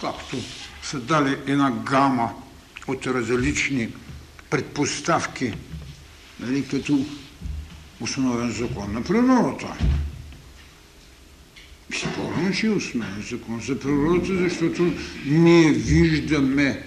както 0.00 0.36
са 0.82 1.00
дали 1.00 1.36
една 1.46 1.70
гама 1.70 2.32
от 2.88 3.06
различни 3.06 3.88
предпоставки, 4.50 5.54
нали, 6.40 6.68
като 6.68 7.06
основен 8.02 8.50
закон 8.50 8.92
на 8.92 9.02
природата. 9.02 9.76
Спорно, 11.98 12.52
че 12.54 12.66
е 12.66 12.70
основен 12.70 13.22
закон 13.30 13.60
за 13.60 13.80
природата, 13.80 14.36
защото 14.36 14.92
ние 15.26 15.72
виждаме 15.72 16.82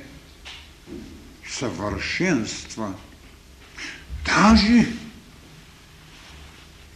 съвършенства. 1.47 2.93
Даже 4.25 4.87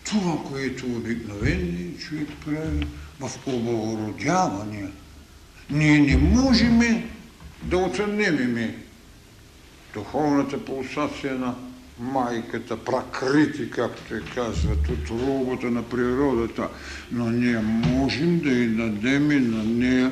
това, 0.05 0.43
което 0.49 0.85
обикновеният 0.85 1.99
човек 1.99 2.27
прави 2.45 2.87
в 3.19 3.31
облагородяване, 3.45 4.91
ние 5.69 5.99
не 5.99 6.17
можем 6.17 7.09
да 7.63 7.77
оценим 7.77 8.73
духовната 9.93 10.65
пулсация 10.65 11.35
на 11.35 11.55
майката, 11.99 12.77
пракрити, 12.77 13.71
както 13.71 14.15
е 14.15 14.21
казват, 14.35 14.89
от 14.89 15.09
робата 15.09 15.71
на 15.71 15.83
природата, 15.83 16.69
но 17.11 17.29
ние 17.29 17.59
можем 17.59 18.39
да 18.39 18.49
й 18.49 18.67
дадем 18.67 19.51
на 19.51 19.63
нея, 19.63 20.11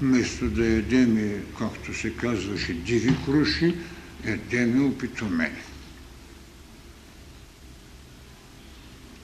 вместо 0.00 0.44
да 0.50 0.66
ядем, 0.66 1.42
както 1.58 1.94
се 1.94 2.10
казваше, 2.10 2.72
диви 2.74 3.14
круши, 3.24 3.74
ядем 4.26 4.86
опитомени. 4.86 5.62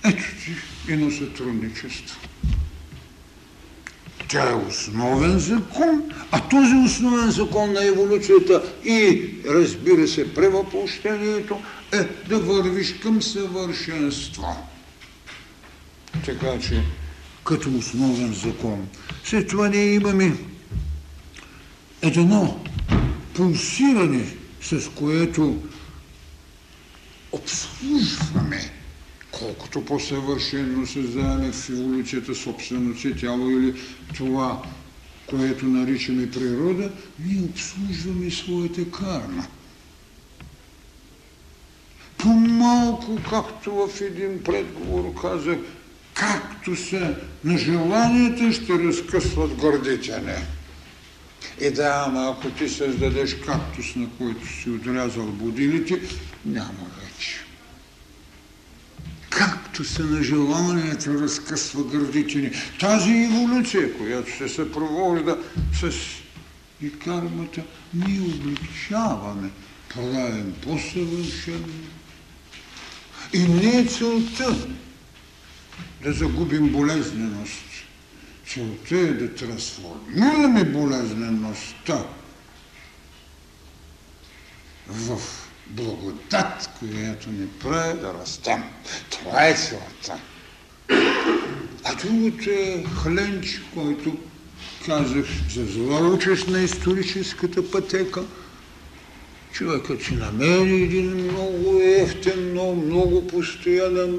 Ето 0.04 0.24
ти 0.44 0.52
едно 0.92 1.10
сътрудничество. 1.10 2.20
Тя 4.28 4.50
е 4.50 4.54
основен 4.54 5.38
закон, 5.38 6.02
а 6.30 6.48
този 6.48 6.74
основен 6.74 7.30
закон 7.30 7.72
на 7.72 7.86
еволюцията 7.86 8.62
и, 8.84 9.30
разбира 9.46 10.08
се, 10.08 10.34
превъплощението 10.34 11.58
е 11.92 12.04
да 12.28 12.40
вървиш 12.40 12.92
към 12.92 13.22
съвършенство. 13.22 14.68
Така 16.24 16.58
че 16.60 16.82
като 17.44 17.76
основен 17.76 18.32
закон. 18.34 18.88
След 19.24 19.48
това 19.48 19.68
ние 19.68 19.94
имаме 19.94 20.36
едно 22.02 22.64
пулсиране, 23.34 24.26
с 24.62 24.90
което 24.94 25.62
обслужваме 27.32 28.70
колкото 29.30 29.84
по-съвършено 29.84 30.86
създаваме 30.86 31.52
в 31.52 31.68
еволюцията 31.70 32.34
собственото 32.34 33.00
си 33.00 33.16
тяло 33.16 33.50
или 33.50 33.74
това, 34.16 34.62
което 35.26 35.66
наричаме 35.66 36.30
природа, 36.30 36.90
ние 37.18 37.42
обслужваме 37.42 38.30
своята 38.30 38.90
карма. 38.90 39.46
По-малко, 42.22 43.18
както 43.30 43.74
в 43.74 44.00
един 44.00 44.42
предговор 44.42 45.14
казах, 45.22 45.58
както 46.14 46.76
са 46.76 47.14
на 47.44 47.58
желанията, 47.58 48.52
ще 48.52 48.78
разкъсват 48.78 49.54
гърдите 49.54 50.44
И 51.60 51.70
да, 51.70 52.04
ама 52.06 52.36
ако 52.36 52.50
ти 52.50 52.68
създадеш 52.68 53.34
кактус, 53.34 53.96
на 53.96 54.08
който 54.18 54.46
си 54.46 54.70
отрязал 54.70 55.26
будилите, 55.26 56.00
няма 56.44 56.86
вече. 57.02 57.38
Както 59.30 59.84
се 59.84 60.02
на 60.02 60.22
желанията 60.22 61.14
разкъсва 61.14 61.84
гърдите 61.84 62.38
ни. 62.38 62.50
Тази 62.80 63.10
еволюция, 63.10 63.98
която 63.98 64.36
се 64.36 64.48
съпровожда 64.48 65.38
с 65.80 65.92
и 66.82 66.98
кармата, 66.98 67.62
ние 67.94 68.20
облегчаваме, 68.20 69.50
правим 69.94 70.54
по-съвършено. 70.62 71.66
И 73.32 73.38
не 73.38 73.80
е 73.80 73.84
целта 73.84 74.56
да 76.02 76.12
загубим 76.12 76.68
болезненост. 76.68 77.64
Целта 78.46 78.98
е 78.98 79.12
да 79.12 79.34
трансформираме 79.34 80.64
болезнеността 80.64 82.04
в 84.88 85.20
благодат, 85.66 86.70
която 86.78 87.30
ни 87.30 87.48
прави 87.48 88.00
да 88.00 88.14
растем. 88.14 88.62
Това 89.10 89.46
е 89.48 89.54
целта. 89.54 90.20
А 91.84 91.94
другото 91.94 92.50
е 92.50 92.84
хленч, 93.02 93.60
който 93.74 94.18
казах 94.86 95.26
за 95.50 95.66
зла 95.66 96.08
участ 96.08 96.48
на 96.48 96.60
историческата 96.60 97.70
пътека. 97.70 98.22
Човекът 99.52 100.02
си 100.02 100.14
намери 100.14 100.82
един 100.82 101.14
много 101.14 101.80
ефтен, 101.82 102.54
но 102.54 102.74
много 102.74 103.26
постоянен 103.26 104.18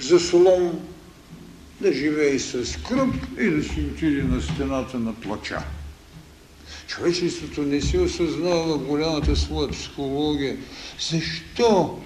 заслон 0.00 0.80
да 1.80 1.92
живее 1.92 2.38
с 2.38 2.78
кръп 2.88 3.14
и 3.40 3.50
да 3.50 3.62
си 3.62 3.80
отиде 3.94 4.22
на 4.22 4.42
стената 4.42 4.98
на 4.98 5.14
плача. 5.14 5.62
Човечеството 6.86 7.62
не 7.62 7.80
си 7.80 7.98
осъзнава 7.98 8.78
голямата 8.78 9.36
своя 9.36 9.68
психология. 9.70 10.56
Защо 11.10 12.00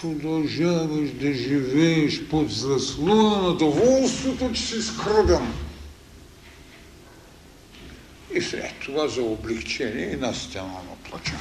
продължаваш 0.00 1.10
да 1.10 1.32
живееш 1.32 2.22
под 2.22 2.50
заслуна 2.50 3.42
на 3.42 3.54
доволството, 3.54 4.52
че 4.52 4.62
си 4.62 4.82
скръган? 4.82 5.52
И 8.34 8.40
след 8.40 8.72
това 8.84 9.08
за 9.08 9.22
облегчение 9.22 10.12
и 10.12 10.16
на 10.16 10.34
стена 10.34 10.64
на 10.64 11.10
плача. 11.10 11.38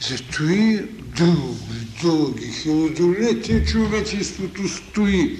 Зато 0.00 0.42
и 0.42 0.82
дълги, 1.16 1.86
дълги 2.02 2.46
хилядолетия 2.52 3.64
човечеството 3.64 4.68
стои. 4.68 5.38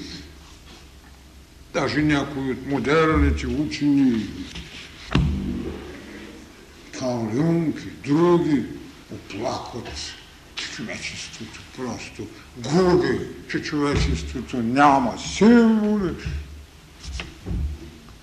Даже 1.74 2.02
някои 2.02 2.50
от 2.50 2.66
модерните 2.66 3.46
учени, 3.46 4.26
Карл 6.98 7.30
Юнг 7.34 7.78
и 7.78 8.08
други, 8.08 8.62
оплакват, 9.12 9.90
че 10.54 10.70
човечеството 10.72 11.60
просто 11.76 12.26
губи, 12.56 13.18
че 13.50 13.62
човечеството 13.62 14.56
няма 14.56 15.18
символи, 15.18 16.10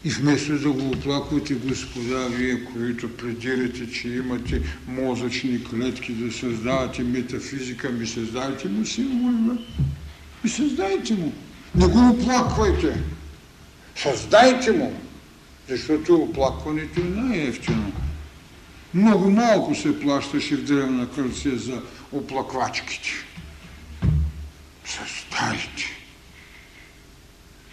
и 0.05 0.09
вместо 0.09 0.59
да 0.59 0.71
го 0.71 0.89
оплаквате, 0.89 1.53
Господа, 1.53 2.27
вие, 2.29 2.65
които 2.65 3.17
пледирате, 3.17 3.91
че 3.91 4.07
имате 4.07 4.61
мозъчни 4.87 5.63
клетки 5.63 6.13
да 6.13 6.33
създавате 6.33 7.03
метафизика, 7.03 7.89
ми 7.89 8.07
създайте 8.07 8.69
му 8.69 8.85
символи. 8.85 9.65
Ми 10.43 10.49
създайте 10.49 11.13
му. 11.13 11.33
Не 11.75 11.87
го 11.87 12.09
оплаквайте. 12.09 13.03
Създайте 13.95 14.71
му. 14.71 14.99
Защото 15.69 16.15
оплакването 16.15 17.01
е 17.01 17.03
най-ефтино. 17.03 17.91
Много 18.93 19.31
малко 19.31 19.75
се 19.75 19.99
плащаше 19.99 20.55
в 20.55 20.63
древна 20.63 21.05
Гърция 21.05 21.57
за 21.57 21.81
оплаквачките. 22.11 23.09
Създайте. 24.85 25.83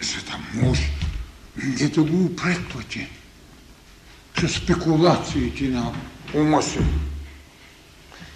За 0.01 0.17
да 0.25 0.65
може 0.67 1.00
да 1.95 2.03
го 2.03 2.25
упреквате 2.25 3.09
с 4.39 4.49
спекулациите 4.49 5.67
на 5.67 5.93
ума 6.33 6.63
си. 6.63 6.79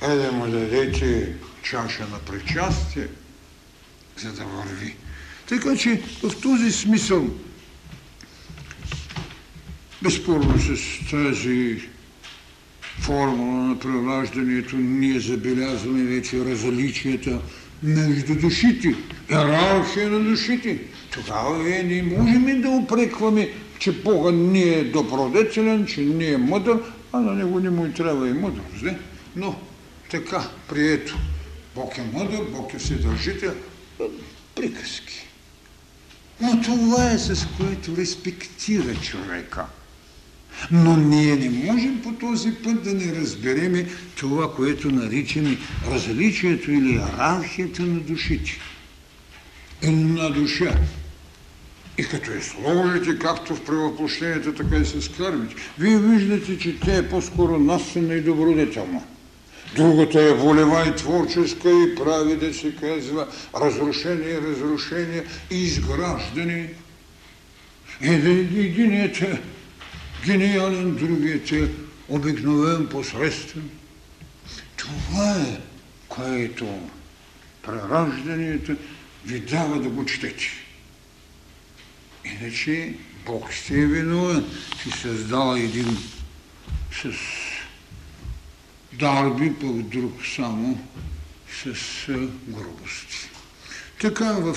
Е 0.02 0.16
да 0.16 0.32
му 0.32 0.48
дадете 0.48 1.36
чаша 1.64 2.08
на 2.08 2.20
причастие, 2.20 3.08
за 4.18 4.34
да 4.34 4.44
върви. 4.44 4.96
Така 5.48 5.78
че 5.78 6.02
в 6.24 6.42
този 6.42 6.72
смисъл, 6.72 7.30
безспорно 10.02 10.60
с 10.60 11.00
тази 11.10 11.82
формула 13.00 13.64
на 13.64 13.80
прераждането, 13.80 14.76
ние 14.76 15.20
забелязваме 15.20 16.04
вече 16.04 16.46
различията 16.46 17.42
между 17.84 18.36
душите, 18.36 18.96
иерархия 19.32 20.10
на 20.10 20.20
душите. 20.20 20.80
Тогава 21.12 21.64
вие 21.64 21.84
не 21.84 22.04
можем 22.04 22.62
да 22.62 22.70
упрекваме, 22.70 23.50
че 23.80 23.92
Бога 23.92 24.32
не 24.32 24.64
е 24.64 24.84
добродетелен, 24.84 25.86
че 25.86 26.02
не 26.02 26.32
е 26.32 26.38
мъдър, 26.38 26.80
а 27.12 27.20
на 27.20 27.34
него 27.34 27.60
не 27.60 27.70
му 27.70 27.86
и 27.86 27.94
трябва 27.94 28.30
и 28.30 28.34
мъдрост. 28.34 28.82
Не? 28.82 28.98
Но 29.36 29.56
така, 30.12 30.50
прието. 30.70 31.18
Бог 31.76 31.98
е 31.98 32.04
мъдър, 32.14 32.44
Бог 32.52 32.74
е 32.74 32.78
вседържител. 32.78 33.54
Приказки. 34.56 35.28
Но 36.42 36.62
това 36.62 37.12
е 37.12 37.18
с 37.18 37.48
което 37.58 37.98
респектира 37.98 38.96
човека. 38.96 39.66
Но 40.72 40.98
ние 40.98 41.36
не 41.36 41.50
можем 41.50 42.02
по 42.02 42.12
този 42.12 42.52
път 42.52 42.84
да 42.84 42.94
не 42.94 43.16
разбереме 43.16 43.86
това, 44.16 44.56
което 44.56 44.92
наричаме 44.92 45.58
различието 45.92 46.72
или 46.72 46.92
иерархията 46.92 47.82
на 47.82 48.00
душите. 48.00 48.52
Една 49.82 50.30
душа. 50.30 50.76
И 51.98 52.04
като 52.04 52.32
е 52.32 52.42
сложите, 52.42 53.20
както 53.20 53.56
в 53.56 53.64
превъплощението, 53.64 54.54
така 54.54 54.78
и 54.78 54.86
с 54.86 55.10
кармите, 55.18 55.56
вие 55.80 56.00
виждате, 56.00 56.58
че 56.58 56.80
тя 56.80 56.96
е 56.96 57.10
по-скоро 57.10 57.60
насена 57.60 58.14
и 58.14 58.22
добродетелна. 58.22 59.02
Другата 59.76 60.22
е 60.22 60.34
волева 60.34 60.88
и 60.88 60.96
творческа 60.96 61.70
и 61.70 61.96
прави 61.96 62.36
да 62.36 62.54
се 62.54 62.76
казва 62.76 63.28
разрушение, 63.62 64.42
разрушение 64.42 65.24
и 65.52 65.64
изграждане. 65.64 66.70
Единият 68.02 69.22
е 69.22 69.42
гениален, 70.26 70.96
другият 70.96 71.52
е 71.52 71.70
обикновен, 72.10 72.88
посредствен. 72.88 73.70
Това 74.76 75.32
е, 75.40 75.60
което 76.08 76.90
прераждането 77.64 78.76
ви 79.26 79.40
дава 79.40 79.82
да 79.82 79.90
го 79.90 80.06
четете. 80.06 80.46
Иначе 82.26 82.94
Бог 83.26 83.52
ще 83.52 83.82
е 83.82 83.86
виновен, 83.86 84.46
че 84.84 84.92
създава 84.92 85.60
един 85.60 85.98
с 87.02 87.12
дарби, 88.94 89.54
пък 89.62 89.82
друг 89.82 90.14
само 90.36 90.80
с 91.64 92.06
грубости. 92.48 93.30
Така 94.02 94.34
в 94.34 94.56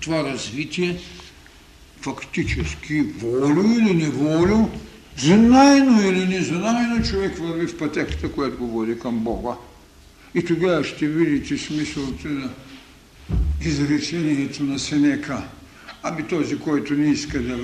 това 0.00 0.24
развитие 0.24 1.00
фактически 2.04 3.02
волю 3.02 3.64
или 3.78 3.94
неволю, 3.94 4.68
знайно 5.16 6.08
или 6.08 6.26
незнайно 6.26 7.04
човек 7.04 7.38
върви 7.38 7.66
в 7.66 7.78
пътеката, 7.78 8.32
която 8.32 8.58
го 8.58 8.66
води 8.66 8.98
към 8.98 9.18
Бога. 9.18 9.54
И 10.34 10.44
тогава 10.44 10.84
ще 10.84 11.06
видите 11.06 11.58
смисълта 11.58 12.28
на 12.28 12.50
изречението 13.60 14.64
на 14.64 14.78
Сенека. 14.78 15.42
Ами 16.02 16.28
този, 16.28 16.58
който 16.58 16.94
не 16.94 17.06
иска 17.10 17.40
да, 17.40 17.58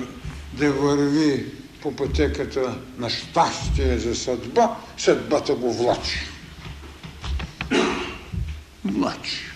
да 0.53 0.71
върви 0.71 1.45
по 1.81 1.95
пътеката 1.95 2.77
на 2.97 3.09
щастие 3.09 3.97
за 3.97 4.15
съдба, 4.15 4.77
съдбата 4.97 5.55
го 5.55 5.73
влачи. 5.73 6.19
Влачи. 8.85 9.50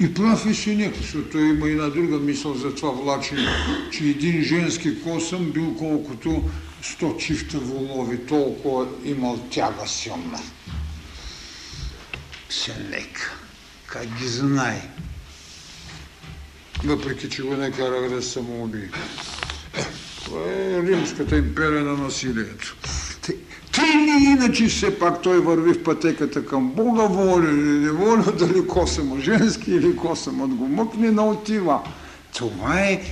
И 0.00 0.14
прав 0.14 0.46
е 0.46 0.54
Синек, 0.54 0.96
защото 0.96 1.38
има 1.38 1.68
една 1.68 1.88
друга 1.88 2.18
мисъл 2.18 2.54
за 2.54 2.74
това 2.74 2.90
влачене, 2.90 3.48
че 3.92 4.04
един 4.04 4.42
женски 4.42 5.02
косъм 5.02 5.50
бил 5.50 5.74
колкото 5.78 6.50
100 6.82 7.16
чифта 7.16 7.58
волови, 7.58 8.26
толкова 8.26 8.86
имал 9.04 9.38
тяга 9.50 9.86
силна. 9.86 10.40
Сенек, 12.50 13.38
как 13.86 14.18
ги 14.18 14.28
знае. 14.28 14.88
Въпреки, 16.84 17.30
че 17.30 17.42
го 17.42 17.56
не 17.56 17.70
карах 17.70 18.10
да 18.10 18.22
самоуби. 18.22 18.90
Това 20.24 20.40
е 20.40 20.82
Римската 20.82 21.36
империя 21.36 21.84
на 21.84 21.92
насилието. 21.92 22.76
Тъй 23.74 23.90
или 23.90 24.24
иначе 24.24 24.66
все 24.66 24.98
пак 24.98 25.22
той 25.22 25.40
върви 25.40 25.72
в 25.72 25.82
пътеката 25.82 26.46
към 26.46 26.70
Бога, 26.70 27.02
воля 27.02 27.50
или 27.50 27.78
неволя, 27.78 28.32
дали 28.38 28.66
косъм 28.66 29.20
женски 29.20 29.70
или 29.70 29.96
косъмът 29.96 30.50
го 30.50 30.68
мъкне 30.68 31.20
отива. 31.20 31.80
Това 32.34 32.80
е 32.80 33.02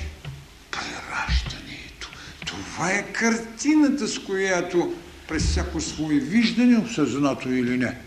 прераждането. 0.70 2.10
Това 2.46 2.90
е 2.90 3.12
картината, 3.12 4.08
с 4.08 4.18
която 4.18 4.92
през 5.28 5.42
всяко 5.42 5.80
свое 5.80 6.14
виждане, 6.14 6.78
осъзнато 6.78 7.48
или 7.48 7.78
не. 7.78 7.98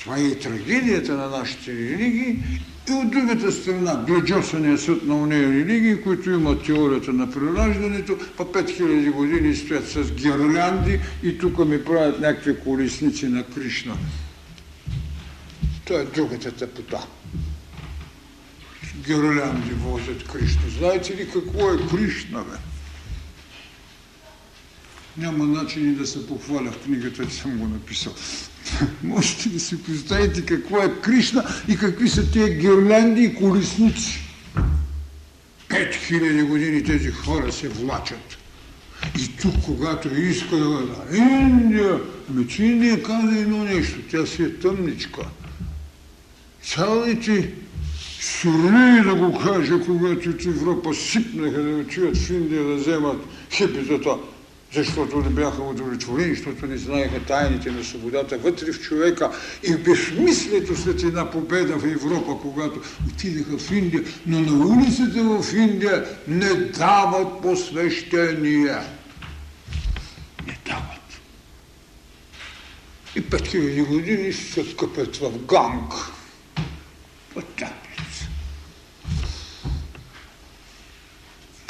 Това 0.00 0.16
е 0.16 0.22
и 0.22 0.38
трагедията 0.38 1.12
на 1.12 1.28
нашите 1.28 1.72
религии 1.72 2.38
и 2.88 2.92
от 2.92 3.10
другата 3.10 3.52
страна, 3.52 4.04
гладжосания 4.06 4.78
съд 4.78 5.04
на 5.04 5.14
уния 5.16 5.48
религии, 5.48 6.02
които 6.02 6.30
имат 6.30 6.64
теорията 6.64 7.12
на 7.12 7.30
прераждането, 7.30 8.18
па 8.36 8.44
5000 8.44 9.10
години 9.10 9.56
стоят 9.56 9.88
с 9.88 10.12
гирлянди 10.12 11.00
и 11.22 11.38
тук 11.38 11.58
ми 11.58 11.84
правят 11.84 12.20
някакви 12.20 12.60
колесници 12.60 13.26
на 13.26 13.44
Кришна. 13.44 13.96
Това 15.84 16.00
е 16.00 16.04
другата 16.04 16.52
тъпота. 16.52 17.06
Гирлянди 19.06 19.72
возят 19.72 20.28
Кришна. 20.28 20.70
Знаете 20.78 21.16
ли 21.16 21.30
какво 21.30 21.72
е 21.72 21.88
Кришна, 21.90 22.44
бе? 22.44 22.56
Няма 25.16 25.44
начин 25.44 25.92
и 25.92 25.94
да 25.94 26.06
се 26.06 26.26
похваля 26.26 26.70
в 26.72 26.78
книгата, 26.84 27.28
че 27.28 27.34
съм 27.34 27.58
го 27.58 27.68
написал. 27.68 28.14
Можете 29.02 29.48
да 29.48 29.60
си 29.60 29.82
представите 29.82 30.46
какво 30.46 30.82
е 30.82 31.00
Кришна 31.02 31.44
и 31.68 31.76
какви 31.76 32.08
са 32.08 32.30
тези 32.30 32.54
гирлянди 32.54 33.22
и 33.22 33.34
колесници. 33.34 34.20
Пет 35.68 35.94
хиляди 35.94 36.42
години 36.42 36.84
тези 36.84 37.10
хора 37.10 37.52
се 37.52 37.68
влачат. 37.68 38.38
И 39.18 39.36
тук, 39.36 39.54
когато 39.64 40.14
иска 40.14 40.56
да 40.56 41.16
Индия, 41.16 42.00
ами 42.30 42.48
че 42.48 42.64
Индия 42.64 43.02
каза 43.02 43.38
едно 43.38 43.64
нещо, 43.64 43.98
тя 44.10 44.26
си 44.26 44.42
е 44.42 44.54
тъмничка. 44.54 45.20
Цялите 46.62 47.52
сурли 48.20 49.02
да 49.04 49.14
го 49.14 49.38
каже, 49.38 49.72
когато 49.86 50.30
от 50.30 50.44
Европа 50.44 50.94
сипнаха 50.94 51.62
да 51.62 51.76
отиват 51.76 52.16
в 52.16 52.30
Индия 52.30 52.64
да 52.64 52.74
вземат 52.74 53.18
хипитата 53.50 54.16
защото 54.72 55.16
не 55.16 55.30
бяха 55.30 55.62
удовлетворени, 55.62 56.34
защото 56.34 56.66
не 56.66 56.76
знаеха 56.76 57.24
тайните 57.24 57.70
на 57.70 57.84
свободата 57.84 58.38
вътре 58.38 58.72
в 58.72 58.80
човека 58.80 59.30
и 59.62 59.76
безмислието 59.76 60.76
след 60.76 61.02
една 61.02 61.30
победа 61.30 61.78
в 61.78 61.84
Европа, 61.84 62.38
когато 62.42 62.80
отидаха 63.08 63.58
в 63.58 63.70
Индия, 63.70 64.02
но 64.26 64.40
на 64.40 64.66
улицата 64.66 65.24
в 65.24 65.54
Индия 65.54 66.04
не 66.28 66.54
дават 66.54 67.42
посвещение. 67.42 68.76
Не 70.46 70.58
дават. 70.66 71.20
И 73.16 73.22
5000 73.22 73.86
години 73.86 74.32
се 74.32 74.76
къпят 74.76 75.16
в 75.16 75.38
ганг. 75.38 75.92
По 77.34 77.42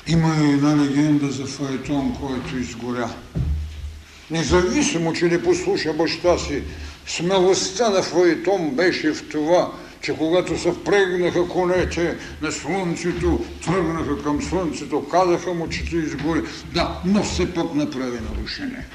Има 0.08 0.36
и 0.40 0.50
една 0.50 0.84
легенда 0.84 1.30
за 1.30 1.46
Фаетон, 1.46 2.16
който 2.20 2.56
изгоря. 2.56 3.10
Независимо, 4.30 5.12
че 5.12 5.24
не 5.24 5.42
послуша 5.42 5.92
баща 5.92 6.38
си, 6.38 6.62
смелостта 7.06 7.90
на 7.90 8.02
Фаетон 8.02 8.70
беше 8.70 9.12
в 9.12 9.28
това, 9.28 9.72
че 10.00 10.16
когато 10.16 10.58
се 10.58 10.72
впрегнаха 10.72 11.48
конете 11.48 12.16
на 12.42 12.52
слънцето, 12.52 13.44
тръгнаха 13.64 14.22
към 14.22 14.42
слънцето, 14.42 15.08
казаха 15.08 15.54
му, 15.54 15.68
че 15.68 15.84
ти 15.84 15.96
изгори. 15.96 16.42
Да, 16.74 17.00
но 17.04 17.22
все 17.22 17.54
пък 17.54 17.74
направи 17.74 18.18
нарушение. 18.30 18.86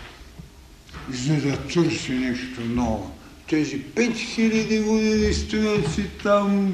За 1.12 1.34
да 1.34 1.58
търси 1.58 2.12
нещо 2.12 2.62
ново. 2.62 3.12
Тези 3.50 3.82
5000 3.82 4.84
години 4.84 5.34
стоят 5.34 5.94
си 5.94 6.04
там 6.24 6.74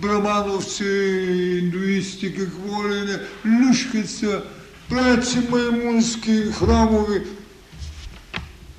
брамановци, 0.00 0.84
индуисти, 1.62 2.34
какво 2.34 2.88
ли 2.88 3.00
не, 3.00 3.18
люшкат 3.68 4.10
се, 4.10 4.40
правят 4.88 5.28
си 5.28 5.38
маймунски 5.50 6.42
храмови. 6.52 7.22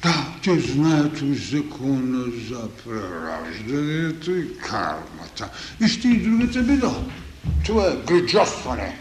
Да, 0.03 0.25
те 0.43 0.59
знаят 0.59 1.17
закона 1.51 2.23
за 2.49 2.69
прераждането 2.69 4.31
и 4.31 4.57
кармата. 4.57 5.49
Вижте 5.81 6.07
и 6.07 6.23
другата 6.23 6.63
беда. 6.63 6.91
Това 7.65 7.87
е 7.87 7.97
гриджостване. 8.07 8.99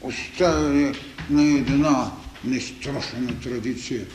Оставяне 0.00 0.94
на 1.30 1.42
една 1.42 2.10
нестрошена 2.44 3.40
традиция. 3.42 4.06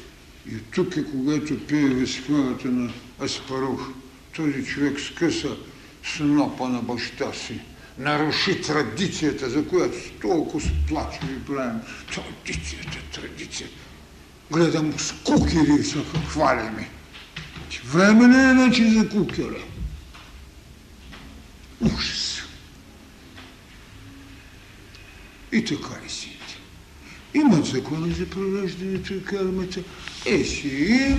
И 0.51 0.57
тук 0.75 0.97
е, 0.97 1.03
когато 1.03 1.67
пее 1.67 1.89
възхвалата 1.89 2.67
на 2.67 2.91
Аспарух, 3.23 3.89
този 4.35 4.65
човек 4.65 4.99
скъса 4.99 5.55
снопа 6.15 6.69
на 6.69 6.81
баща 6.81 7.33
си, 7.33 7.59
наруши 7.97 8.61
традицията, 8.61 9.49
за 9.49 9.67
която 9.67 9.97
толкова 10.21 10.61
сплачва 10.61 11.27
и 11.31 11.45
правим. 11.45 11.81
Традицията, 12.13 12.97
традицията. 13.13 13.75
Гледам 14.51 14.93
с 14.99 15.13
кукери 15.23 15.83
са 15.83 16.03
хвалими. 16.27 16.87
Време 17.85 18.27
не 18.27 18.51
е 18.51 18.65
вече 18.65 18.89
за 18.89 19.09
кукера. 19.09 19.63
Ужас. 21.81 22.41
И 25.51 25.65
така 25.65 25.95
и 26.07 26.09
си. 26.09 26.37
Имат 27.33 27.65
закони 27.65 28.13
за 28.13 28.25
прореждането 28.25 29.13
и 29.13 29.23
кармата. 29.23 29.83
Е, 30.25 30.43
си 30.43 30.67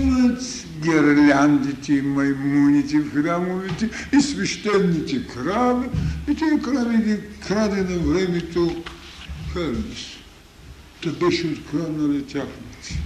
имат 0.01 0.42
гирляндите 0.82 1.92
и 1.92 2.03
маймуните 2.03 2.98
в 2.98 3.12
храмовете 3.12 3.90
и 4.12 4.20
свещените 4.20 5.26
крави. 5.26 5.88
И 6.30 6.34
тези 6.34 6.62
крави 6.62 6.96
ги 6.96 7.16
краде 7.49 7.83
на 7.83 7.99
времето 7.99 8.83
Хермес. 9.53 10.07
Та 11.03 11.11
беше 11.11 11.46
откраднали 11.46 12.22
тяхните. 12.22 13.03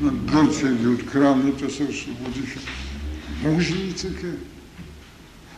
На 0.00 0.12
Гърция 0.12 0.72
ги 0.72 0.86
открадна, 0.86 1.56
те 1.56 1.70
се 1.70 1.82
освободиха. 1.82 2.60
Може 3.42 3.74
ли 3.74 3.92
така? 3.92 4.26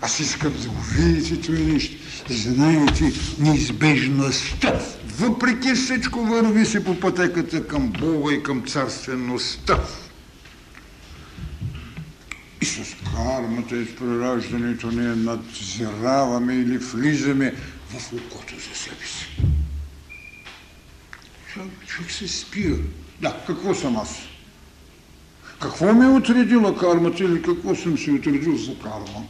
Аз 0.01 0.21
искам 0.21 0.53
да 0.63 0.69
го 0.69 0.83
видите 0.83 1.41
това 1.41 1.59
нещо. 1.59 1.97
Знаете 2.31 3.13
неизбежността 3.39 4.81
въпреки 5.19 5.75
всичко 5.75 6.25
върви 6.25 6.67
се 6.67 6.85
по 6.85 7.01
пътеката 7.01 7.67
към 7.67 7.89
Бога 7.91 8.35
и 8.35 8.43
към 8.43 8.63
царствеността. 8.67 9.81
И 12.63 12.65
с 12.65 12.97
кармата 13.17 13.77
и 13.77 13.87
с 13.87 13.97
прераждането 13.97 14.91
ние 14.91 15.09
надзираваме 15.09 16.55
или 16.55 16.79
влизаме 16.79 17.55
в 17.89 18.13
окото 18.13 18.55
за 18.55 18.79
себе 18.79 19.07
си. 19.07 19.43
Човек 21.87 22.11
се 22.11 22.29
спира. 22.29 22.77
Да, 23.21 23.43
какво 23.47 23.75
съм 23.75 23.97
аз? 23.97 24.19
Какво 25.61 25.95
ми 25.95 26.05
е 26.05 26.09
отредила 26.09 26.79
кармата 26.79 27.25
или 27.25 27.43
какво 27.43 27.75
съм 27.75 27.99
си 27.99 28.11
отредил 28.11 28.57
за 28.57 28.79
карма? 28.79 29.25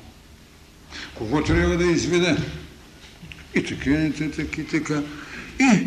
Кого 1.15 1.43
трябва 1.43 1.77
да 1.77 1.85
изведе? 1.85 2.37
И 3.55 3.63
така, 3.63 3.91
и 3.91 4.13
така, 4.13 4.61
и 4.61 4.67
така. 4.67 5.03
И 5.61 5.87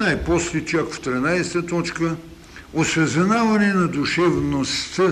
най-после 0.00 0.64
чак 0.64 0.92
в 0.92 1.00
13 1.00 1.68
точка 1.68 2.16
осъзнаване 2.72 3.74
на 3.74 3.88
душевността 3.88 5.10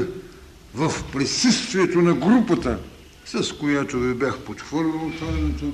в 0.74 0.92
присъствието 1.12 2.02
на 2.02 2.14
групата, 2.14 2.78
с 3.24 3.52
която 3.52 3.98
ви 3.98 4.14
бях 4.14 4.38
подхвърлял 4.38 5.12
тайната, 5.18 5.64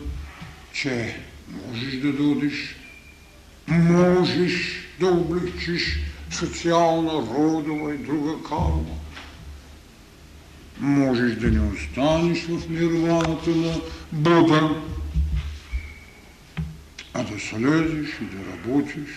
че 0.73 1.17
можеш 1.67 2.01
да 2.01 2.13
дойдеш, 2.13 2.77
можеш 3.69 4.71
да 5.01 5.07
облегчиш 5.07 6.01
социална, 6.31 7.13
родова 7.13 7.95
и 7.95 7.99
друга 7.99 8.33
карма. 8.49 8.99
Можеш 10.81 11.37
да 11.37 11.51
не 11.51 11.61
останеш 11.61 12.47
в 12.49 12.71
нирваната 12.71 13.51
на 13.51 13.81
Бога, 14.13 14.71
а 17.15 17.23
да 17.23 17.41
слезеш 17.41 18.09
и 18.21 18.25
да 18.25 18.53
работиш 18.53 19.09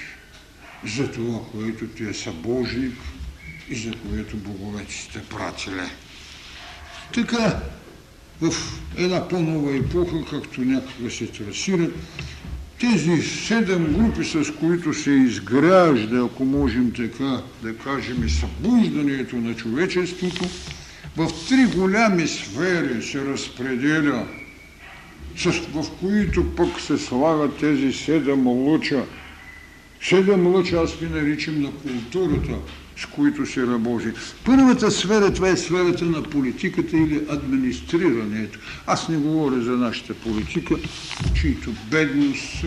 за 0.85 1.11
това, 1.11 1.39
което 1.51 1.87
ти 1.87 2.03
е 2.03 2.13
събожник 2.13 2.93
и 3.69 3.75
за 3.75 3.91
което 3.91 4.37
боговете 4.37 4.93
сте 4.93 5.21
пратили. 5.23 5.89
Така, 7.13 7.59
в 8.41 8.53
една 8.97 9.27
по-нова 9.27 9.75
епоха, 9.77 10.25
както 10.29 10.61
някога 10.61 11.11
се 11.11 11.27
трасират, 11.27 11.95
тези 12.79 13.21
седем 13.21 13.93
групи, 13.93 14.25
с 14.25 14.53
които 14.59 14.93
се 14.93 15.11
изгражда, 15.11 16.17
ако 16.25 16.45
можем 16.45 16.91
така 16.91 17.41
да 17.63 17.77
кажем, 17.77 18.29
събуждането 18.29 19.35
на 19.35 19.55
човечеството, 19.55 20.45
в 21.17 21.29
три 21.49 21.65
голями 21.65 22.27
сфери 22.27 23.03
се 23.03 23.25
разпределя, 23.25 24.27
в 25.73 25.85
които 25.99 26.55
пък 26.55 26.81
се 26.81 26.97
слагат 26.97 27.57
тези 27.57 27.93
седем 27.93 28.47
лъча. 28.47 29.05
Седем 30.03 30.47
лъча 30.47 30.77
аз 30.77 30.97
ги 30.99 31.05
наричам 31.05 31.61
на 31.61 31.71
културата, 31.71 32.57
с 32.97 33.05
които 33.05 33.45
се 33.45 33.67
работи. 33.67 34.07
Първата 34.45 34.91
сфера, 34.91 35.33
това 35.33 35.49
е 35.49 35.57
сферата 35.57 36.05
на 36.05 36.23
политиката 36.23 36.97
или 36.97 37.21
администрирането. 37.29 38.59
Аз 38.87 39.09
не 39.09 39.17
говоря 39.17 39.61
за 39.61 39.71
нашата 39.71 40.13
политика, 40.13 40.75
чието 41.35 41.73
бедност 41.91 42.65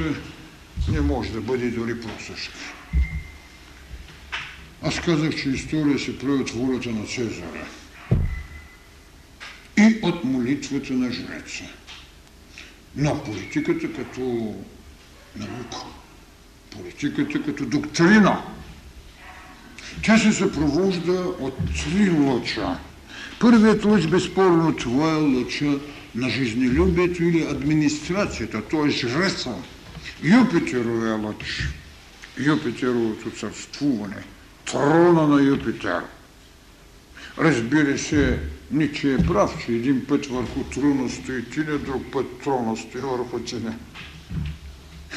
не 0.93 1.01
може 1.01 1.33
да 1.33 1.41
бъде 1.41 1.71
дори 1.71 2.01
просъща. 2.01 2.59
Аз 4.83 5.01
казах, 5.01 5.37
че 5.37 5.49
история 5.49 5.99
се 5.99 6.19
прави 6.19 6.33
от 6.33 6.51
волята 6.51 6.91
на 6.91 7.07
Цезара 7.07 7.67
и 9.79 9.99
от 10.03 10.25
молитвата 10.25 10.93
на 10.93 11.13
жреца. 11.13 11.65
Но 12.97 13.25
политиката 13.25 13.93
като 13.93 14.55
наука, 15.37 15.77
политиката 16.71 17.43
като 17.43 17.67
доктрина, 17.67 18.43
тя 20.03 20.19
се 20.19 20.33
съпровожда 20.33 21.13
от 21.41 21.55
три 21.67 22.11
лъча. 22.11 22.79
Първият 23.41 23.85
лъч, 23.85 24.07
безспорно, 24.07 24.77
това 24.77 25.11
е 25.13 25.21
лъча 25.21 25.79
на 26.15 26.31
жизнелюбието 26.31 27.25
или 27.25 27.43
администрацията, 27.43 28.63
т.е. 28.63 28.91
жреца. 28.91 29.55
Юпитеровия 30.23 31.17
лъч, 31.17 31.69
Юпитеровото 32.39 33.31
царствуване, 33.31 34.23
трона 34.65 35.29
на 35.29 35.43
Юпитер. 35.43 36.03
Разбира 37.39 37.99
се, 37.99 38.39
Ниче 38.75 39.15
е 39.15 39.27
прав, 39.27 39.65
че 39.67 39.73
един 39.73 40.07
път 40.07 40.27
върху 40.27 40.65
трона 40.65 41.11
стои 41.11 41.45
тиня, 41.45 41.79
друг 41.79 42.03
път 42.13 42.27
трона 42.45 42.77
стои 42.77 43.01
върху 43.01 43.41
тиня. 43.41 43.75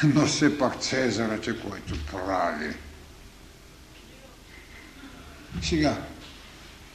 Но 0.04 0.26
все 0.26 0.58
пак 0.58 0.82
Цезарът 0.82 1.48
е 1.48 1.56
който 1.60 1.94
прави. 2.12 2.74
Сега, 5.62 5.98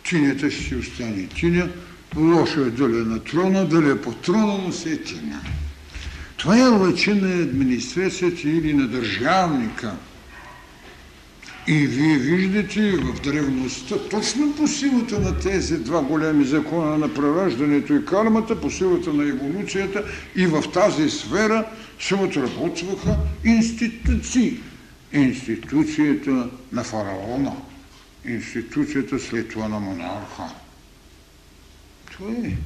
тинята 0.04 0.50
ще 0.50 0.62
си 0.62 0.74
остане 0.74 1.26
тиня, 1.26 1.68
лошо 2.16 2.60
е 2.60 2.70
дали 2.70 2.96
е 2.96 3.04
на 3.04 3.24
трона, 3.24 3.68
дали 3.68 3.90
е 3.90 4.00
по 4.00 4.12
трона, 4.12 4.58
но 4.58 4.72
се 4.72 4.92
е 4.92 5.02
тиня. 5.02 5.40
Това 6.36 6.58
е 6.58 6.68
лъча 6.68 7.14
на 7.14 7.42
администрацията 7.42 8.48
или 8.48 8.74
на 8.74 8.88
държавника. 8.88 9.96
И 11.66 11.86
вие 11.86 12.18
виждате 12.18 12.90
в 12.90 13.20
древността, 13.20 13.94
точно 14.10 14.56
по 14.56 14.68
силата 14.68 15.20
на 15.20 15.38
тези 15.38 15.78
два 15.78 16.02
големи 16.02 16.44
закона 16.44 16.98
на 16.98 17.14
прераждането 17.14 17.94
и 17.94 18.04
кармата, 18.04 18.60
по 18.60 18.70
силата 18.70 19.12
на 19.12 19.28
еволюцията 19.28 20.04
и 20.36 20.46
в 20.46 20.62
тази 20.72 21.10
сфера 21.10 21.64
се 22.00 22.14
отработваха 22.14 23.16
институции. 23.44 24.60
Институцията 25.12 26.48
на 26.72 26.84
фараона– 26.84 27.52
институцията 28.24 29.18
след 29.18 29.48
това 29.48 29.68
на 29.68 29.80
монарха. 29.80 30.42
Това 32.12 32.30
е. 32.30 32.56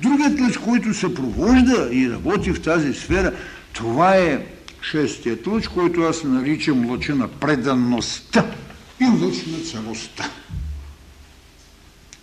Другият 0.00 0.40
лъч, 0.40 0.56
който 0.56 0.94
се 0.94 1.14
провожда 1.14 1.88
и 1.92 2.10
работи 2.10 2.52
в 2.52 2.62
тази 2.62 2.94
сфера, 2.94 3.32
това 3.72 4.16
е 4.16 4.46
шестият 4.82 5.46
лъч, 5.46 5.68
който 5.68 6.02
аз 6.02 6.24
наричам 6.24 6.90
лъча 6.90 7.14
на 7.14 7.28
преданността 7.28 8.54
и 9.00 9.04
лъч 9.04 9.46
на 9.46 9.64
целостта. 9.64 10.30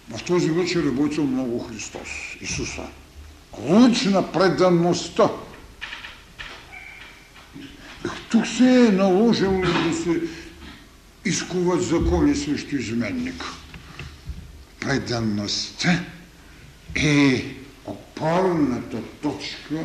В 0.09 0.23
този 0.23 0.51
лъч 0.51 0.75
е 0.75 0.83
работил 0.83 1.23
много 1.23 1.59
Христос, 1.59 2.09
Исуса. 2.41 2.83
Лъч 3.59 4.03
на 4.03 4.31
преданността. 4.31 5.29
Тук 8.29 8.47
се 8.47 8.85
е 8.87 8.91
наложило 8.91 9.61
да 9.61 9.93
се 9.93 10.21
изкуват 11.25 11.83
закони 11.83 12.35
срещу 12.35 12.75
изменник. 12.75 13.43
Преданността 14.79 16.03
е 16.95 17.45
опорната 17.85 19.01
точка 19.21 19.83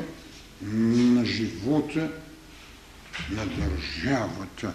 на 0.62 1.24
живота, 1.24 2.10
на 3.30 3.47
държавата, 3.47 4.72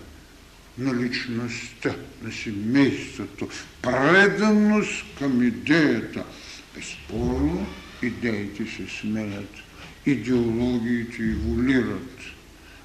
на 0.77 1.03
личността, 1.03 1.95
на 2.21 2.31
семейството. 2.31 3.47
Преданост 3.81 5.05
към 5.19 5.43
идеята. 5.43 6.23
Безспорно, 6.75 7.67
идеите 8.01 8.65
се 8.65 8.87
сменят, 9.01 9.49
идеологиите 10.05 11.23
еволюират 11.23 12.35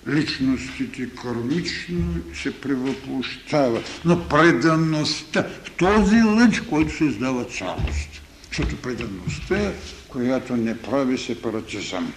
личностите 0.08 1.08
кармично 1.22 2.14
се 2.42 2.60
превъплощават. 2.60 4.00
Но 4.04 4.28
преданността, 4.28 5.46
в 5.64 5.70
този 5.70 6.22
лъч, 6.22 6.60
който 6.60 6.96
създава 6.96 7.44
цялост. 7.44 8.22
Защото 8.48 8.76
преданността 8.76 9.56
е, 9.58 9.72
която 10.08 10.56
не 10.56 10.78
прави 10.78 11.18
сепаратизъм. 11.18 12.12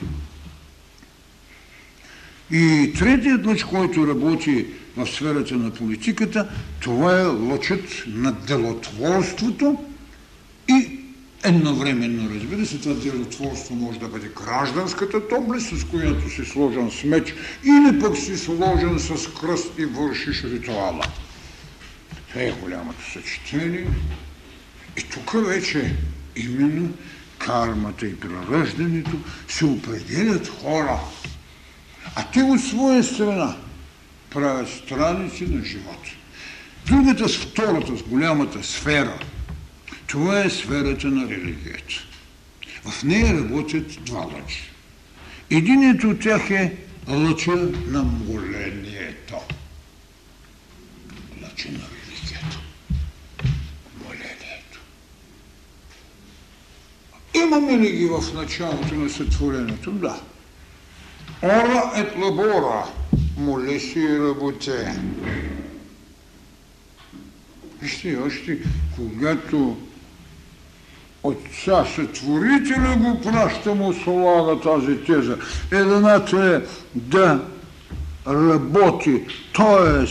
И 2.53 2.93
третият 2.99 3.45
лъч, 3.45 3.63
който 3.63 4.07
работи 4.07 4.65
в 4.97 5.07
сферата 5.07 5.55
на 5.55 5.71
политиката, 5.71 6.49
това 6.79 7.19
е 7.21 7.25
лъчът 7.25 8.03
на 8.07 8.31
делотворството 8.31 9.77
и 10.69 10.99
Едновременно, 11.45 12.29
разбира 12.35 12.65
се, 12.65 12.77
това 12.77 12.95
делотворство 12.95 13.75
може 13.75 13.99
да 13.99 14.07
бъде 14.07 14.29
гражданската 14.45 15.21
доблест, 15.29 15.79
с 15.79 15.83
която 15.83 16.29
си 16.29 16.45
сложен 16.45 16.91
с 16.91 17.03
меч, 17.03 17.33
или 17.63 17.99
пък 17.99 18.17
си 18.17 18.37
сложен 18.37 18.99
с 18.99 19.29
кръст 19.41 19.71
и 19.77 19.85
вършиш 19.85 20.43
ритуала. 20.43 21.03
Това 22.29 22.41
е 22.41 22.51
голямото 22.61 23.11
съчетание. 23.11 23.87
И 24.97 25.01
тук 25.03 25.47
вече 25.47 25.95
именно 26.35 26.93
кармата 27.37 28.07
и 28.07 28.19
прераждането 28.19 29.11
се 29.47 29.65
определят 29.65 30.47
хора, 30.47 30.99
а 32.15 32.23
те 32.33 32.43
от 32.43 32.61
своя 32.61 33.03
страна 33.03 33.55
правят 34.29 34.69
страници 34.69 35.45
на 35.45 35.65
живота. 35.65 36.09
Другата, 36.85 37.27
втората, 37.27 37.97
с 37.97 38.03
голямата 38.03 38.63
сфера– 38.63 39.19
това 40.13 40.43
е 40.43 40.49
сферата 40.49 41.07
на 41.07 41.29
религията. 41.29 41.93
В 42.85 43.03
нея 43.03 43.33
работят 43.33 44.03
два 44.05 44.19
лъча. 44.19 44.63
Единият 45.49 46.03
от 46.03 46.19
тях 46.19 46.49
е 46.49 46.75
лъча 47.09 47.51
на 47.87 48.03
молението. 48.03 49.35
Лъча 51.43 51.69
на 51.71 51.79
религията. 51.93 52.59
Молението. 54.03 54.79
Имаме 57.33 57.77
ли 57.77 57.91
ги 57.91 58.05
в 58.05 58.33
началото 58.33 58.95
на 58.95 59.09
сътворението? 59.09 59.91
Да. 59.91 60.21
Ора 61.43 62.07
лабора. 62.17 62.83
Моли 63.37 63.79
си 63.79 63.99
и 63.99 64.19
работе. 64.19 65.01
Вижте, 67.81 68.17
още 68.27 68.57
когато 68.95 69.77
Отца 71.23 71.85
Сътворителя 71.95 72.95
го 72.97 73.21
праща 73.21 73.75
му 73.75 73.93
слага 73.93 74.61
тази 74.61 74.97
теза. 74.97 75.37
Едната 75.71 76.45
е 76.45 76.61
да 76.95 77.39
работи, 78.27 79.21
т.е. 79.55 80.05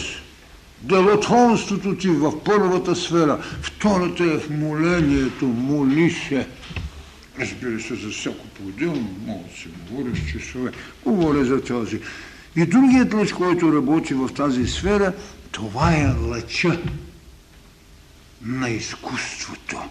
делотворството 0.82 1.96
ти 1.96 2.09
в 2.09 2.44
първата 2.44 2.96
сфера, 2.96 3.38
втората 3.62 4.24
е 4.24 4.38
в 4.38 4.50
молението, 4.50 5.46
моли 5.46 6.10
се. 6.10 6.46
Разбира 7.40 7.80
се, 7.80 7.94
за 7.94 8.10
всяко 8.10 8.46
по-отделно 8.46 9.16
мога 9.26 9.44
да 9.48 9.56
се 9.56 9.68
говори 9.68 10.16
с 10.16 10.32
часове. 10.32 10.72
Говоря 11.04 11.44
за 11.44 11.64
този. 11.64 12.00
И 12.56 12.66
другият 12.66 13.14
лъч, 13.14 13.32
който 13.32 13.72
работи 13.72 14.14
в 14.14 14.28
тази 14.28 14.66
сфера, 14.66 15.12
това 15.50 15.92
е 15.92 16.06
лъча 16.06 16.80
на 18.42 18.70
изкуството 18.70 19.82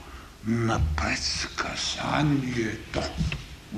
на 0.48 0.82
предсказанието. 0.98 3.02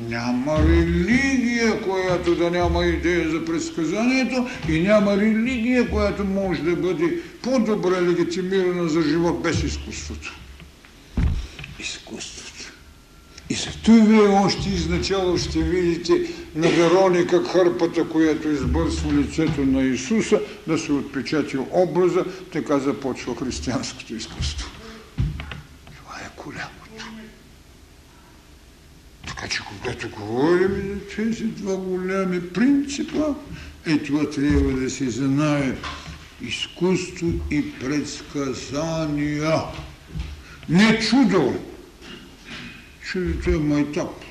Няма 0.01 0.59
религия, 0.59 1.81
която 1.81 2.35
да 2.35 2.51
няма 2.51 2.85
идея 2.85 3.29
за 3.29 3.45
предсказанието 3.45 4.49
и 4.69 4.79
няма 4.79 5.17
религия, 5.17 5.89
която 5.89 6.25
може 6.25 6.61
да 6.61 6.75
бъде 6.75 7.21
по-добре 7.41 8.01
легитимирана 8.01 8.89
за 8.89 9.01
живот 9.01 9.43
без 9.43 9.63
изкуството. 9.63 10.33
Изкуството. 11.79 12.32
И 13.53 13.55
зато 13.55 14.05
вие 14.05 14.27
още 14.27 14.69
изначало 14.69 15.37
ще 15.37 15.63
видите 15.63 16.13
на 16.55 16.69
Вероника 16.69 17.51
кърпата, 17.51 18.09
която 18.09 18.49
избърсва 18.49 19.13
лицето 19.13 19.65
на 19.65 19.81
Исуса, 19.81 20.41
да 20.67 20.77
се 20.77 20.91
отпечати 20.91 21.57
образа, 21.71 22.25
така 22.51 22.79
започва 22.79 23.35
християнското 23.35 24.15
изкуство. 24.15 24.69
Това 25.97 26.15
е 26.19 26.41
голямото. 26.43 27.05
Така 29.27 29.47
че 29.47 29.61
когато 29.63 30.09
говорим 30.09 30.99
за 31.09 31.15
тези 31.15 31.43
два 31.43 31.77
голями 31.77 32.49
принципа, 32.49 33.25
е 33.85 33.97
това 33.97 34.29
трябва 34.29 34.71
да 34.71 34.89
се 34.89 35.09
знае 35.09 35.75
изкуство 36.41 37.27
и 37.51 37.71
предсказания. 37.79 39.53
Не 40.69 40.99
чудо, 40.99 41.53
чудото 43.03 43.49
е 43.49 43.57
майтап. 43.57 44.23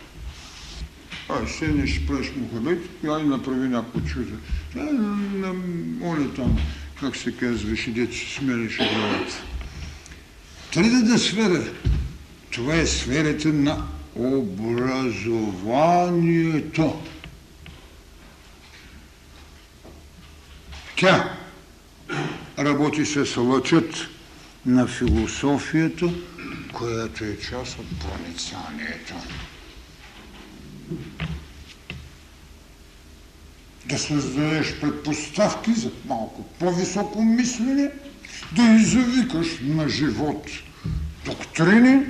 Ай, 1.29 1.69
не 1.69 1.87
ще 1.87 2.07
правиш 2.07 2.33
Мухамед, 2.37 2.89
ай 3.09 3.25
направи 3.25 3.69
някакво 3.69 4.01
чудо. 4.01 4.35
Ай, 4.77 4.93
на, 4.93 5.55
оля 6.05 6.35
там, 6.37 6.59
как 7.01 7.17
се 7.17 7.37
казваше, 7.37 7.91
дето 7.91 8.17
се 8.17 8.35
смереше 8.35 8.91
главата. 8.95 9.43
Третата 10.73 11.19
сфера, 11.19 11.65
това 12.51 12.75
е 12.75 12.87
сферата 12.87 13.49
на 13.49 13.87
образованието. 14.15 17.03
Тя 20.97 21.39
работи 22.59 23.07
с 23.07 23.37
лъчът 23.37 24.09
на 24.67 24.87
философията, 24.87 26.11
която 26.73 27.25
е 27.25 27.39
част 27.39 27.79
от 27.79 27.87
проницанието. 28.01 29.15
Да 33.87 33.99
създадеш 33.99 34.81
предпоставки 34.81 35.73
за 35.73 35.91
малко 36.07 36.43
по-високо 36.59 37.23
мислене, 37.23 37.91
да 38.57 38.63
извикаш 38.63 39.49
на 39.63 39.89
живот 39.89 40.47
доктрини, 41.25 42.07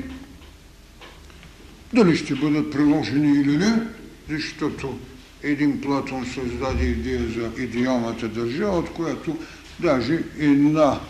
дали 1.92 2.16
ще 2.16 2.34
бъдат 2.34 2.72
приложени 2.72 3.40
или 3.40 3.56
не, 3.56 3.82
защото 4.28 4.98
един 5.42 5.80
Платон 5.80 6.26
създаде 6.26 6.84
идея 6.84 7.28
за 7.28 7.62
идеалната 7.62 8.28
държава, 8.28 8.78
от 8.78 8.92
която 8.92 9.38
даже 9.80 10.22
една, 10.38 11.00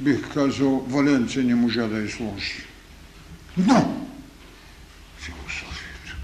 бих 0.00 0.32
казал, 0.34 0.86
Валенция 0.88 1.44
не 1.44 1.54
можа 1.54 1.86
да 1.86 2.02
изложи. 2.02 2.66
Но 3.56 4.06
философията. 5.18 6.16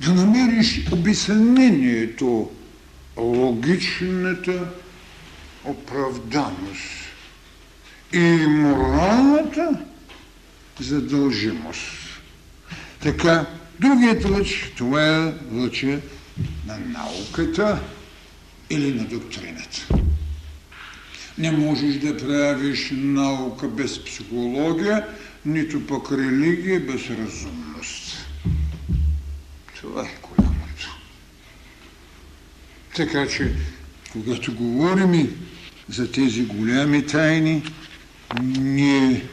Да 0.00 0.14
намериш 0.14 0.92
обяснението, 0.92 2.50
логичната 3.16 4.68
оправданост 5.64 6.82
и 8.12 8.46
моралната 8.46 9.84
задължимост. 10.80 12.20
Така, 13.00 13.46
другият 13.80 14.24
лъч, 14.24 14.72
това 14.76 15.16
е 15.16 15.32
лъча 15.52 16.00
на 16.66 16.78
науката 16.78 17.80
или 18.70 18.94
на 18.94 19.04
доктрината. 19.04 19.86
Не 21.38 21.50
можеш 21.50 21.94
да 21.94 22.16
правиш 22.16 22.90
наука 22.92 23.68
без 23.68 24.04
психология, 24.04 25.06
нито 25.46 25.86
пък 25.86 26.12
религия 26.12 26.80
без 26.80 27.10
разумност. 27.10 28.26
Това 29.76 30.02
е 30.02 30.14
голямото. 30.22 30.98
Така 32.96 33.28
че, 33.28 33.52
когато 34.12 34.54
говорим 34.54 35.48
за 35.88 36.12
тези 36.12 36.44
голями 36.44 37.06
тайни, 37.06 37.62
ние 38.42 39.24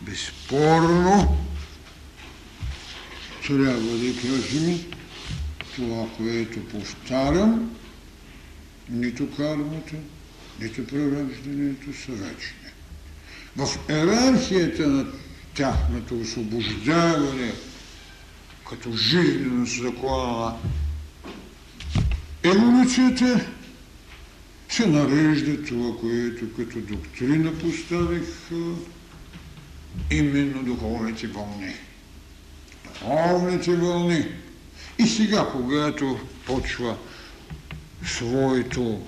безспорно 0.00 1.38
трябва 3.46 3.98
да 3.98 4.12
кажем 4.20 4.80
това, 5.76 6.06
което 6.16 6.64
повтарям, 6.64 7.70
нито 8.90 9.30
кармата, 9.30 9.96
нито 10.60 10.86
прераждането 10.86 11.92
са 12.04 12.12
вечни. 12.12 12.64
В 13.56 13.78
иерархията 13.90 14.86
на 14.86 15.06
тяхното 15.54 16.20
освобождаване 16.20 17.52
като 18.70 18.92
жизненост 18.96 19.82
закона 19.82 20.26
на 20.36 20.56
еволюцията 22.42 23.46
се 24.68 24.86
нарежда 24.86 25.64
това, 25.64 26.00
което 26.00 26.52
като 26.56 26.80
доктрина 26.80 27.52
поставих 27.58 28.50
именно 30.10 30.62
духовните 30.62 31.26
вълни. 31.26 31.74
Духовните 32.84 33.76
вълни. 33.76 34.24
И 34.98 35.06
сега, 35.06 35.48
когато 35.52 36.18
почва 36.46 36.96
своето 38.06 39.06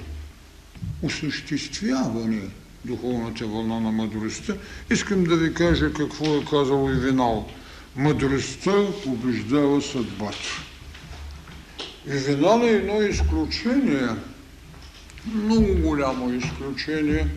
осъществяване 1.02 2.42
духовната 2.86 3.46
вълна 3.46 3.80
на 3.80 3.92
мъдростта, 3.92 4.54
искам 4.90 5.24
да 5.24 5.36
ви 5.36 5.54
кажа 5.54 5.92
какво 5.92 6.36
е 6.36 6.44
казал 6.50 6.90
и 6.90 7.00
Винал. 7.00 7.48
Мъдростта 7.96 8.72
побеждава 9.04 9.82
съдбата. 9.82 10.62
И 12.06 12.10
Винал 12.10 12.60
е 12.64 12.70
едно 12.70 13.02
изключение, 13.02 14.08
много 15.34 15.74
голямо 15.74 16.32
изключение. 16.32 17.28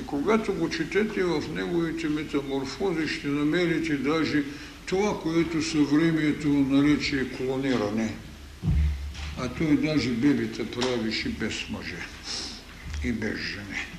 И 0.00 0.06
когато 0.06 0.52
го 0.52 0.70
четете 0.70 1.24
в 1.24 1.42
неговите 1.54 2.08
метаморфози, 2.08 3.08
ще 3.08 3.28
намерите 3.28 3.96
даже 3.96 4.42
това, 4.86 5.20
което 5.20 5.62
съвремието 5.62 6.48
нарече 6.48 7.26
клониране. 7.36 8.14
А 9.38 9.48
той 9.48 9.76
даже 9.76 10.10
бебета 10.10 10.70
правише 10.70 11.28
без 11.28 11.68
мъже 11.70 12.06
и 13.04 13.12
без 13.12 13.38
жени. 13.38 13.89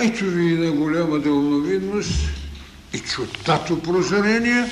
Ето 0.00 0.24
ви 0.24 0.52
една 0.52 0.70
голяма 0.70 1.18
дълновидност 1.18 2.12
и 2.94 2.98
чутато 2.98 3.82
прозрение. 3.82 4.64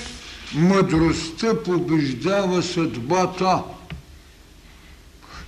Мъдростта 0.55 1.63
побеждава 1.63 2.63
съдбата. 2.63 3.63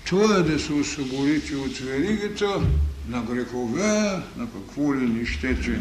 Това 0.07 0.37
е 0.37 0.43
да 0.43 0.59
се 0.61 0.73
освободите 0.73 1.57
от 1.57 1.79
веригата 1.79 2.61
на 3.09 3.23
грехове, 3.23 4.23
на 4.37 4.47
какво 4.53 4.95
ли 4.95 5.01
не 5.01 5.27
щете. 5.27 5.81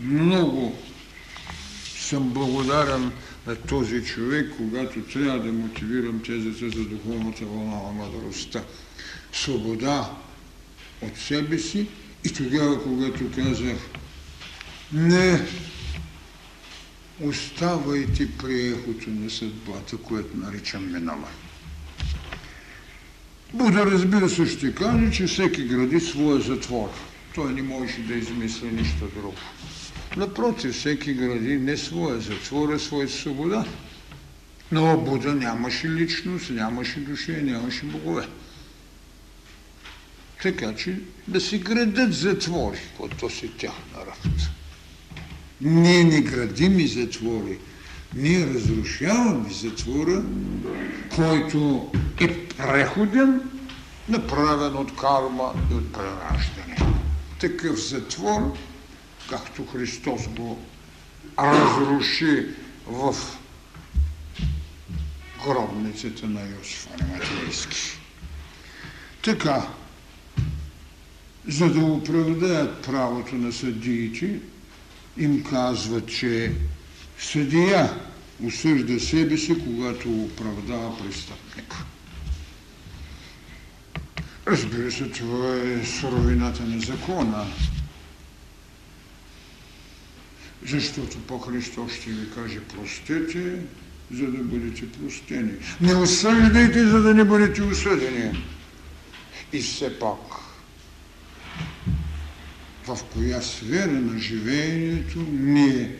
Много 0.00 0.78
съм 1.98 2.30
благодарен 2.30 3.10
на 3.46 3.56
този 3.56 4.04
човек, 4.04 4.52
когато 4.56 5.00
трябва 5.00 5.38
да 5.38 5.52
мотивирам 5.52 6.22
тезата 6.22 6.78
за 6.78 6.84
духовната 6.84 7.44
вълна 7.44 7.76
на 7.76 7.92
мъдростта. 7.92 8.62
Свобода 9.32 10.10
от 11.02 11.16
себе 11.18 11.58
си 11.58 11.86
и 12.24 12.32
тогава, 12.32 12.82
когато 12.82 13.30
казах 13.30 13.76
не 14.92 15.46
оставайте 17.20 18.28
при 18.38 18.68
ехото 18.68 19.10
на 19.10 19.30
съдбата, 19.30 19.96
което 19.96 20.36
наричам 20.36 20.92
минала. 20.92 21.28
Буда 23.54 23.86
разбира 23.86 24.28
се 24.28 24.46
ще 24.46 24.74
каже, 24.74 25.12
че 25.12 25.26
всеки 25.26 25.64
гради 25.64 26.00
своя 26.00 26.40
затвор. 26.40 26.88
Той 27.34 27.52
не 27.52 27.62
може 27.62 27.98
да 27.98 28.14
измисли 28.14 28.72
нищо 28.72 29.08
друго. 29.16 29.34
Напротив, 30.16 30.74
всеки 30.74 31.14
гради 31.14 31.56
не 31.56 31.76
своя 31.76 32.20
затвор, 32.20 32.72
а 32.72 32.78
своя 32.78 33.08
свобода. 33.08 33.64
Но 34.72 35.00
Буда 35.00 35.34
нямаше 35.34 35.88
личност, 35.88 36.50
нямаше 36.50 37.00
душа, 37.00 37.32
нямаше 37.42 37.86
богове. 37.86 38.26
Така 40.42 40.74
че 40.74 41.00
да 41.28 41.40
си 41.40 41.58
градат 41.58 42.12
затвори, 42.14 42.78
което 42.96 43.30
си 43.30 43.48
тяхна 43.48 44.00
работа. 44.00 44.50
Ние 45.60 46.04
не 46.04 46.20
градим 46.20 46.78
и 46.80 46.86
затвори. 46.86 47.58
Ние 48.14 48.46
разрушаваме 48.46 49.52
затвора, 49.52 50.22
който 51.16 51.90
е 52.20 52.46
преходен, 52.46 53.40
направен 54.08 54.76
от 54.76 54.96
карма 54.96 55.52
и 55.70 55.74
от 55.74 55.92
прераждане. 55.92 56.76
Такъв 57.40 57.88
затвор, 57.88 58.56
както 59.30 59.66
Христос 59.66 60.28
го 60.28 60.58
разруши 61.38 62.46
в 62.86 63.16
гробницата 65.44 66.26
на 66.26 66.40
Йосиф 66.40 66.88
Ариматейски. 66.94 67.98
Така, 69.24 69.66
за 71.48 71.72
да 71.72 71.80
оправдаят 71.80 72.82
правото 72.82 73.34
на 73.34 73.52
съдиите, 73.52 74.40
им 75.18 75.44
казва, 75.44 76.06
че 76.06 76.52
съдия 77.18 77.94
осъжда 78.44 79.00
себе 79.00 79.36
си, 79.36 79.64
когато 79.64 80.10
оправдава 80.10 80.98
престъпник. 80.98 81.74
Разбира 84.46 84.92
се, 84.92 85.10
това 85.10 85.56
е 85.56 85.86
суровината 85.86 86.62
на 86.62 86.80
закона. 86.80 87.46
Защото 90.66 91.18
по 91.18 91.38
Христос 91.38 91.92
ще 91.92 92.10
ви 92.10 92.30
каже 92.30 92.60
простете, 92.60 93.58
за 94.10 94.26
да 94.26 94.38
бъдете 94.38 94.92
простени. 94.92 95.52
Не 95.80 95.94
осъждайте, 95.94 96.86
за 96.86 97.02
да 97.02 97.14
не 97.14 97.24
бъдете 97.24 97.62
осъдени. 97.62 98.44
И 99.52 99.60
все 99.60 99.98
пак, 99.98 100.18
в 102.86 102.98
коя 103.12 103.42
сфера 103.42 103.92
на 103.92 104.18
живеенето 104.18 105.18
ние 105.30 105.96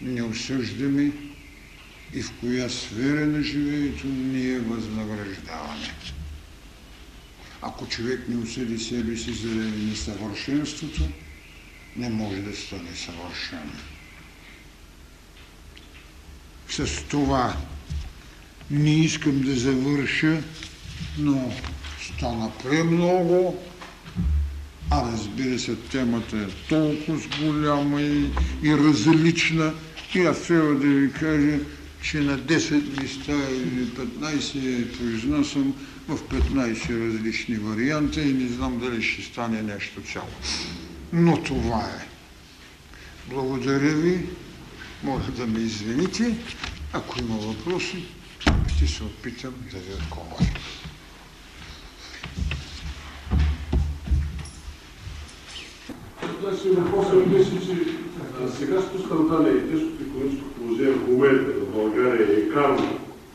не 0.00 0.22
осъждаме 0.22 1.12
и 2.14 2.22
в 2.22 2.32
коя 2.40 2.68
сфера 2.68 3.26
на 3.26 3.42
живеенето 3.42 4.06
ние 4.06 4.58
възнаграждаваме. 4.58 5.94
Ако 7.62 7.86
човек 7.88 8.28
не 8.28 8.42
осъди 8.42 8.78
себе 8.78 9.16
си 9.16 9.32
за 9.32 9.48
несъвършенството, 9.48 11.02
не 11.96 12.10
може 12.10 12.36
да 12.36 12.56
стане 12.56 12.94
съвършен. 12.94 13.70
С 16.68 17.02
това 17.08 17.56
не 18.70 18.90
искам 18.90 19.40
да 19.40 19.54
завърша, 19.54 20.42
но 21.18 21.52
стана 22.14 22.52
премного, 22.62 23.62
а 24.90 25.12
разбира 25.12 25.58
се, 25.58 25.76
темата 25.76 26.36
е 26.36 26.68
толкова 26.68 27.20
голяма 27.42 28.02
и, 28.02 28.30
и 28.62 28.76
различна. 28.76 29.72
И 30.14 30.20
аз 30.20 30.42
трябва 30.42 30.74
да 30.74 30.86
ви 30.86 31.12
кажа, 31.12 31.58
че 32.02 32.20
на 32.20 32.38
10 32.38 33.02
места 33.02 33.32
или 33.50 33.86
15 33.86 34.98
произнасям 34.98 35.74
в 36.08 36.18
15 36.18 37.06
различни 37.06 37.56
варианта 37.56 38.20
и 38.20 38.32
не 38.32 38.48
знам 38.48 38.78
дали 38.78 39.02
ще 39.02 39.22
стане 39.22 39.62
нещо 39.62 40.00
цяло. 40.12 40.28
Но 41.12 41.42
това 41.42 41.80
е. 41.80 42.06
Благодаря 43.30 43.94
ви. 43.94 44.26
Моля 45.02 45.22
да 45.36 45.46
ме 45.46 45.58
извините. 45.58 46.36
Ако 46.92 47.20
има 47.20 47.36
въпроси, 47.36 48.04
ще 48.76 48.86
се 48.86 49.02
опитам 49.02 49.54
да 49.72 49.78
ви 49.78 49.92
отговоря. 49.94 50.46
Значи 56.48 56.68
въпросът 56.68 57.28
беше, 57.28 57.66
че 57.66 57.74
сегашното 58.58 59.02
страдание 59.06 59.52
и 59.52 59.70
тежкото 59.70 60.02
економическо 60.02 60.48
положение 60.48 60.92
в 60.92 61.08
момента 61.08 61.50
в 61.52 61.74
България 61.74 62.38
е 62.38 62.48
карно. 62.48 62.88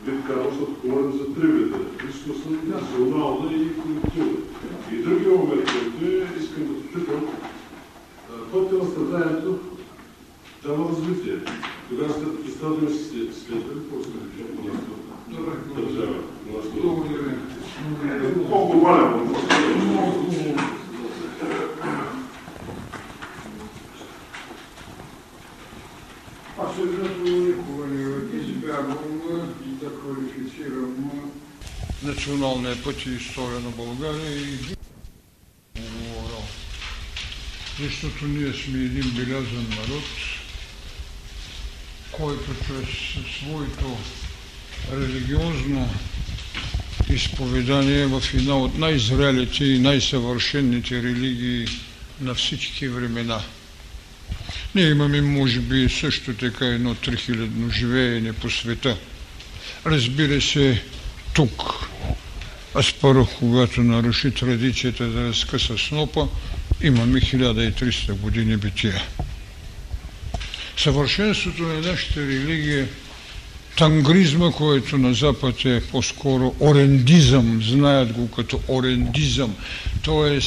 Вид 0.04 0.14
карно, 0.26 0.44
защото 0.50 0.74
говорим 0.84 1.12
за 1.12 1.34
три 1.34 1.46
вида. 1.46 1.76
Личностна, 2.06 2.56
национална 2.66 3.52
и 3.52 3.68
колективна. 3.82 4.38
И 4.92 4.96
другия 4.96 5.30
момент, 5.30 5.64
който 5.64 6.06
е, 6.06 6.42
искам 6.42 6.62
да 6.66 6.74
попитам, 6.74 7.26
пътя 8.52 8.74
на 8.74 8.90
страданието 8.90 9.58
дава 10.64 10.88
развитие. 10.88 11.38
Тогава 11.88 12.12
след 12.12 12.44
представяме 12.44 12.90
си 12.90 13.28
след 13.46 13.62
какво 13.68 14.04
сме 14.04 14.20
по 14.56 14.68
нас 14.68 14.76
държава. 15.76 16.18
Благодаря. 16.82 17.36
Колко 18.50 18.78
голямо 18.78 19.18
въпрос. 19.18 19.42
Не 26.82 28.40
избягвам 28.40 29.48
да 29.80 29.90
квалифицирам 29.90 31.32
националния 32.02 32.82
път 32.84 33.06
и 33.06 33.10
история 33.10 33.60
на 33.60 33.70
България 33.70 34.36
и 34.36 34.56
говоря. 35.76 36.42
Защото 37.80 38.26
ние 38.26 38.52
сме 38.52 38.78
един 38.78 39.10
белязан 39.10 39.66
народ, 39.70 40.04
който 42.12 42.46
чрез 42.66 42.86
своето 43.38 43.98
религиозно 44.92 45.88
изповедание 47.10 48.06
в 48.06 48.22
една 48.34 48.58
от 48.58 48.78
най-зрелите 48.78 49.64
и 49.64 49.78
най-съвършените 49.78 51.02
религии 51.02 51.66
на 52.20 52.34
всички 52.34 52.88
времена– 52.88 53.40
ние 54.74 54.88
имаме, 54.88 55.20
може 55.20 55.60
би, 55.60 55.88
също 55.88 56.34
така 56.34 56.66
едно 56.66 56.94
трихилядно 56.94 57.70
живеене 57.70 58.32
по 58.32 58.50
света. 58.50 58.96
Разбира 59.86 60.40
се, 60.40 60.82
тук 61.34 61.88
Аспарух, 62.76 63.28
когато 63.38 63.80
наруши 63.80 64.30
традицията 64.30 65.04
да 65.04 65.28
разкъса 65.28 65.78
снопа, 65.78 66.28
имаме 66.82 67.20
1300 67.20 68.12
години 68.12 68.56
бития. 68.56 69.02
Съвършенството 70.76 71.62
на 71.62 71.80
нашата 71.80 72.20
религия 72.20 72.88
тангризма, 73.78 74.52
който 74.52 74.98
на 74.98 75.14
Запад 75.14 75.64
е 75.64 75.82
по-скоро 75.90 76.54
орендизъм, 76.60 77.62
знаят 77.62 78.12
го 78.12 78.30
като 78.30 78.60
орендизъм, 78.68 79.56
т.е. 80.04 80.38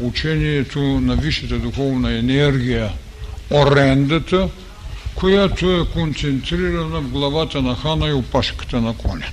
учението 0.00 0.80
на 0.80 1.16
висшата 1.16 1.58
духовна 1.58 2.12
енергия– 2.12 2.92
орендата, 3.52 4.48
която 5.14 5.80
е 5.80 5.86
концентрирана 5.92 7.00
в 7.00 7.08
главата 7.08 7.62
на 7.62 7.76
хана 7.76 8.08
и 8.08 8.12
опашката 8.12 8.80
на 8.80 8.96
коня. 8.96 9.26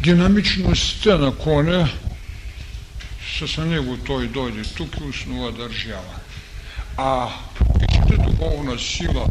Динамичността 0.00 1.18
на 1.18 1.34
коня, 1.36 1.88
с 3.46 3.64
него 3.64 3.96
той 3.96 4.28
дойде 4.28 4.62
тук 4.62 4.96
и 5.00 5.08
основа 5.08 5.52
държава. 5.52 6.14
А 6.96 7.28
висшата 7.80 8.30
духовна 8.30 8.78
сила 8.78 9.26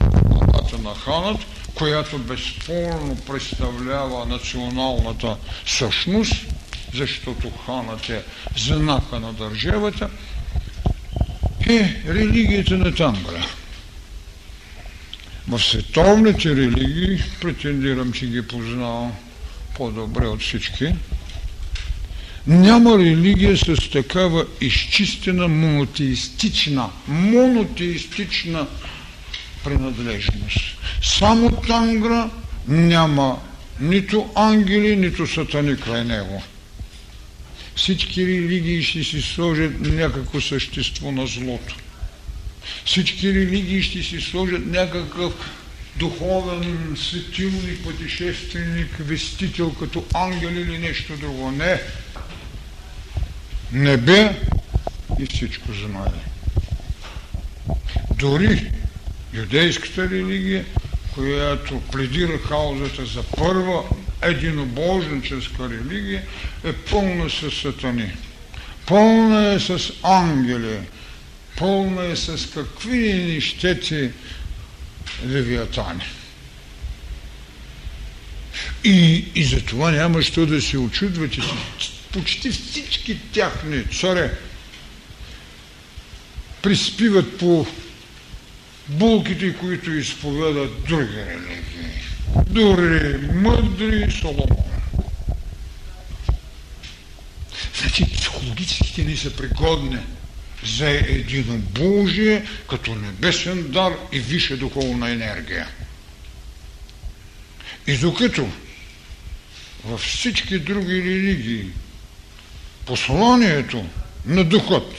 в 0.00 0.22
главата 0.22 0.78
на 0.78 0.94
ханът, 0.94 1.40
която 1.74 2.18
безспорно 2.18 3.16
представлява 3.26 4.26
националната 4.26 5.36
същност, 5.66 6.34
защото 6.94 7.50
ханът 7.66 8.08
е 8.08 8.22
знака 8.56 9.20
на 9.20 9.32
държавата, 9.32 10.10
е 11.66 12.02
религията 12.08 12.78
на 12.78 12.94
Тангра. 12.94 13.46
В 15.48 15.58
световните 15.58 16.56
религии, 16.56 17.22
претендирам, 17.40 18.12
че 18.12 18.26
ги 18.26 18.42
познавам 18.42 19.12
по-добре 19.76 20.26
от 20.26 20.42
всички, 20.42 20.94
няма 22.46 22.98
религия 22.98 23.56
с 23.56 23.90
такава 23.90 24.46
изчистена 24.60 25.48
монотеистична, 25.48 26.90
монотеистична 27.08 28.66
принадлежност. 29.64 30.78
Само 31.02 31.50
Тангра 31.50 32.30
няма 32.68 33.38
нито 33.80 34.30
ангели, 34.34 34.96
нито 34.96 35.26
сатани 35.26 35.76
край 35.76 36.04
него 36.04 36.42
всички 37.76 38.26
религии 38.26 38.82
ще 38.82 39.04
си 39.04 39.22
сложат 39.22 39.80
някакво 39.80 40.40
същество 40.40 41.12
на 41.12 41.26
злото. 41.26 41.76
Всички 42.84 43.34
религии 43.34 43.82
ще 43.82 44.02
си 44.02 44.20
сложат 44.20 44.66
някакъв 44.66 45.34
духовен 45.96 46.96
светилник, 46.96 47.84
пътешественик, 47.84 48.96
вестител 48.98 49.74
като 49.74 50.04
ангел 50.14 50.48
или 50.48 50.78
нещо 50.78 51.16
друго. 51.16 51.50
Не. 51.50 51.80
Небе 53.72 54.36
и 55.20 55.26
всичко 55.26 55.72
знае. 55.72 56.22
Дори 58.18 58.72
юдейската 59.32 60.10
религия, 60.10 60.64
която 61.14 61.80
пледира 61.80 62.38
хаузата 62.38 63.06
за 63.06 63.22
първа 63.22 63.82
единобожническа 64.22 65.70
религия 65.70 66.22
е 66.64 66.72
пълна 66.72 67.30
с 67.30 67.50
сатани. 67.50 68.12
Пълна 68.86 69.52
е 69.52 69.60
с 69.60 69.92
ангели. 70.02 70.78
Пълна 71.58 72.04
е 72.04 72.16
с 72.16 72.50
какви 72.54 73.12
нищети 73.14 74.10
левиатани. 75.26 76.04
И, 78.84 79.24
и 79.34 79.44
за 79.44 79.60
това 79.60 79.90
няма 79.90 80.22
що 80.22 80.46
да 80.46 80.62
се 80.62 80.78
очудвате, 80.78 81.40
почти 82.12 82.50
всички 82.50 83.18
тяхни 83.32 83.84
царе 84.00 84.38
приспиват 86.62 87.38
по 87.38 87.66
булките, 88.88 89.54
които 89.54 89.92
изповядат 89.92 90.84
други 90.84 91.16
религии 91.16 92.05
дори 92.46 93.18
мъдри 93.34 94.10
Соломон. 94.20 94.66
Значи 97.80 98.12
психологически 98.16 99.04
ни 99.04 99.16
са 99.16 99.36
пригодни 99.36 99.98
за 100.64 100.90
единобожие 100.90 102.44
като 102.70 102.94
небесен 102.94 103.70
дар 103.70 103.92
и 104.12 104.20
висша 104.20 104.56
духовна 104.56 105.10
енергия. 105.10 105.68
И 107.86 107.96
докато 107.96 108.48
във 109.84 110.00
всички 110.00 110.58
други 110.58 111.02
религии 111.02 111.70
посланието 112.86 113.84
на 114.26 114.44
Духът, 114.44 114.94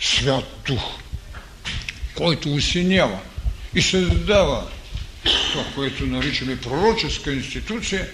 Свят 0.00 0.62
Дух, 0.66 0.82
който 2.14 2.54
усинява 2.54 3.18
и 3.74 3.82
създава 3.82 4.70
това, 5.24 5.64
което 5.74 6.06
наричаме 6.06 6.60
пророческа 6.60 7.32
институция, 7.32 8.08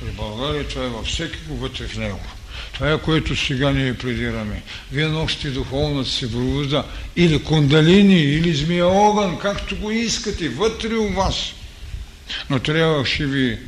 при 0.00 0.10
България 0.10 0.68
това 0.68 0.84
е 0.84 0.88
във 0.88 1.06
всеки 1.06 1.38
вътре 1.50 1.86
в 1.86 1.96
него. 1.96 2.20
Това 2.72 2.92
е 2.92 2.98
което 2.98 3.36
сега 3.36 3.70
ние 3.70 3.98
предираме. 3.98 4.62
Вие 4.92 5.06
носите 5.06 5.50
духовната 5.50 6.10
си 6.10 6.32
пробужда 6.32 6.84
или 7.16 7.42
кундалини, 7.42 8.20
или 8.20 8.54
змия 8.54 8.86
огън, 8.86 9.38
както 9.38 9.76
го 9.76 9.90
искате, 9.90 10.48
вътре 10.48 10.94
у 10.94 11.12
вас. 11.12 11.36
Но 12.50 12.58
трябваше 12.58 13.26
ви 13.26 13.58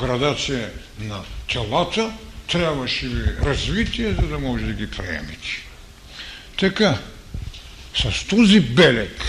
градация 0.00 0.70
на 0.98 1.20
телата, 1.52 2.12
трябваше 2.52 3.08
ви 3.08 3.24
развитие, 3.42 4.08
за 4.10 4.26
да 4.26 4.38
може 4.38 4.64
да 4.64 4.72
ги 4.72 4.90
приемете. 4.90 5.48
Така, 6.58 6.98
с 7.94 8.26
този 8.26 8.60
белек, 8.60 9.22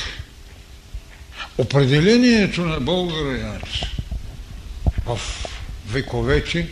определението 1.58 2.62
на 2.66 2.80
българинът 2.80 3.68
в 5.06 5.20
вековете 5.88 6.68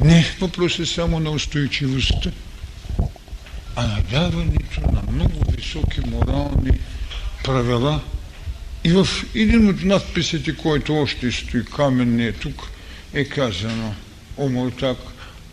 не 0.00 0.18
е 0.18 0.26
въпроси 0.40 0.86
само 0.86 1.20
на 1.20 1.30
устойчивостта, 1.30 2.30
а 3.76 3.86
на 3.86 4.02
даването 4.10 4.80
на 4.80 5.02
много 5.12 5.50
високи 5.50 6.00
морални 6.06 6.78
правила. 7.44 8.00
И 8.84 8.92
в 8.92 9.08
един 9.34 9.68
от 9.68 9.84
надписите, 9.84 10.56
който 10.56 10.94
още 10.94 11.32
стои 11.32 11.64
каменния 11.64 12.32
тук, 12.32 12.70
е 13.14 13.24
казано 13.24 13.94
Омуртак, 14.36 14.98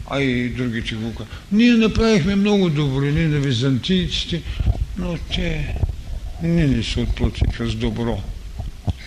а 0.09 0.22
и 0.22 0.49
другите 0.49 0.95
го 0.95 1.13
Ние 1.51 1.73
направихме 1.73 2.35
много 2.35 2.69
добрини 2.69 3.27
на 3.27 3.39
византийците, 3.39 4.41
но 4.97 5.18
те 5.35 5.76
не 6.43 6.68
ни 6.68 6.84
се 6.84 6.99
отплатиха 6.99 7.68
с 7.68 7.76
добро. 7.76 8.19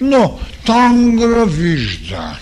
Но 0.00 0.40
Тангра 0.66 1.46
вижда, 1.46 2.38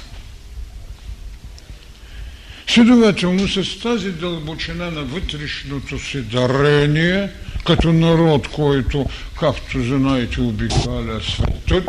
Следователно, 2.75 3.49
с 3.49 3.79
тази 3.79 4.11
дълбочина 4.11 4.91
на 4.91 5.03
вътрешното 5.03 5.99
си 5.99 6.21
дарение, 6.21 7.29
като 7.67 7.93
народ, 7.93 8.49
който, 8.49 9.07
както 9.41 9.83
знаете, 9.83 10.41
обикаля 10.41 11.21
светът, 11.23 11.89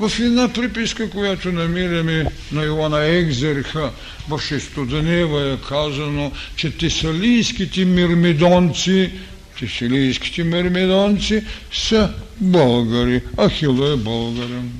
в 0.00 0.12
една 0.20 0.52
приписка, 0.52 1.10
която 1.10 1.52
намираме 1.52 2.26
на 2.52 2.64
Иоанна 2.64 3.04
Екзерха 3.04 3.90
в 4.28 4.40
Шестоднева 4.40 5.52
е 5.52 5.68
казано, 5.68 6.32
че 6.56 6.78
тесалийските 6.78 7.84
мирмидонци, 7.84 9.10
тесалийските 9.58 10.44
мирмидонци 10.44 11.42
са 11.72 12.14
българи. 12.40 13.22
Ахила 13.38 13.92
е 13.92 13.96
българин. 13.96 14.72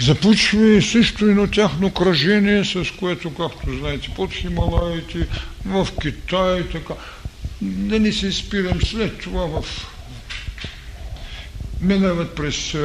Започва 0.00 0.68
и 0.68 0.82
също 0.82 1.24
едно 1.24 1.46
тяхно 1.46 1.90
кръжение, 1.90 2.64
с 2.64 2.84
което, 2.98 3.34
както 3.34 3.78
знаете, 3.78 4.10
под 4.16 4.32
Хималаите, 4.32 5.26
в 5.66 5.88
Китай, 6.02 6.68
така. 6.68 6.94
Да 7.62 8.00
не 8.00 8.12
се 8.12 8.32
спирам 8.32 8.82
след 8.82 9.18
това 9.18 9.46
в... 9.46 9.64
Минават 11.80 12.34
през 12.34 12.76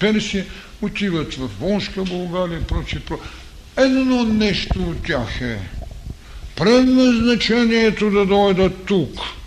Персия, 0.00 0.46
отиват 0.82 1.34
в 1.34 1.50
Вонска 1.60 2.02
България, 2.02 2.66
прочи, 2.66 3.00
про... 3.00 3.18
Едно 3.76 4.24
нещо 4.24 4.82
от 4.82 5.02
тях 5.02 5.40
е 5.40 5.58
предназначението 6.58 8.10
да 8.10 8.26
дойдат 8.26 8.84
тук– 8.86 9.20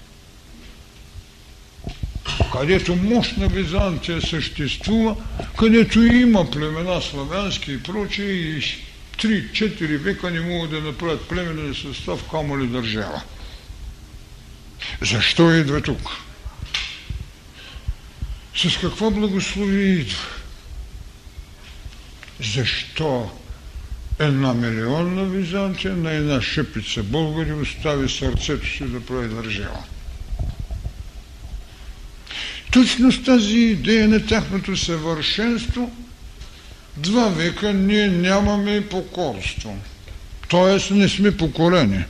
където 2.51 2.95
мощна 2.95 3.47
Византия 3.47 4.21
съществува, 4.21 5.15
където 5.57 6.03
има 6.03 6.51
племена 6.51 7.01
славянски 7.01 7.71
и 7.73 7.83
прочие 7.83 8.31
и 8.31 8.61
3-4 9.17 9.97
века 9.97 10.31
не 10.31 10.39
могат 10.39 10.71
да 10.71 10.81
направят 10.81 11.27
племенен 11.27 11.75
състав, 11.75 12.23
камо 12.31 12.59
ли 12.59 12.67
държава. 12.67 13.21
Защо 15.01 15.51
идва 15.53 15.81
тук? 15.81 16.09
С 18.55 18.77
какво 18.77 19.11
благословие 19.11 19.85
идва? 19.85 20.25
Защо 22.53 23.31
една 24.22 24.53
милионна 24.53 25.26
Византия 25.26 25.95
на 25.95 26.11
една 26.11 26.41
шепица 26.41 27.03
българи 27.03 27.53
остави 27.53 28.10
сърцето 28.10 28.68
си 28.68 28.84
да 28.84 29.06
прави 29.06 29.27
държава? 29.27 29.84
Точно 32.72 33.11
с 33.11 33.23
тази 33.23 33.57
идея 33.57 34.07
на 34.07 34.26
тяхното 34.26 34.77
съвършенство 34.77 35.91
два 36.98 37.27
века 37.27 37.73
ние 37.73 38.07
нямаме 38.07 38.88
покорство. 38.89 39.77
Тоест 40.48 40.91
не 40.91 41.10
сме 41.10 41.38
покорени. 41.38 42.03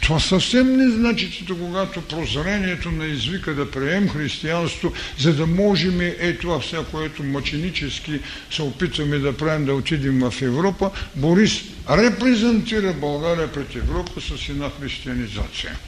Това 0.00 0.20
съвсем 0.20 0.76
не 0.76 0.90
значи, 0.90 1.30
че 1.30 1.44
когато 1.46 2.02
прозрението 2.02 2.90
на 2.90 3.06
извика 3.06 3.54
да 3.54 3.70
прием 3.70 4.08
християнство, 4.08 4.92
за 5.18 5.32
да 5.34 5.46
можем 5.46 6.00
е 6.00 6.36
това 6.40 6.60
все, 6.60 6.76
което 6.90 7.22
мъченически 7.22 8.20
се 8.50 8.62
опитваме 8.62 9.18
да 9.18 9.36
правим 9.36 9.66
да 9.66 9.74
отидем 9.74 10.30
в 10.30 10.42
Европа, 10.42 10.90
Борис 11.14 11.62
репрезентира 11.90 12.92
България 12.92 13.52
пред 13.52 13.76
Европа 13.76 14.20
с 14.20 14.48
една 14.48 14.70
християнизация. 14.80 15.78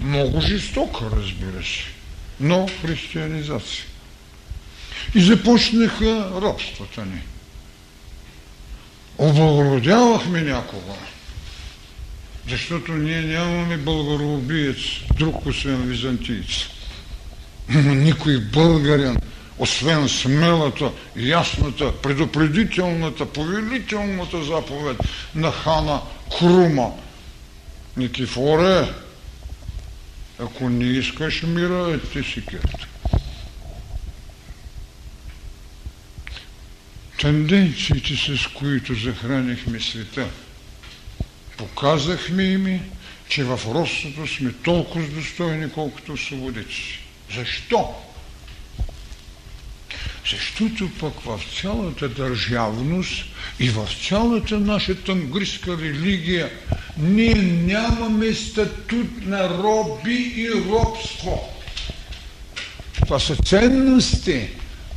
Много 0.00 0.40
жестока, 0.40 1.04
разбира 1.16 1.64
се 1.64 1.94
но 2.40 2.68
християнизация. 2.82 3.84
И 5.14 5.20
започнаха 5.20 6.30
робствата 6.34 7.04
ни. 7.04 7.20
Облагородявахме 9.18 10.42
някого, 10.42 10.96
защото 12.48 12.92
ние 12.92 13.22
нямаме 13.22 13.76
българоубиец, 13.76 14.76
друг 15.18 15.46
освен 15.46 15.82
византийц. 15.82 16.68
Никой 17.84 18.40
българин, 18.40 19.20
освен 19.58 20.08
смелата, 20.08 20.92
ясната, 21.16 21.92
предупредителната, 22.02 23.26
повелителната 23.26 24.44
заповед 24.44 24.96
на 25.34 25.52
хана 25.52 26.00
Крума. 26.38 26.92
Никифоре, 27.96 28.88
ако 30.38 30.70
не 30.70 30.84
искаш 30.84 31.42
мира, 31.42 32.00
ти 32.12 32.22
си 32.22 32.46
керта. 32.46 32.86
Тенденциите, 37.20 38.16
с 38.16 38.46
които 38.46 38.94
захранихме 38.94 39.80
света, 39.80 40.28
показахме 41.56 42.42
ими, 42.42 42.82
че 43.28 43.44
в 43.44 43.60
ростото 43.74 44.26
сме 44.26 44.52
толкова 44.52 45.06
достойни, 45.06 45.70
колкото 45.70 46.16
свободите 46.16 46.72
си. 46.74 46.98
Защо? 47.34 47.94
Защото 50.30 50.90
пък 51.00 51.20
в 51.20 51.40
цялата 51.60 52.08
държавност 52.08 53.24
и 53.60 53.68
в 53.68 53.88
цялата 54.08 54.60
наша 54.60 54.94
тангриска 54.94 55.78
религия 55.78 56.50
ние 56.98 57.34
нямаме 57.34 58.34
статут 58.34 59.26
на 59.26 59.48
роби 59.48 60.32
и 60.36 60.50
робство. 60.50 61.48
Това 63.04 63.18
са 63.18 63.36
ценности 63.36 64.48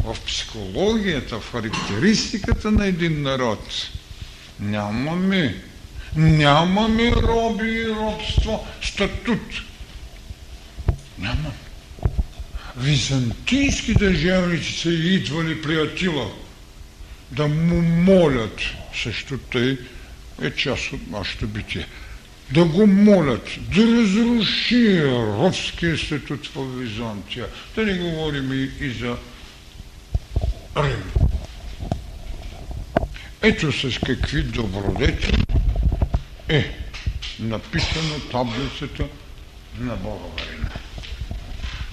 в 0.03 0.17
психологията, 0.25 1.39
в 1.39 1.51
характеристиката 1.51 2.71
на 2.71 2.85
един 2.85 3.21
народ. 3.21 3.89
Нямаме. 4.59 5.55
Нямаме 6.15 7.11
роби 7.11 7.67
и 7.67 7.87
робство. 7.87 8.67
Статут. 8.81 9.61
Нямаме. 11.19 11.51
Византийски 12.77 13.93
държавници 13.93 14.73
са 14.73 14.89
идвали 14.89 15.61
при 15.61 15.75
Атила 15.75 16.31
да 17.31 17.47
му 17.47 17.81
молят, 17.81 18.61
също 19.03 19.37
тъй 19.37 19.77
е 20.41 20.51
част 20.51 20.93
от 20.93 21.07
нашето 21.11 21.47
битие, 21.47 21.87
да 22.51 22.65
го 22.65 22.87
молят 22.87 23.47
да 23.75 23.81
разруши 23.81 25.03
робския 25.05 25.97
статут 25.97 26.47
в 26.47 26.79
Византия. 26.79 27.45
Да 27.75 27.85
не 27.85 27.93
говорим 27.93 28.69
и 28.81 28.89
за 28.89 29.17
Рим. 30.77 31.03
Ето 33.41 33.71
с 33.71 33.99
какви 33.99 34.43
добродети 34.43 35.31
е 36.49 36.77
написано 37.39 38.19
таблицата 38.31 39.07
на 39.79 39.95
Боговарина. 39.95 40.69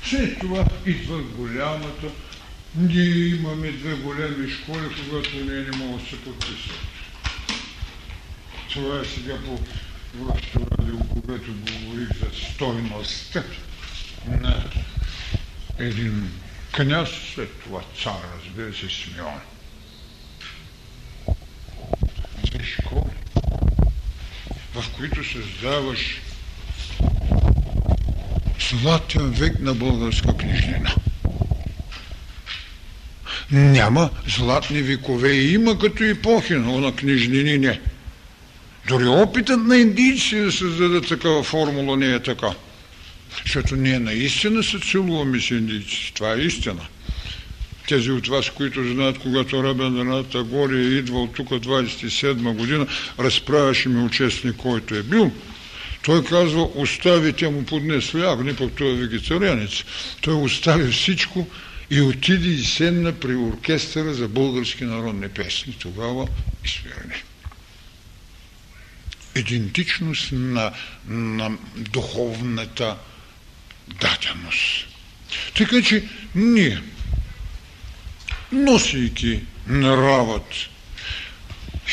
След 0.04 0.38
това 0.38 0.64
идва 0.86 1.22
голямата. 1.22 2.06
Ние 2.76 3.26
имаме 3.26 3.72
две 3.72 3.94
големи 3.94 4.50
школи, 4.50 4.84
когато 5.04 5.36
ние 5.36 5.60
не 5.60 5.76
могат 5.76 6.02
да 6.04 6.10
се 6.10 6.24
подписват. 6.24 6.78
Това 8.72 9.00
е 9.00 9.04
сега 9.04 9.38
по 9.44 9.58
вашето 10.24 10.60
радио, 10.78 10.98
когато 10.98 11.52
говорих 11.52 12.08
за 12.08 12.44
стойността 12.52 13.42
на 14.28 14.64
един 15.78 16.30
княз, 16.72 17.08
след 17.34 17.60
това 17.60 17.80
цар, 18.02 18.20
разбира 18.44 18.74
се, 18.74 18.88
Симеон. 18.88 19.40
Школи, 22.62 23.14
в 24.74 24.84
които 24.96 25.32
създаваш 25.32 26.20
златен 28.70 29.30
век 29.30 29.60
на 29.60 29.74
българска 29.74 30.36
книжнина. 30.36 30.94
Няма 33.50 34.10
златни 34.36 34.82
векове. 34.82 35.32
Има 35.32 35.78
като 35.78 36.04
епохи, 36.04 36.54
но 36.54 36.80
на 36.80 36.96
книжнини 36.96 37.58
не. 37.58 37.80
Дори 38.88 39.06
опитът 39.06 39.60
на 39.60 39.76
индийци 39.76 40.36
да 40.36 40.52
създадат 40.52 41.08
такава 41.08 41.42
формула 41.42 41.96
не 41.96 42.12
е 42.12 42.22
така. 42.22 42.50
Защото 43.44 43.76
ние 43.76 43.98
наистина 43.98 44.62
се 44.62 44.78
целуваме 44.80 45.40
с 45.40 45.50
индийци. 45.50 46.12
Това 46.14 46.34
е 46.34 46.38
истина. 46.38 46.86
Тези 47.88 48.10
от 48.10 48.28
вас, 48.28 48.50
които 48.50 48.84
знаят, 48.84 49.18
когато 49.18 49.64
Рабен 49.64 50.24
Тагори 50.32 50.78
е 50.78 50.98
идвал 50.98 51.26
тук 51.26 51.48
27 51.48 52.56
година, 52.56 52.86
разправяше 53.18 53.88
ми 53.88 54.04
участник, 54.04 54.56
който 54.56 54.94
е 54.94 55.02
бил. 55.02 55.32
Той 56.02 56.24
казва, 56.24 56.68
оставите 56.74 57.48
му 57.48 57.64
поднес 57.64 58.14
ягни, 58.14 58.56
пък 58.56 58.72
той 58.72 58.92
е 58.92 58.96
вегетарианец. 58.96 59.84
Той 60.20 60.34
остави 60.34 60.92
всичко 60.92 61.48
и 61.90 62.00
отиде 62.00 62.48
и 62.48 62.64
седна 62.64 63.12
при 63.12 63.36
оркестъра 63.36 64.14
за 64.14 64.28
български 64.28 64.84
народни 64.84 65.28
песни. 65.28 65.76
Тогава 65.78 66.28
изпиране 66.64 67.22
идентичност 69.34 70.32
на, 70.32 70.72
на 71.08 71.50
духовната 71.76 72.96
даденост. 73.88 74.86
Така 75.56 75.82
че 75.82 76.04
ние, 76.34 76.82
носейки 78.54 79.40
нравът, 79.68 80.46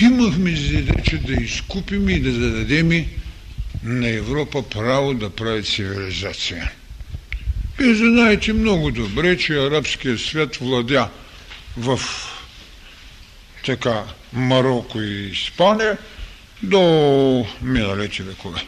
имахме 0.02 0.56
задача 0.56 1.18
да 1.18 1.34
изкупим 1.34 2.10
и 2.10 2.20
да 2.20 2.32
дадем 2.32 3.06
на 3.84 4.10
Европа 4.10 4.70
право 4.70 5.14
да 5.14 5.30
прави 5.30 5.64
цивилизация. 5.64 6.72
И 7.82 7.96
знаете 7.96 8.54
много 8.54 8.92
добре, 8.92 9.38
че 9.38 9.54
арабският 9.54 10.20
свят 10.20 10.56
владя 10.56 11.10
в 11.78 12.00
така 13.66 14.04
Марокко 14.34 15.02
и 15.02 15.30
Испания– 15.30 15.98
до 16.64 17.46
миналите 17.62 18.24
векове. 18.24 18.62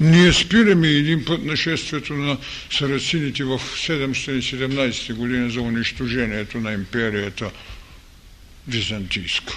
Ние 0.00 0.32
спираме 0.32 0.88
един 0.88 1.24
път 1.24 1.44
нашествието 1.44 2.12
на 2.12 2.38
сарацините 2.70 3.44
в 3.44 3.58
717 3.58 5.14
година 5.14 5.50
за 5.50 5.60
унищожението 5.60 6.58
на 6.58 6.72
империята 6.72 7.50
византийска. 8.68 9.54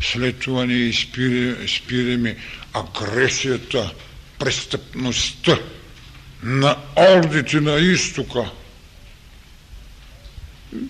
След 0.00 0.38
това 0.38 0.66
ние 0.66 0.92
спираме, 1.68 2.36
агресията, 2.72 3.94
престъпността 4.38 5.58
на 6.42 6.76
ордите 6.96 7.60
на 7.60 7.72
изтока– 7.76 8.50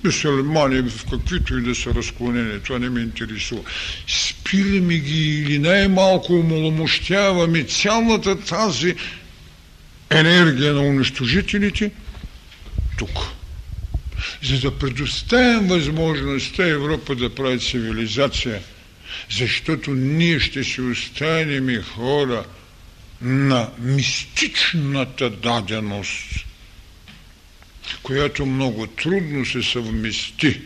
мусулмани 0.05 0.91
в 0.91 1.05
каквито 1.11 1.59
и 1.59 1.63
да 1.63 1.75
са 1.75 1.95
разклонени, 1.95 2.61
това 2.61 2.79
не 2.79 2.91
ме 2.91 3.01
интересува. 3.01 3.63
Спираме 4.09 4.95
ги 4.99 5.41
или 5.41 5.59
най-малко 5.59 6.33
умаломощяваме 6.33 7.65
цялата 7.65 8.41
тази 8.41 8.95
енергия 10.11 10.73
на 10.73 10.81
унищожителите 10.81 11.91
тук. 12.99 13.19
За 14.43 14.61
да 14.61 14.79
предоставим 14.79 15.69
възможността 15.69 16.67
Европа 16.67 17.15
да 17.15 17.35
прави 17.35 17.59
цивилизация, 17.61 18.63
защото 19.31 19.91
ние 19.91 20.41
ще 20.41 20.65
си 20.65 20.81
останем 20.81 21.83
хора 21.83 22.45
на 23.23 23.71
мистичната 23.79 25.31
даденост– 25.31 26.47
която 28.03 28.47
много 28.47 28.87
трудно 28.87 29.47
се 29.47 29.63
съвмести 29.63 30.61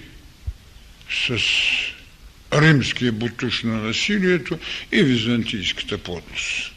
с 1.26 1.38
римския 2.52 3.12
бутуш 3.12 3.62
на 3.62 3.76
насилието 3.76 4.58
и 4.92 5.02
византийската 5.02 5.98
подлост. 5.98 6.72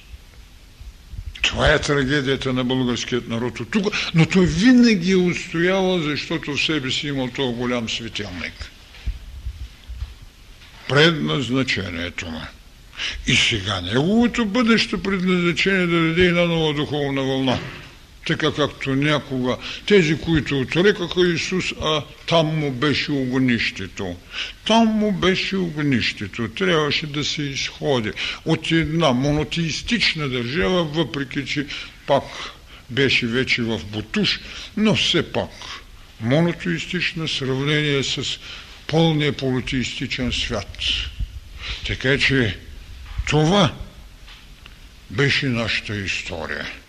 Това 1.42 1.74
е 1.74 1.82
трагедията 1.82 2.54
на 2.54 2.64
българският 2.64 3.28
народ 3.28 3.60
от 3.60 3.72
тук, 3.72 3.94
но 4.16 4.26
той 4.26 4.46
винаги 4.46 5.12
е 5.12 5.16
устоял, 5.16 6.00
защото 6.00 6.56
в 6.56 6.62
себе 6.62 6.92
си 6.92 7.08
имал 7.08 7.28
този 7.28 7.54
голям 7.54 7.90
светилник. 7.90 8.72
Предназначението 10.90 12.26
му. 12.26 12.42
И 13.28 13.36
сега 13.36 13.82
неговото 13.82 14.46
бъдещо 14.46 15.04
предназначение 15.04 15.88
да 15.88 16.08
даде 16.08 16.26
една 16.26 16.46
нова 16.46 16.74
духовна 16.74 17.22
вълна– 17.22 17.60
така 18.28 18.52
както 18.54 18.96
някога 18.96 19.58
тези, 19.86 20.22
които 20.22 20.60
отрекаха 20.60 21.28
Исус, 21.28 21.74
а 21.82 22.04
там 22.28 22.46
му 22.46 22.72
беше 22.72 23.12
огнището. 23.12 24.16
Там 24.68 24.88
му 24.88 25.12
беше 25.12 25.58
огнището. 25.58 26.48
Трябваше 26.48 27.08
да 27.08 27.24
се 27.24 27.44
изходи 27.44 28.12
от 28.46 28.72
една 28.72 29.12
монотеистична 29.12 30.30
държава, 30.30 30.84
въпреки 30.84 31.46
че 31.46 31.66
пак 32.08 32.24
беше 32.90 33.28
вече 33.28 33.62
в 33.62 33.82
Бутуш, 33.86 34.40
но 34.78 34.96
все 34.96 35.32
пак 35.32 35.50
монотеистична 36.20 37.28
сравнение 37.28 38.04
с 38.04 38.40
пълния 38.88 39.34
политеистичен 39.34 40.32
свят. 40.32 40.78
Така 41.88 42.18
че 42.18 42.58
това 43.28 43.74
беше 45.10 45.46
нашата 45.46 45.96
история. 45.96 46.81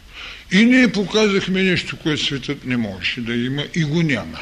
И 0.53 0.65
ние 0.65 0.93
показахме 0.93 1.63
нещо, 1.63 1.97
което 1.97 2.25
светът 2.25 2.65
не 2.65 2.77
можеше 2.77 3.21
да 3.21 3.35
има 3.35 3.65
и 3.75 3.85
го 3.85 4.03
няма. 4.03 4.39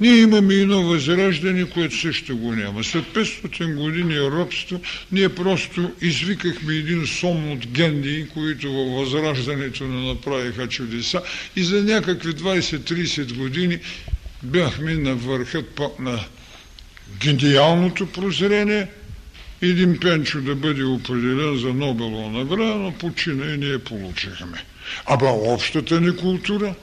Ние 0.00 0.16
имаме 0.16 0.54
едно 0.54 0.82
възраждане, 0.82 1.70
което 1.70 1.96
също 1.96 2.36
го 2.36 2.52
няма. 2.54 2.84
След 2.84 3.04
500 3.04 3.74
години 3.74 4.20
робство, 4.20 4.80
ние 5.12 5.28
просто 5.28 5.92
извикахме 6.00 6.74
един 6.74 7.06
сом 7.06 7.52
от 7.52 7.66
гендии, 7.66 8.28
които 8.28 8.72
във 8.72 8.92
възраждането 8.92 9.84
не 9.84 10.08
направиха 10.08 10.68
чудеса 10.68 11.22
и 11.56 11.62
за 11.62 11.82
някакви 11.82 12.32
20-30 12.32 13.34
години 13.34 13.78
бяхме 14.42 14.94
на 14.94 15.14
върхът 15.14 15.80
на 15.98 16.24
гениалното 17.20 18.06
прозрение– 18.06 18.86
един 19.62 20.00
Пенчо 20.00 20.40
да 20.40 20.54
бъде 20.54 20.84
определен 20.84 21.58
за 21.58 21.74
Нобелова 21.74 22.30
награда, 22.30 22.74
но 22.74 22.92
почина 22.92 23.54
и 23.54 23.58
ние 23.58 23.78
получихме. 23.78 24.64
Аба 25.06 25.26
общата 25.26 26.00
ни 26.00 26.16
култура, 26.16 26.74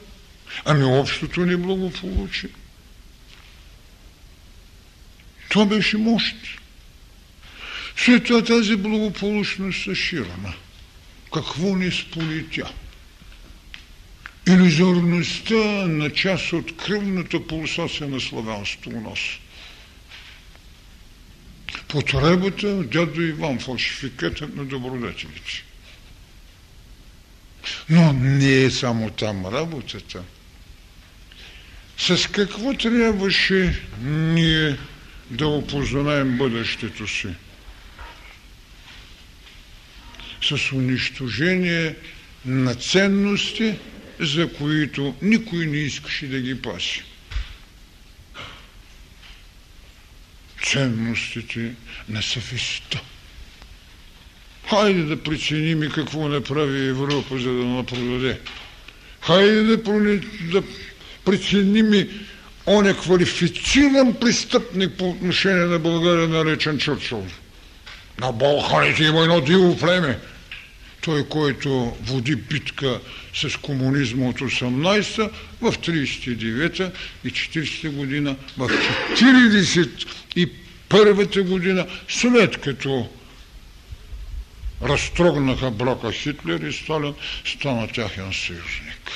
ами 0.65 0.84
общото 0.84 1.45
ни 1.45 1.56
благополучие. 1.56 2.49
Това 5.49 5.65
беше 5.65 5.97
мощ. 5.97 6.35
След 7.97 8.23
това 8.23 8.43
тази 8.43 8.76
благополучност 8.76 9.84
се 9.84 9.95
ширана. 9.95 10.53
Какво 11.34 11.76
ни 11.76 11.91
сполетя? 11.91 12.73
Иллюзорността 14.47 15.88
на 15.88 16.10
част 16.10 16.53
от 16.53 16.77
кръвната 16.77 17.47
пулсация 17.47 18.07
на 18.07 18.19
славянството 18.19 18.89
у 18.89 19.01
нас– 19.01 19.19
потребата 21.89 22.67
от 22.67 22.89
дядо 22.89 23.21
Иван, 23.21 23.59
фалшификатът 23.59 24.55
на 24.55 24.65
добродетелите. 24.65 25.63
Но 27.89 28.13
не 28.13 28.63
е 28.63 28.71
само 28.71 29.09
там 29.09 29.45
работата. 29.45 30.23
С 31.97 32.27
какво 32.31 32.73
трябваше 32.73 33.81
ние 34.01 34.77
да 35.29 35.47
опознаем 35.47 36.37
бъдещето 36.37 37.07
си? 37.07 37.27
С 40.41 40.71
унищожение 40.71 41.95
на 42.45 42.75
ценности, 42.75 43.75
за 44.19 44.53
които 44.53 45.15
никой 45.21 45.65
не 45.65 45.77
искаше 45.77 46.27
да 46.27 46.39
ги 46.39 46.61
паси. 46.61 47.03
Ценностите 50.64 51.73
на 52.10 52.22
съвестта. 52.22 52.99
Хайде 54.69 55.03
да 55.03 55.23
преценим 55.23 55.84
и 55.84 55.90
какво 55.90 56.27
направи 56.27 56.88
Европа, 56.88 57.38
за 57.38 57.53
да 57.53 57.65
напродаде. 57.65 58.40
Хайде 59.22 59.64
да, 59.64 59.77
да 60.52 60.64
преценим 61.26 61.94
и 61.94 62.10
он 62.65 62.88
е 62.88 62.94
квалифициран 62.94 64.14
престъпник 64.14 64.98
по 64.98 65.10
отношение 65.10 65.65
на 65.65 65.80
България, 65.80 66.27
наречен 66.27 66.80
Чърчил. 66.80 67.26
На 68.19 68.31
Балканите 68.31 69.03
има 69.03 69.22
едно 69.22 69.41
диво 69.41 69.77
племе. 69.77 70.19
Той, 71.01 71.30
който 71.30 71.97
води 72.01 72.35
битка 72.35 73.01
с 73.34 73.57
комунизма 73.57 74.30
от 74.30 74.39
18-та 74.39 75.30
в 75.61 75.71
39-та 75.71 76.91
и 77.23 77.31
40-та 77.31 77.89
година, 77.89 78.35
в 78.57 78.69
41-та 79.13 81.41
година, 81.41 81.88
след 82.07 82.61
като 82.61 83.09
разтрогнаха 84.81 85.71
брака 85.71 86.11
Хитлер 86.11 86.59
и 86.59 86.73
Сталин, 86.73 87.13
стана 87.45 87.88
тяхен 87.88 88.34
съюзник. 88.34 89.11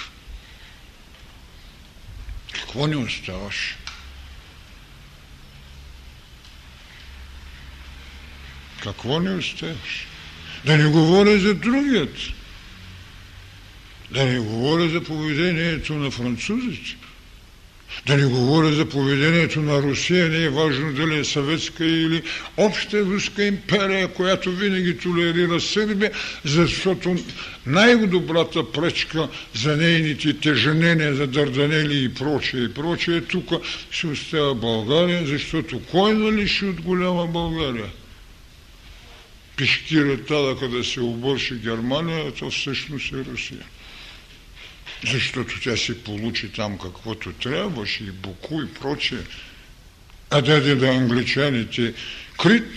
Какво 2.53 2.88
ни 2.88 2.95
оставаш? 2.95 3.77
Какво 8.84 9.19
ни 9.19 9.30
оставаш? 9.30 10.07
Да 10.65 10.77
не 10.77 10.85
говоря 10.85 11.40
за 11.40 11.53
другият. 11.53 12.15
Да 14.11 14.26
не 14.26 14.40
говоря 14.40 14.90
за 14.90 15.02
поведението 15.02 15.94
на 15.94 16.11
французите. 16.11 16.95
Да 18.07 18.18
не 18.18 18.26
говоря 18.26 18.73
за 18.73 18.85
поведението 18.85 19.61
на 19.61 19.81
Русия, 19.81 20.30
не 20.30 20.44
е 20.44 20.49
важно 20.49 20.94
дали 20.94 21.19
е 21.19 21.23
съветска 21.23 21.85
или 21.85 22.22
обща 22.57 23.06
руска 23.06 23.44
империя, 23.44 24.07
която 24.07 24.52
винаги 24.52 24.98
толерира 24.98 25.61
Сърбия, 25.61 26.11
защото 26.45 27.15
най-добрата 27.65 28.72
пречка 28.72 29.27
за 29.53 29.77
нейните 29.77 30.40
теженения, 30.40 31.15
за 31.15 31.27
дърданели 31.27 32.03
и 32.03 32.14
прочее 32.14 32.61
и 32.61 32.73
прочее, 32.73 33.22
тук 33.22 33.49
се 33.91 34.07
остава 34.07 34.53
България, 34.53 35.26
защото 35.26 35.81
кой 35.91 36.14
налиши 36.14 36.65
от 36.65 36.81
голяма 36.81 37.27
България? 37.27 37.85
Пишкира 39.55 40.25
тада, 40.25 40.69
да 40.69 40.84
се 40.84 41.01
обърши 41.01 41.55
Германия, 41.55 42.34
то 42.34 42.51
всъщност 42.51 43.11
е 43.11 43.15
Русия 43.15 43.65
защото 45.11 45.59
тя 45.59 45.77
си 45.77 46.03
получи 46.03 46.51
там 46.51 46.77
каквото 46.77 47.34
трябваше 47.34 48.03
и 48.03 48.11
Буку 48.11 48.61
и 48.61 48.73
прочее. 48.73 49.23
А 50.30 50.41
даде 50.41 50.75
на 50.75 50.89
англичаните 50.89 51.93
Крит, 52.38 52.71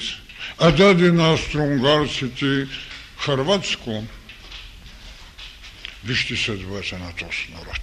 а 0.59 0.70
даде 0.70 1.12
на 1.12 1.32
австронгарците 1.32 2.66
Харватско. 3.19 4.05
Вижте 6.05 6.36
съдбата 6.36 6.98
на 6.98 7.12
този 7.12 7.48
народ. 7.53 7.81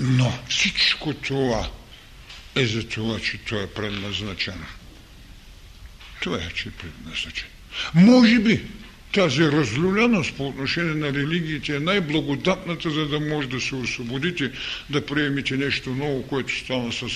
Но 0.00 0.38
всичко 0.48 1.14
това 1.14 1.70
е 2.56 2.66
за 2.66 2.88
това, 2.88 3.20
че 3.20 3.38
той 3.38 3.62
е 3.62 3.66
предназначен. 3.66 4.64
Това 6.20 6.36
е, 6.36 6.48
че 6.54 6.68
е 6.68 6.72
предназначен. 6.72 7.48
Може 7.94 8.38
би 8.38 8.60
тази 9.12 9.42
разлюленост 9.42 10.36
по 10.36 10.48
отношение 10.48 10.94
на 10.94 11.12
религиите 11.12 11.76
е 11.76 11.80
най-благодатната, 11.80 12.90
за 12.90 13.06
да 13.06 13.20
може 13.20 13.48
да 13.48 13.60
се 13.60 13.74
освободите, 13.74 14.52
да 14.90 15.06
приемете 15.06 15.56
нещо 15.56 15.90
ново, 15.90 16.22
което 16.22 16.56
стана 16.56 16.92
с 16.92 17.06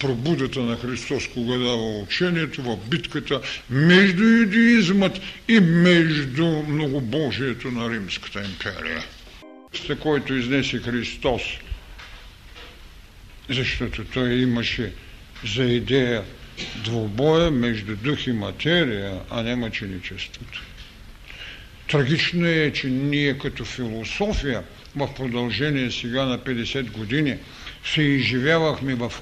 пробудата 0.00 0.60
на 0.60 0.76
Христос, 0.76 1.28
кога 1.34 1.58
дава 1.58 1.98
учението 2.00 2.62
в 2.62 2.76
битката 2.88 3.40
между 3.70 4.24
юдеизмът 4.24 5.20
и 5.48 5.60
между 5.60 6.46
многобожието 6.46 7.70
на 7.70 7.90
Римската 7.90 8.42
империя. 8.44 9.04
С 9.86 9.96
който 10.00 10.34
изнесе 10.34 10.78
Христос, 10.78 11.42
защото 13.48 14.04
той 14.04 14.32
имаше 14.34 14.92
за 15.44 15.64
идея 15.64 16.24
двобоя 16.84 17.50
между 17.50 17.96
дух 17.96 18.26
и 18.26 18.32
материя, 18.32 19.20
а 19.30 19.42
не 19.42 19.56
мъченичеството. 19.56 20.62
Трагично 21.88 22.46
е, 22.46 22.72
че 22.72 22.86
ние 22.86 23.38
като 23.38 23.64
философия 23.64 24.62
в 24.96 25.14
продължение 25.14 25.90
сега 25.90 26.24
на 26.24 26.38
50 26.38 26.90
години 26.90 27.36
се 27.84 28.02
изживявахме 28.02 28.94
в 28.94 29.12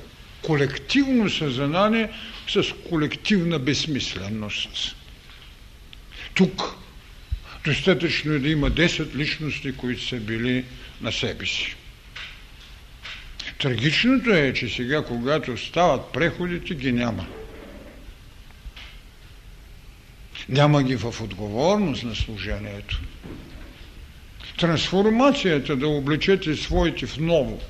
колективно 0.42 1.30
съзнание 1.30 2.10
с 2.48 2.62
колективна 2.88 3.58
безсмисленост. 3.58 4.96
Тук 6.34 6.62
достатъчно 7.64 8.32
е 8.32 8.38
да 8.38 8.48
има 8.48 8.70
10 8.70 9.16
личности, 9.16 9.76
които 9.76 10.06
са 10.06 10.16
били 10.16 10.64
на 11.00 11.12
себе 11.12 11.46
си. 11.46 11.76
Трагичното 13.64 14.30
е, 14.30 14.52
че 14.52 14.68
сега, 14.68 15.04
когато 15.04 15.56
стават 15.56 16.12
преходите, 16.12 16.74
ги 16.74 16.92
няма. 16.92 17.26
Няма 20.48 20.82
ги 20.82 20.96
в 20.96 21.14
отговорност 21.20 22.04
на 22.04 22.14
служението. 22.14 23.00
Трансформацията 24.58 25.76
да 25.76 25.88
облечете 25.88 26.56
своите 26.56 27.06
в 27.06 27.18
ново 27.18 27.60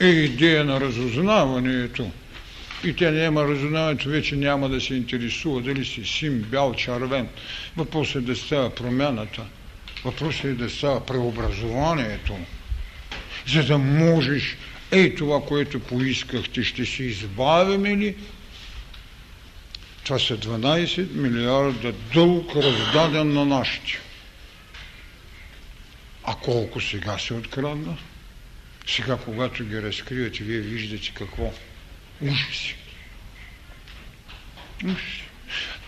е 0.00 0.06
идея 0.06 0.64
на 0.64 0.80
разузнаването. 0.80 2.10
И 2.84 2.96
тя 2.96 3.10
няма 3.10 3.44
разузнаването, 3.44 4.08
вече 4.08 4.36
няма 4.36 4.68
да 4.68 4.80
се 4.80 4.94
интересува 4.94 5.60
дали 5.60 5.84
си 5.84 6.04
син, 6.04 6.40
бял, 6.42 6.74
червен. 6.74 7.28
Въпросът 7.76 8.16
е 8.16 8.26
да 8.26 8.36
става 8.36 8.74
промяната. 8.74 9.42
Въпросът 10.04 10.44
е 10.44 10.54
да 10.54 10.70
става 10.70 11.06
преобразованието. 11.06 12.36
За 13.46 13.62
да 13.62 13.78
можеш, 13.78 14.56
ей 14.92 15.14
това, 15.14 15.44
което 15.44 15.80
поискахте, 15.80 16.64
ще 16.64 16.86
се 16.86 17.02
избавим 17.02 18.00
ли 18.00 18.16
това 20.04 20.18
са 20.18 20.38
12 20.38 21.12
милиарда 21.12 21.92
дълг 21.92 22.56
раздаден 22.56 23.32
на 23.32 23.44
нашите. 23.44 23.98
А 26.24 26.34
колко 26.34 26.80
сега 26.80 27.18
се 27.18 27.34
открадна? 27.34 27.96
Сега, 28.86 29.18
когато 29.24 29.64
ги 29.64 29.82
разкривате, 29.82 30.44
вие 30.44 30.60
виждате 30.60 31.12
какво? 31.14 31.52
Ужаси. 32.20 32.76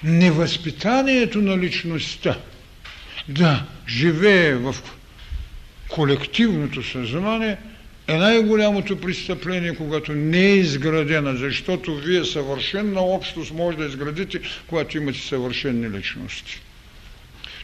Невъзпитанието 0.03 1.39
на 1.39 1.59
личността 1.59 2.39
да 3.29 3.67
живее 3.89 4.55
в 4.55 4.77
колективното 5.89 6.83
съзнание– 6.83 7.57
е 8.09 8.17
най-голямото 8.17 9.01
престъпление, 9.01 9.75
когато 9.75 10.13
не 10.13 10.41
е 10.41 10.57
изградена, 10.57 11.37
защото 11.37 11.97
вие 11.97 12.25
съвършенна 12.25 13.01
общност 13.01 13.53
може 13.53 13.77
да 13.77 13.85
изградите, 13.85 14.41
когато 14.67 14.97
имате 14.97 15.19
съвършенни 15.19 15.91
личности. 15.91 16.61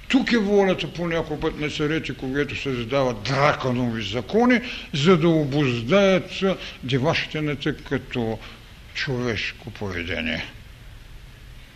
Тук 0.09 0.33
е 0.33 0.39
волята 0.39 0.93
по 0.93 1.07
някой 1.07 1.41
път 1.41 1.61
на 1.61 1.71
царете, 1.71 2.15
когато 2.15 2.57
се 2.57 2.75
задават 2.75 3.23
драконови 3.23 4.03
закони, 4.03 4.61
за 4.95 5.17
да 5.17 5.29
обоздаят 5.29 6.31
деващината 6.85 7.77
като 7.77 8.39
човешко 8.95 9.71
поведение. 9.71 10.45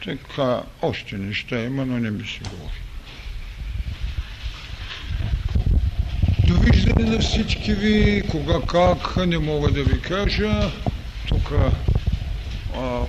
Така, 0.05 0.62
още 0.82 1.18
неща 1.18 1.64
има, 1.64 1.86
но 1.86 1.98
не 1.98 2.10
ми 2.10 2.26
се 2.26 2.40
говори. 2.44 2.82
Довиждане 6.62 7.10
на 7.10 7.18
всички 7.18 7.74
ви, 7.74 8.22
кога 8.30 8.60
как, 8.66 9.16
не 9.16 9.39
мога 9.39 9.70
да 9.70 9.82
ви 9.82 10.01
кажа. 10.01 10.70
Тук 11.28 11.52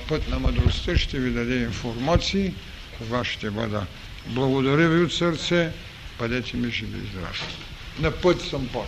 път 0.07 0.27
на 0.27 0.39
мъдростта 0.39 0.97
ще 0.97 1.19
ви 1.19 1.31
даде 1.31 1.55
информации, 1.55 2.53
кога 2.97 3.23
ще 3.23 3.51
бъда. 3.51 3.85
Благодаря 4.25 4.89
ви 4.89 5.03
от 5.03 5.13
сърце, 5.13 5.71
бъдете 6.19 6.57
ми 6.57 6.71
живи 6.71 6.97
и 6.97 7.09
здрави. 7.11 7.39
На 7.99 8.11
път 8.11 8.41
съм 8.41 8.67
пак. 8.67 8.87